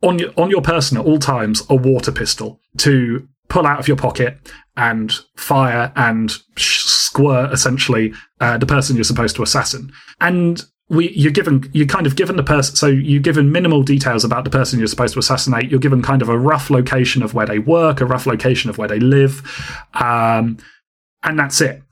on 0.02 0.18
your, 0.18 0.30
on 0.36 0.50
your 0.50 0.62
person 0.62 0.96
at 0.96 1.04
all 1.04 1.18
times 1.18 1.62
a 1.68 1.74
water 1.74 2.10
pistol 2.10 2.60
to 2.78 3.28
pull 3.48 3.66
out 3.66 3.78
of 3.78 3.88
your 3.88 3.96
pocket 3.96 4.38
and 4.76 5.12
fire 5.36 5.92
and 5.96 6.32
squirt 6.56 7.52
essentially 7.52 8.12
uh, 8.40 8.58
the 8.58 8.66
person 8.66 8.96
you're 8.96 9.04
supposed 9.04 9.36
to 9.36 9.42
assassin. 9.42 9.92
And 10.20 10.64
we 10.88 11.10
you're 11.12 11.32
given 11.32 11.68
you're 11.72 11.86
kind 11.86 12.06
of 12.06 12.14
given 12.14 12.36
the 12.36 12.42
person 12.42 12.76
so 12.76 12.86
you're 12.86 13.22
given 13.22 13.50
minimal 13.50 13.82
details 13.82 14.24
about 14.24 14.44
the 14.44 14.50
person 14.50 14.78
you're 14.78 14.88
supposed 14.88 15.14
to 15.14 15.20
assassinate. 15.20 15.70
You're 15.70 15.80
given 15.80 16.02
kind 16.02 16.22
of 16.22 16.28
a 16.28 16.38
rough 16.38 16.70
location 16.70 17.22
of 17.22 17.34
where 17.34 17.46
they 17.46 17.58
work 17.58 18.00
a 18.00 18.06
rough 18.06 18.26
location 18.26 18.70
of 18.70 18.78
where 18.78 18.88
they 18.88 19.00
live 19.00 19.42
um, 19.94 20.58
and 21.22 21.38
that's 21.38 21.60
it. 21.60 21.82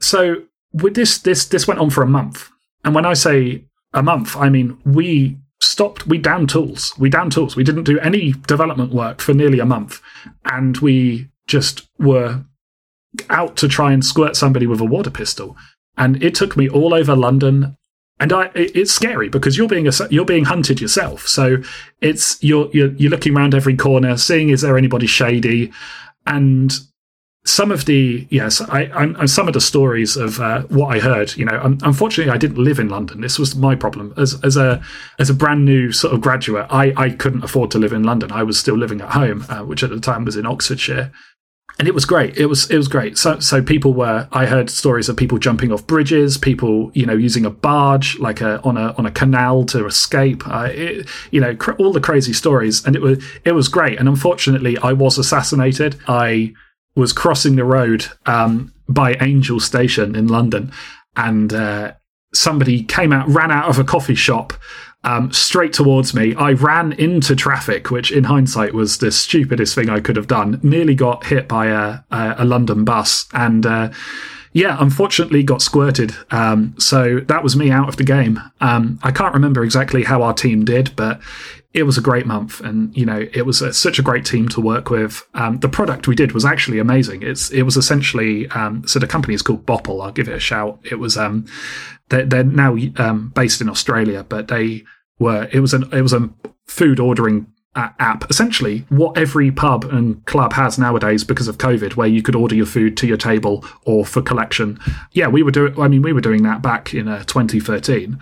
So 0.00 0.42
with 0.72 0.94
this 0.94 1.18
this 1.18 1.46
this 1.46 1.68
went 1.68 1.80
on 1.80 1.90
for 1.90 2.02
a 2.02 2.08
month. 2.08 2.50
And 2.84 2.94
when 2.94 3.06
i 3.06 3.14
say 3.14 3.64
a 3.92 4.02
month 4.02 4.36
i 4.36 4.48
mean 4.48 4.78
we 4.84 5.36
stopped 5.60 6.06
we 6.06 6.18
down 6.18 6.46
tools. 6.46 6.92
We 6.98 7.10
down 7.10 7.30
tools. 7.30 7.56
We 7.56 7.64
didn't 7.64 7.84
do 7.84 7.98
any 8.00 8.32
development 8.32 8.92
work 8.92 9.20
for 9.20 9.34
nearly 9.34 9.58
a 9.58 9.66
month. 9.66 10.00
And 10.44 10.76
we 10.78 11.28
just 11.46 11.88
were 11.98 12.44
out 13.30 13.56
to 13.58 13.68
try 13.68 13.92
and 13.92 14.04
squirt 14.04 14.36
somebody 14.36 14.66
with 14.66 14.80
a 14.80 14.84
water 14.84 15.10
pistol 15.10 15.56
and 15.96 16.22
it 16.22 16.34
took 16.34 16.56
me 16.56 16.68
all 16.68 16.94
over 16.94 17.14
London. 17.14 17.76
And 18.18 18.32
I, 18.32 18.50
it's 18.54 18.92
scary 18.92 19.28
because 19.28 19.58
you're 19.58 19.68
being 19.68 19.86
a, 19.86 19.92
you're 20.10 20.24
being 20.24 20.44
hunted 20.44 20.80
yourself. 20.80 21.28
So 21.28 21.58
it's 22.00 22.42
you're, 22.42 22.70
you're 22.72 22.92
you're 22.92 23.10
looking 23.10 23.36
around 23.36 23.54
every 23.54 23.76
corner, 23.76 24.16
seeing 24.16 24.48
is 24.48 24.62
there 24.62 24.78
anybody 24.78 25.06
shady, 25.06 25.70
and 26.26 26.72
some 27.44 27.70
of 27.70 27.84
the 27.84 28.26
yes, 28.30 28.60
I, 28.60 28.84
I'm, 28.94 29.26
some 29.28 29.48
of 29.48 29.54
the 29.54 29.60
stories 29.60 30.16
of 30.16 30.40
uh, 30.40 30.62
what 30.62 30.96
I 30.96 30.98
heard. 30.98 31.36
You 31.36 31.44
know, 31.44 31.60
unfortunately, 31.82 32.32
I 32.32 32.38
didn't 32.38 32.62
live 32.62 32.78
in 32.78 32.88
London. 32.88 33.20
This 33.20 33.38
was 33.38 33.54
my 33.54 33.74
problem 33.74 34.14
as 34.16 34.42
as 34.42 34.56
a 34.56 34.82
as 35.18 35.28
a 35.28 35.34
brand 35.34 35.66
new 35.66 35.92
sort 35.92 36.14
of 36.14 36.20
graduate. 36.22 36.66
I 36.70 36.92
I 36.96 37.10
couldn't 37.10 37.44
afford 37.44 37.70
to 37.72 37.78
live 37.78 37.92
in 37.92 38.02
London. 38.02 38.32
I 38.32 38.42
was 38.42 38.58
still 38.58 38.78
living 38.78 39.00
at 39.02 39.12
home, 39.12 39.44
uh, 39.48 39.62
which 39.62 39.82
at 39.82 39.90
the 39.90 40.00
time 40.00 40.24
was 40.24 40.36
in 40.36 40.46
Oxfordshire 40.46 41.12
and 41.78 41.86
it 41.86 41.94
was 41.94 42.06
great. 42.06 42.38
It 42.38 42.46
was 42.46 42.70
it 42.70 42.76
was 42.76 42.88
great. 42.88 43.18
So 43.18 43.38
so 43.40 43.62
people 43.62 43.92
were. 43.92 44.28
I 44.32 44.46
heard 44.46 44.70
stories 44.70 45.08
of 45.08 45.16
people 45.16 45.38
jumping 45.38 45.72
off 45.72 45.86
bridges, 45.86 46.38
people 46.38 46.90
you 46.94 47.04
know 47.04 47.14
using 47.14 47.44
a 47.44 47.50
barge 47.50 48.18
like 48.18 48.40
a 48.40 48.60
on 48.62 48.76
a 48.78 48.94
on 48.96 49.04
a 49.04 49.10
canal 49.10 49.64
to 49.66 49.84
escape. 49.86 50.46
Uh, 50.48 50.70
it, 50.72 51.06
you 51.30 51.40
know 51.40 51.54
cr- 51.54 51.72
all 51.72 51.92
the 51.92 52.00
crazy 52.00 52.32
stories, 52.32 52.84
and 52.86 52.96
it 52.96 53.02
was 53.02 53.22
it 53.44 53.52
was 53.52 53.68
great. 53.68 53.98
And 53.98 54.08
unfortunately, 54.08 54.78
I 54.78 54.92
was 54.94 55.18
assassinated. 55.18 55.98
I 56.08 56.54
was 56.94 57.12
crossing 57.12 57.56
the 57.56 57.64
road 57.64 58.06
um, 58.24 58.72
by 58.88 59.14
Angel 59.20 59.60
Station 59.60 60.16
in 60.16 60.28
London, 60.28 60.72
and 61.14 61.52
uh, 61.52 61.92
somebody 62.32 62.84
came 62.84 63.12
out, 63.12 63.28
ran 63.28 63.50
out 63.50 63.68
of 63.68 63.78
a 63.78 63.84
coffee 63.84 64.14
shop 64.14 64.54
um, 65.06 65.32
straight 65.32 65.72
towards 65.72 66.12
me. 66.14 66.34
I 66.34 66.52
ran 66.52 66.92
into 66.92 67.36
traffic, 67.36 67.90
which 67.90 68.10
in 68.10 68.24
hindsight 68.24 68.74
was 68.74 68.98
the 68.98 69.12
stupidest 69.12 69.74
thing 69.74 69.88
I 69.88 70.00
could 70.00 70.16
have 70.16 70.26
done. 70.26 70.58
Nearly 70.62 70.96
got 70.96 71.24
hit 71.24 71.46
by 71.46 71.66
a, 71.66 72.00
a, 72.10 72.34
a 72.38 72.44
London 72.44 72.84
bus 72.84 73.26
and, 73.32 73.64
uh, 73.64 73.90
yeah, 74.52 74.76
unfortunately 74.80 75.42
got 75.42 75.60
squirted. 75.60 76.16
Um, 76.30 76.74
so 76.78 77.20
that 77.20 77.42
was 77.42 77.54
me 77.54 77.70
out 77.70 77.90
of 77.90 77.98
the 77.98 78.04
game. 78.04 78.40
Um, 78.60 78.98
I 79.02 79.12
can't 79.12 79.34
remember 79.34 79.62
exactly 79.62 80.02
how 80.02 80.22
our 80.22 80.32
team 80.32 80.64
did, 80.64 80.96
but 80.96 81.20
it 81.74 81.82
was 81.82 81.98
a 81.98 82.00
great 82.00 82.24
month, 82.26 82.60
and 82.60 82.96
you 82.96 83.04
know 83.04 83.28
it 83.34 83.44
was 83.44 83.60
a, 83.60 83.74
such 83.74 83.98
a 83.98 84.02
great 84.02 84.24
team 84.24 84.48
to 84.48 84.62
work 84.62 84.88
with. 84.88 85.26
Um, 85.34 85.58
the 85.58 85.68
product 85.68 86.08
we 86.08 86.14
did 86.14 86.32
was 86.32 86.46
actually 86.46 86.78
amazing. 86.78 87.22
It's 87.22 87.50
it 87.50 87.64
was 87.64 87.76
essentially 87.76 88.48
um, 88.48 88.86
so 88.88 88.98
the 88.98 89.06
company 89.06 89.34
is 89.34 89.42
called 89.42 89.66
Bopple. 89.66 90.02
I'll 90.02 90.10
give 90.10 90.26
it 90.26 90.34
a 90.34 90.40
shout. 90.40 90.80
It 90.84 90.94
was 90.94 91.18
um, 91.18 91.44
they're, 92.08 92.44
now 92.44 92.76
based 93.34 93.60
in 93.60 93.68
Australia, 93.68 94.24
but 94.26 94.48
they 94.48 94.84
were 95.18 95.48
it 95.52 95.60
was 95.60 95.74
an 95.74 95.84
it 95.92 96.02
was 96.02 96.12
a 96.12 96.28
food 96.66 97.00
ordering 97.00 97.46
app. 97.76 98.28
Essentially 98.30 98.84
what 98.88 99.16
every 99.18 99.50
pub 99.50 99.84
and 99.84 100.24
club 100.26 100.52
has 100.54 100.78
nowadays 100.78 101.24
because 101.24 101.48
of 101.48 101.58
covid 101.58 101.94
where 101.96 102.08
you 102.08 102.22
could 102.22 102.34
order 102.34 102.54
your 102.54 102.66
food 102.66 102.96
to 102.96 103.06
your 103.06 103.16
table 103.16 103.64
or 103.84 104.04
for 104.04 104.22
collection. 104.22 104.78
Yeah 105.12 105.28
we 105.28 105.42
were 105.42 105.50
doing 105.50 105.78
i 105.80 105.88
mean 105.88 106.02
we 106.02 106.12
were 106.12 106.20
doing 106.20 106.42
that 106.42 106.62
back 106.62 106.94
in 106.94 107.08
uh, 107.08 107.24
2013 107.24 108.18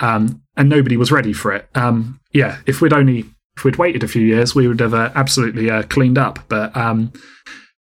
um, 0.00 0.42
and 0.56 0.68
nobody 0.68 0.96
was 0.96 1.12
ready 1.12 1.32
for 1.32 1.52
it. 1.52 1.68
Um, 1.74 2.20
yeah 2.32 2.58
if 2.66 2.80
we'd 2.80 2.92
only 2.92 3.24
if 3.56 3.64
we'd 3.64 3.76
waited 3.76 4.02
a 4.02 4.08
few 4.08 4.22
years 4.22 4.54
we 4.54 4.68
would 4.68 4.80
have 4.80 4.94
uh, 4.94 5.10
absolutely 5.14 5.70
uh, 5.70 5.82
cleaned 5.84 6.18
up. 6.18 6.40
But 6.48 6.76
um, 6.76 7.12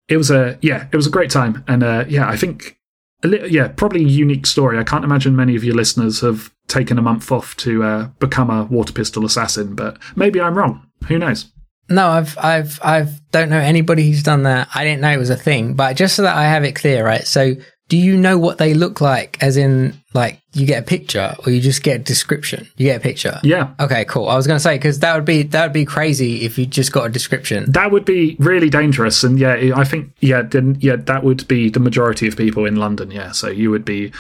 it 0.09 0.17
was 0.17 0.31
a 0.31 0.59
yeah 0.63 0.89
it 0.91 0.97
was 0.97 1.07
a 1.07 1.11
great 1.11 1.31
time. 1.31 1.65
And 1.69 1.83
uh, 1.83 2.05
yeah 2.09 2.29
i 2.29 2.37
think 2.37 2.79
li- 3.25 3.49
yeah 3.49 3.69
probably 3.69 4.05
a 4.05 4.09
unique 4.09 4.47
story 4.47 4.79
i 4.79 4.85
can't 4.85 5.05
imagine 5.05 5.35
many 5.35 5.57
of 5.57 5.65
your 5.65 5.75
listeners 5.75 6.21
have 6.21 6.53
taken 6.73 6.99
a 6.99 7.03
month 7.03 7.31
off 7.31 7.55
to 7.57 7.85
uh, 7.85 8.05
become 8.19 8.51
a 8.51 8.65
water 8.65 8.93
pistol 8.93 9.25
assassin, 9.25 9.75
but 9.75 9.99
maybe 10.17 10.41
I'm 10.41 10.57
wrong. 10.57 10.87
Who 11.09 11.19
knows? 11.19 11.53
No, 11.89 12.09
I've, 12.09 12.39
I've, 12.39 12.81
I've 12.83 13.31
don't 13.31 13.51
know 13.51 13.59
anybody 13.59 14.09
who's 14.09 14.23
done 14.23 14.45
that. 14.45 14.69
I 14.75 14.85
didn't 14.85 15.03
know 15.03 15.11
it 15.11 15.19
was 15.19 15.31
a 15.31 15.37
thing, 15.37 15.75
but 15.75 15.97
just 15.97 16.17
so 16.17 16.23
that 16.23 16.37
I 16.37 16.45
have 16.45 16.65
it 16.65 16.75
clear, 16.75 17.05
right? 17.05 17.27
So, 17.27 17.55
do 17.93 17.99
you 17.99 18.17
know 18.17 18.39
what 18.39 18.57
they 18.57 18.73
look 18.73 19.03
like? 19.03 19.37
As 19.43 19.59
in, 19.59 20.01
like, 20.15 20.41
you 20.55 20.65
get 20.65 20.83
a 20.83 20.87
picture, 20.87 21.37
or 21.45 21.53
you 21.53 21.61
just 21.61 21.83
get 21.83 21.97
a 21.97 21.99
description? 21.99 22.67
You 22.79 22.87
get 22.87 22.97
a 22.97 23.01
picture. 23.01 23.39
Yeah. 23.43 23.75
Okay, 23.79 24.07
cool. 24.07 24.31
I 24.31 24.35
was 24.35 24.47
going 24.47 24.57
to 24.57 24.63
say 24.63 24.77
because 24.77 25.01
that 25.01 25.15
would 25.15 25.27
be 25.27 25.43
that 25.43 25.63
would 25.63 25.75
be 25.75 25.85
crazy 25.85 26.41
if 26.47 26.57
you 26.57 26.65
just 26.65 26.91
got 26.91 27.05
a 27.05 27.11
description. 27.11 27.71
That 27.71 27.91
would 27.91 28.07
be 28.07 28.35
really 28.39 28.71
dangerous, 28.71 29.23
and 29.23 29.39
yeah, 29.39 29.73
I 29.77 29.85
think 29.85 30.11
yeah, 30.21 30.41
then 30.41 30.79
yeah, 30.81 30.97
that 30.97 31.23
would 31.23 31.47
be 31.49 31.69
the 31.69 31.81
majority 31.81 32.27
of 32.27 32.35
people 32.35 32.65
in 32.65 32.77
London. 32.77 33.11
Yeah, 33.11 33.33
so 33.33 33.51
you 33.51 33.71
would 33.71 33.85
be 33.85 34.11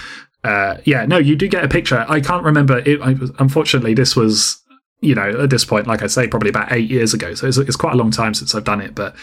uh, 0.45 0.77
yeah, 0.85 1.07
no, 1.07 1.17
you 1.17 1.35
do 1.35 1.49
get 1.49 1.65
a 1.65 1.69
picture. 1.69 2.05
I 2.07 2.21
can't 2.21 2.45
remember. 2.45 2.81
It, 2.81 3.01
I, 3.01 3.17
unfortunately, 3.39 3.95
this 3.95 4.15
was 4.15 4.61
you 5.01 5.15
know 5.15 5.45
at 5.45 5.49
this 5.49 5.65
point, 5.65 5.87
like 5.87 6.03
I 6.03 6.09
say, 6.09 6.29
probably 6.29 6.51
about 6.51 6.73
eight 6.73 6.91
years 6.91 7.15
ago. 7.15 7.33
So 7.33 7.47
it's, 7.47 7.57
it's 7.57 7.77
quite 7.77 7.95
a 7.95 7.97
long 7.97 8.11
time 8.11 8.35
since 8.35 8.55
I've 8.55 8.65
done 8.65 8.83
it. 8.83 8.95
But 8.95 9.17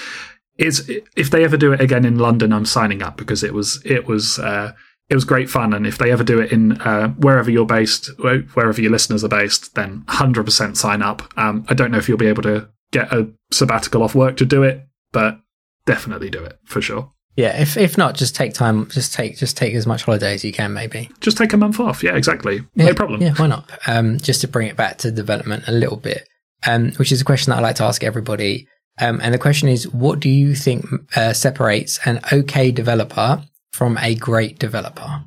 it's 0.60 0.82
if 1.16 1.32
they 1.32 1.44
ever 1.44 1.58
do 1.58 1.72
it 1.72 1.82
again 1.82 2.06
in 2.06 2.20
London, 2.20 2.54
I'm 2.54 2.66
signing 2.66 3.02
up 3.02 3.18
because 3.18 3.44
it 3.44 3.54
was 3.54 3.82
it 3.86 4.08
was 4.08 4.38
uh, 4.38 4.74
it 5.10 5.16
was 5.16 5.24
great 5.24 5.50
fun. 5.50 5.74
And 5.74 5.88
if 5.88 5.98
they 5.98 6.12
ever 6.12 6.24
do 6.24 6.40
it 6.40 6.52
in 6.52 6.74
uh, 6.82 7.10
wherever 7.10 7.50
you're 7.50 7.66
based, 7.66 8.10
wherever 8.20 8.80
your 8.80 8.92
listeners 8.92 9.24
are 9.24 9.30
based, 9.30 9.74
then 9.76 10.04
100% 10.08 10.78
sign 10.78 11.02
up. 11.02 11.24
Um, 11.38 11.66
I 11.68 11.74
don't 11.74 11.92
know 11.92 11.98
if 11.98 12.08
you'll 12.08 12.18
be 12.18 12.28
able 12.28 12.44
to 12.44 12.70
get 12.92 13.12
a 13.12 13.30
sabbatical 13.52 14.04
off 14.04 14.14
work 14.14 14.38
to 14.38 14.46
do 14.46 14.62
it, 14.64 14.86
but 15.12 15.40
definitely 15.86 16.30
do 16.30 16.44
it 16.44 16.60
for 16.66 16.82
sure. 16.82 17.10
Yeah, 17.36 17.62
if 17.62 17.78
if 17.78 17.98
not, 17.98 18.16
just 18.16 18.36
take 18.36 18.54
time. 18.54 18.90
Just 18.90 19.14
take 19.14 19.38
just 19.38 19.56
take 19.56 19.74
as 19.74 19.88
much 19.88 20.04
holiday 20.04 20.34
as 20.34 20.44
you 20.44 20.52
can. 20.52 20.74
Maybe 20.74 21.10
just 21.22 21.38
take 21.38 21.54
a 21.54 21.58
month 21.58 21.80
off. 21.80 22.04
Yeah, 22.04 22.18
exactly. 22.18 22.66
No 22.76 22.94
problem. 22.94 23.22
Yeah, 23.22 23.34
why 23.36 23.48
not? 23.48 23.70
Um, 23.88 24.18
just 24.18 24.42
to 24.42 24.48
bring 24.50 24.68
it 24.68 24.76
back 24.76 24.98
to 25.00 25.12
development 25.12 25.64
a 25.68 25.72
little 25.72 25.96
bit, 25.96 26.28
um, 26.68 26.92
which 26.98 27.14
is 27.14 27.22
a 27.22 27.24
question 27.24 27.52
that 27.52 27.60
I 27.60 27.62
like 27.62 27.78
to 27.78 27.86
ask 27.86 28.04
everybody. 28.04 28.68
Um, 29.00 29.20
and 29.22 29.34
the 29.34 29.40
question 29.40 29.70
is, 29.70 29.88
what 29.94 30.20
do 30.20 30.30
you 30.30 30.56
think 30.56 30.86
uh, 31.16 31.34
separates 31.34 32.00
an 32.06 32.20
okay 32.32 32.72
developer 32.72 33.44
from 33.72 33.98
a 34.00 34.16
great 34.16 34.60
developer? 34.60 35.24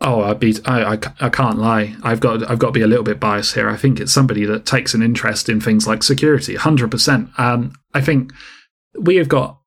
Oh, 0.00 0.22
I'd 0.22 0.38
be, 0.38 0.54
I, 0.66 0.94
I, 0.94 0.98
I 1.20 1.28
can't 1.30 1.58
lie. 1.58 1.96
I've 2.02 2.20
got, 2.20 2.48
I've 2.48 2.58
got 2.58 2.68
to 2.68 2.72
be 2.72 2.82
a 2.82 2.86
little 2.86 3.04
bit 3.04 3.18
biased 3.18 3.54
here. 3.54 3.68
I 3.68 3.76
think 3.76 3.98
it's 3.98 4.12
somebody 4.12 4.44
that 4.44 4.66
takes 4.66 4.94
an 4.94 5.02
interest 5.02 5.48
in 5.48 5.60
things 5.60 5.86
like 5.86 6.02
security, 6.02 6.54
hundred 6.54 6.90
percent. 6.90 7.30
Um, 7.38 7.72
I 7.94 8.02
think 8.02 8.32
we 8.98 9.16
have 9.16 9.28
got 9.28 9.58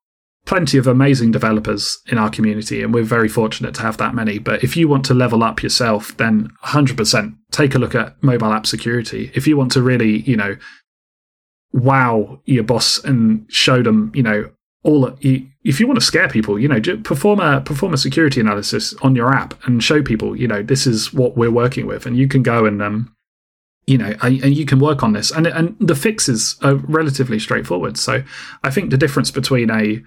plenty 0.46 0.78
of 0.78 0.86
amazing 0.86 1.32
developers 1.32 1.98
in 2.06 2.16
our 2.16 2.30
community, 2.30 2.82
and 2.82 2.94
we're 2.94 3.02
very 3.02 3.28
fortunate 3.28 3.74
to 3.74 3.82
have 3.82 3.96
that 3.98 4.14
many. 4.14 4.38
But 4.38 4.62
if 4.64 4.76
you 4.76 4.88
want 4.88 5.04
to 5.06 5.14
level 5.14 5.42
up 5.42 5.62
yourself, 5.62 6.16
then 6.16 6.50
100% 6.64 7.36
take 7.50 7.74
a 7.74 7.78
look 7.78 7.94
at 7.94 8.22
mobile 8.22 8.52
app 8.52 8.66
security. 8.66 9.30
If 9.34 9.46
you 9.46 9.56
want 9.56 9.72
to 9.72 9.82
really, 9.82 10.22
you 10.22 10.36
know, 10.36 10.56
wow 11.72 12.40
your 12.44 12.64
boss 12.64 13.02
and 13.04 13.46
show 13.48 13.82
them, 13.82 14.12
you 14.14 14.22
know, 14.22 14.50
all 14.82 15.16
if 15.62 15.78
you 15.78 15.86
want 15.86 15.98
to 15.98 16.04
scare 16.04 16.28
people, 16.28 16.58
you 16.58 16.66
know, 16.66 16.80
perform 17.02 17.40
a 17.40 17.60
perform 17.60 17.92
a 17.92 17.98
security 17.98 18.40
analysis 18.40 18.94
on 19.02 19.14
your 19.14 19.32
app 19.32 19.54
and 19.66 19.82
show 19.82 20.02
people, 20.02 20.34
you 20.34 20.48
know, 20.48 20.62
this 20.62 20.86
is 20.86 21.12
what 21.12 21.36
we're 21.36 21.50
working 21.50 21.86
with, 21.86 22.06
and 22.06 22.16
you 22.16 22.26
can 22.26 22.42
go 22.42 22.64
and 22.64 22.82
um, 22.82 23.14
you 23.86 23.98
know, 23.98 24.14
and 24.22 24.56
you 24.56 24.64
can 24.64 24.78
work 24.78 25.02
on 25.02 25.12
this, 25.12 25.30
and 25.30 25.46
and 25.46 25.76
the 25.80 25.94
fixes 25.94 26.56
are 26.62 26.76
relatively 26.76 27.38
straightforward. 27.38 27.98
So 27.98 28.22
I 28.62 28.70
think 28.70 28.90
the 28.90 28.96
difference 28.96 29.30
between 29.30 29.70
a 29.70 30.02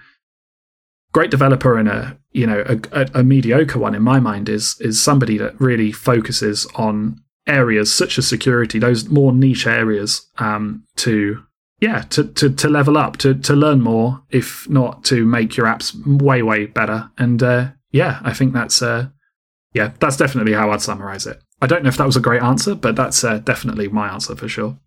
great 1.11 1.29
developer 1.29 1.77
and 1.77 1.87
a 1.87 2.17
you 2.31 2.47
know 2.47 2.63
a, 2.91 3.09
a, 3.13 3.23
mediocre 3.23 3.77
one 3.77 3.93
in 3.93 4.01
my 4.01 4.19
mind 4.19 4.49
is 4.49 4.75
is 4.79 5.01
somebody 5.01 5.37
that 5.37 5.59
really 5.59 5.91
focuses 5.91 6.65
on 6.75 7.21
areas 7.45 7.93
such 7.93 8.17
as 8.17 8.27
security, 8.27 8.79
those 8.79 9.09
more 9.09 9.33
niche 9.33 9.67
areas, 9.67 10.29
um, 10.37 10.83
to 10.95 11.43
yeah 11.83 12.03
to, 12.11 12.23
to 12.23 12.49
to 12.49 12.69
level 12.69 12.97
up, 12.97 13.17
to 13.17 13.33
to 13.35 13.53
learn 13.53 13.81
more, 13.81 14.23
if 14.29 14.69
not 14.69 15.03
to 15.03 15.25
make 15.25 15.57
your 15.57 15.65
apps 15.65 15.93
way 16.05 16.41
way 16.41 16.65
better. 16.65 17.11
And 17.17 17.43
uh, 17.43 17.71
yeah, 17.91 18.21
I 18.23 18.33
think 18.33 18.53
that's 18.53 18.81
uh, 18.81 19.09
yeah 19.73 19.91
that's 19.99 20.15
definitely 20.15 20.53
how 20.53 20.71
I'd 20.71 20.81
summarize 20.81 21.27
it. 21.27 21.41
I 21.61 21.67
don't 21.67 21.83
know 21.83 21.89
if 21.89 21.97
that 21.97 22.05
was 22.05 22.15
a 22.15 22.21
great 22.21 22.41
answer, 22.41 22.73
but 22.73 22.95
that's 22.95 23.21
uh, 23.25 23.39
definitely 23.39 23.89
my 23.89 24.07
answer 24.07 24.33
for 24.33 24.47
sure. 24.47 24.77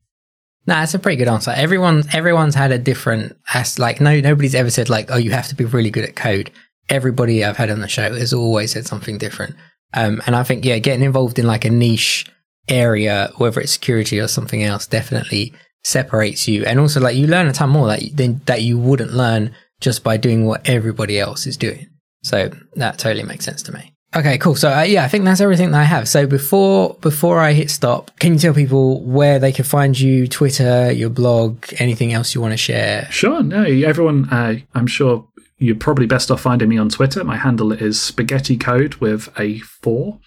No, 0.67 0.75
that's 0.75 0.95
a 0.95 0.99
pretty 0.99 1.17
good 1.17 1.29
answer. 1.29 1.53
Everyone, 1.55 2.03
everyone's 2.13 2.57
had 2.57 2.73
a 2.73 2.79
different, 2.79 3.37
as 3.53 3.79
like 3.79 4.01
no, 4.01 4.19
nobody's 4.19 4.55
ever 4.55 4.71
said 4.71 4.89
like, 4.89 5.11
oh, 5.11 5.17
you 5.19 5.33
have 5.33 5.49
to 5.49 5.55
be 5.55 5.67
really 5.67 5.91
good 5.91 6.05
at 6.05 6.17
code. 6.17 6.51
Everybody 6.89 7.45
I've 7.45 7.59
had 7.59 7.71
on 7.71 7.81
the 7.81 7.89
show 7.89 8.15
has 8.15 8.33
always 8.33 8.73
said 8.73 8.87
something 8.87 9.19
different. 9.19 9.55
Um, 9.93 10.23
and 10.27 10.35
I 10.35 10.43
think 10.45 10.65
yeah, 10.65 10.79
getting 10.79 11.05
involved 11.05 11.39
in 11.39 11.47
like 11.47 11.67
a 11.67 11.71
niche 11.71 12.27
area, 12.69 13.31
whether 13.37 13.61
it's 13.61 13.73
security 13.73 14.19
or 14.19 14.29
something 14.29 14.63
else, 14.63 14.87
definitely 14.87 15.53
separates 15.87 16.49
you. 16.49 16.65
And 16.65 16.81
also 16.81 17.01
like 17.01 17.17
you 17.17 17.29
learn 17.29 17.47
a 17.47 17.53
ton 17.53 17.71
more 17.71 17.87
that 17.87 18.03
than 18.15 18.41
that 18.47 18.63
you 18.63 18.77
wouldn't 18.77 19.13
learn 19.13 19.55
just 19.81 20.03
by 20.03 20.17
doing 20.17 20.45
what 20.45 20.69
everybody 20.69 21.19
else 21.19 21.47
is 21.47 21.57
doing. 21.57 21.87
So 22.25 22.51
that 22.75 22.99
totally 22.99 23.23
makes 23.23 23.45
sense 23.45 23.63
to 23.63 23.73
me. 23.73 23.93
Okay, 24.15 24.37
cool. 24.39 24.57
So 24.57 24.73
uh, 24.73 24.83
yeah, 24.83 25.05
I 25.05 25.09
think 25.09 25.25
that's 25.25 25.41
everything 25.41 25.71
that 25.71 25.81
I 25.81 25.85
have. 25.85 26.09
So 26.09 26.27
before 26.27 26.97
before 27.01 27.39
I 27.39 27.53
hit 27.53 27.71
stop, 27.71 28.11
can 28.19 28.33
you 28.33 28.39
tell 28.39 28.55
people 28.55 29.05
where 29.05 29.39
they 29.39 29.53
can 29.53 29.65
find 29.65 29.99
you, 29.99 30.27
Twitter, 30.27 30.91
your 30.91 31.11
blog, 31.11 31.65
anything 31.79 32.13
else 32.13 32.35
you 32.35 32.41
want 32.41 32.53
to 32.53 32.59
share? 32.59 33.07
Sure. 33.11 33.43
No, 33.43 33.63
everyone. 33.63 34.29
Uh, 34.31 34.57
I'm 34.75 34.87
sure 34.89 35.29
you're 35.59 35.77
probably 35.77 36.07
best 36.07 36.31
off 36.31 36.41
finding 36.41 36.69
me 36.69 36.79
on 36.79 36.89
Twitter. 36.89 37.23
My 37.23 37.37
handle 37.37 37.73
is 37.73 38.01
Spaghetti 38.01 38.57
Code 38.57 38.97
with 38.97 39.29
a 39.39 39.61
four. 39.61 40.19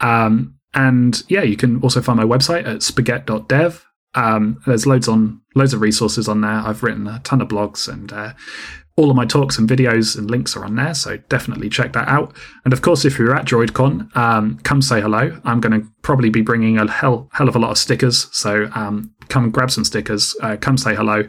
Um, 0.00 0.56
and 0.74 1.22
yeah, 1.28 1.42
you 1.42 1.56
can 1.56 1.80
also 1.80 2.02
find 2.02 2.18
my 2.18 2.24
website 2.24 2.66
at 2.66 2.82
spaghetti.dev. 2.82 3.87
Um, 4.18 4.60
there's 4.66 4.84
loads 4.86 5.06
on 5.06 5.40
loads 5.54 5.72
of 5.72 5.80
resources 5.80 6.28
on 6.28 6.40
there. 6.40 6.50
I've 6.50 6.82
written 6.82 7.06
a 7.06 7.20
ton 7.20 7.40
of 7.40 7.48
blogs 7.48 7.88
and 7.88 8.12
uh, 8.12 8.32
all 8.96 9.10
of 9.10 9.16
my 9.16 9.24
talks 9.24 9.58
and 9.58 9.68
videos 9.68 10.18
and 10.18 10.28
links 10.28 10.56
are 10.56 10.64
on 10.64 10.74
there, 10.74 10.92
so 10.92 11.18
definitely 11.28 11.68
check 11.68 11.92
that 11.92 12.08
out. 12.08 12.34
And 12.64 12.72
of 12.72 12.82
course, 12.82 13.04
if 13.04 13.16
you're 13.16 13.34
at 13.34 13.46
DroidCon, 13.46 14.16
um, 14.16 14.58
come 14.64 14.82
say 14.82 15.00
hello. 15.00 15.40
I'm 15.44 15.60
going 15.60 15.80
to 15.80 15.88
probably 16.02 16.30
be 16.30 16.42
bringing 16.42 16.78
a 16.78 16.90
hell, 16.90 17.28
hell 17.32 17.48
of 17.48 17.54
a 17.54 17.60
lot 17.60 17.70
of 17.70 17.78
stickers, 17.78 18.26
so 18.32 18.68
um, 18.74 19.14
come 19.28 19.50
grab 19.50 19.70
some 19.70 19.84
stickers. 19.84 20.34
Uh, 20.42 20.56
come 20.60 20.76
say 20.76 20.96
hello. 20.96 21.22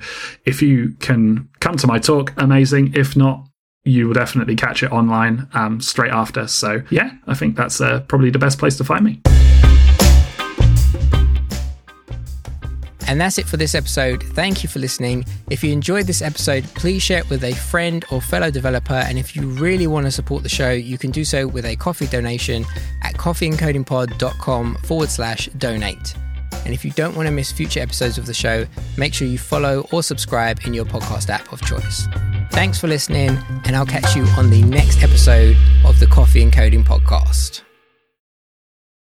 If 0.46 0.64
you 0.64 0.96
can 1.00 1.48
come 1.60 1.78
to 1.78 1.86
my 1.86 2.00
talk, 2.00 2.34
amazing. 2.38 2.94
If 2.96 3.16
not, 3.16 3.46
you 3.84 4.08
will 4.08 4.16
definitely 4.16 4.56
catch 4.56 4.82
it 4.82 4.92
online 4.92 5.48
um, 5.54 5.80
straight 5.80 6.12
after. 6.12 6.48
So 6.48 6.82
yeah, 6.90 7.12
I 7.28 7.36
think 7.36 7.56
that's 7.56 7.80
uh, 7.80 8.00
probably 8.08 8.32
the 8.32 8.40
best 8.40 8.58
place 8.58 8.78
to 8.78 8.84
find 8.84 9.06
me. 9.06 9.22
And 13.10 13.20
that's 13.20 13.40
it 13.40 13.48
for 13.48 13.58
this 13.58 13.74
episode. 13.74 14.22
Thank 14.22 14.62
you 14.62 14.70
for 14.70 14.78
listening. 14.78 15.26
If 15.50 15.64
you 15.64 15.74
enjoyed 15.74 16.06
this 16.06 16.22
episode, 16.22 16.64
please 16.76 17.02
share 17.02 17.18
it 17.18 17.30
with 17.32 17.44
a 17.44 17.54
friend 17.54 18.06
or 18.12 18.22
fellow 18.22 18.52
developer. 18.52 18.94
And 18.94 19.18
if 19.18 19.36
you 19.36 19.48
really 19.48 19.88
want 19.88 20.06
to 20.06 20.12
support 20.12 20.44
the 20.44 20.50
show, 20.50 20.70
you 20.70 21.00
can 21.00 21.10
do 21.10 21.26
so 21.26 21.48
with 21.48 21.66
a 21.66 21.76
coffee 21.76 22.06
donation 22.06 22.66
at 23.02 23.16
coffeeandcodingpod.com 23.16 24.76
forward 24.84 25.10
slash 25.10 25.50
donate. 25.58 26.16
And 26.66 26.74
if 26.74 26.86
you 26.86 26.92
don't 26.92 27.16
want 27.16 27.26
to 27.26 27.32
miss 27.32 27.52
future 27.52 27.80
episodes 27.80 28.20
of 28.20 28.28
the 28.28 28.34
show, 28.34 28.68
make 28.96 29.16
sure 29.16 29.28
you 29.28 29.40
follow 29.40 29.88
or 29.92 30.04
subscribe 30.04 30.60
in 30.66 30.76
your 30.76 30.86
podcast 30.86 31.30
app 31.30 31.52
of 31.52 31.62
choice. 31.64 32.08
Thanks 32.52 32.80
for 32.80 32.88
listening, 32.88 33.40
and 33.66 33.76
I'll 33.76 33.88
catch 33.88 34.16
you 34.16 34.24
on 34.38 34.52
the 34.52 34.62
next 34.62 35.02
episode 35.02 35.58
of 35.84 36.00
the 36.00 36.08
Coffee 36.08 36.44
and 36.44 36.54
Coding 36.54 36.84
Podcast. 36.84 37.64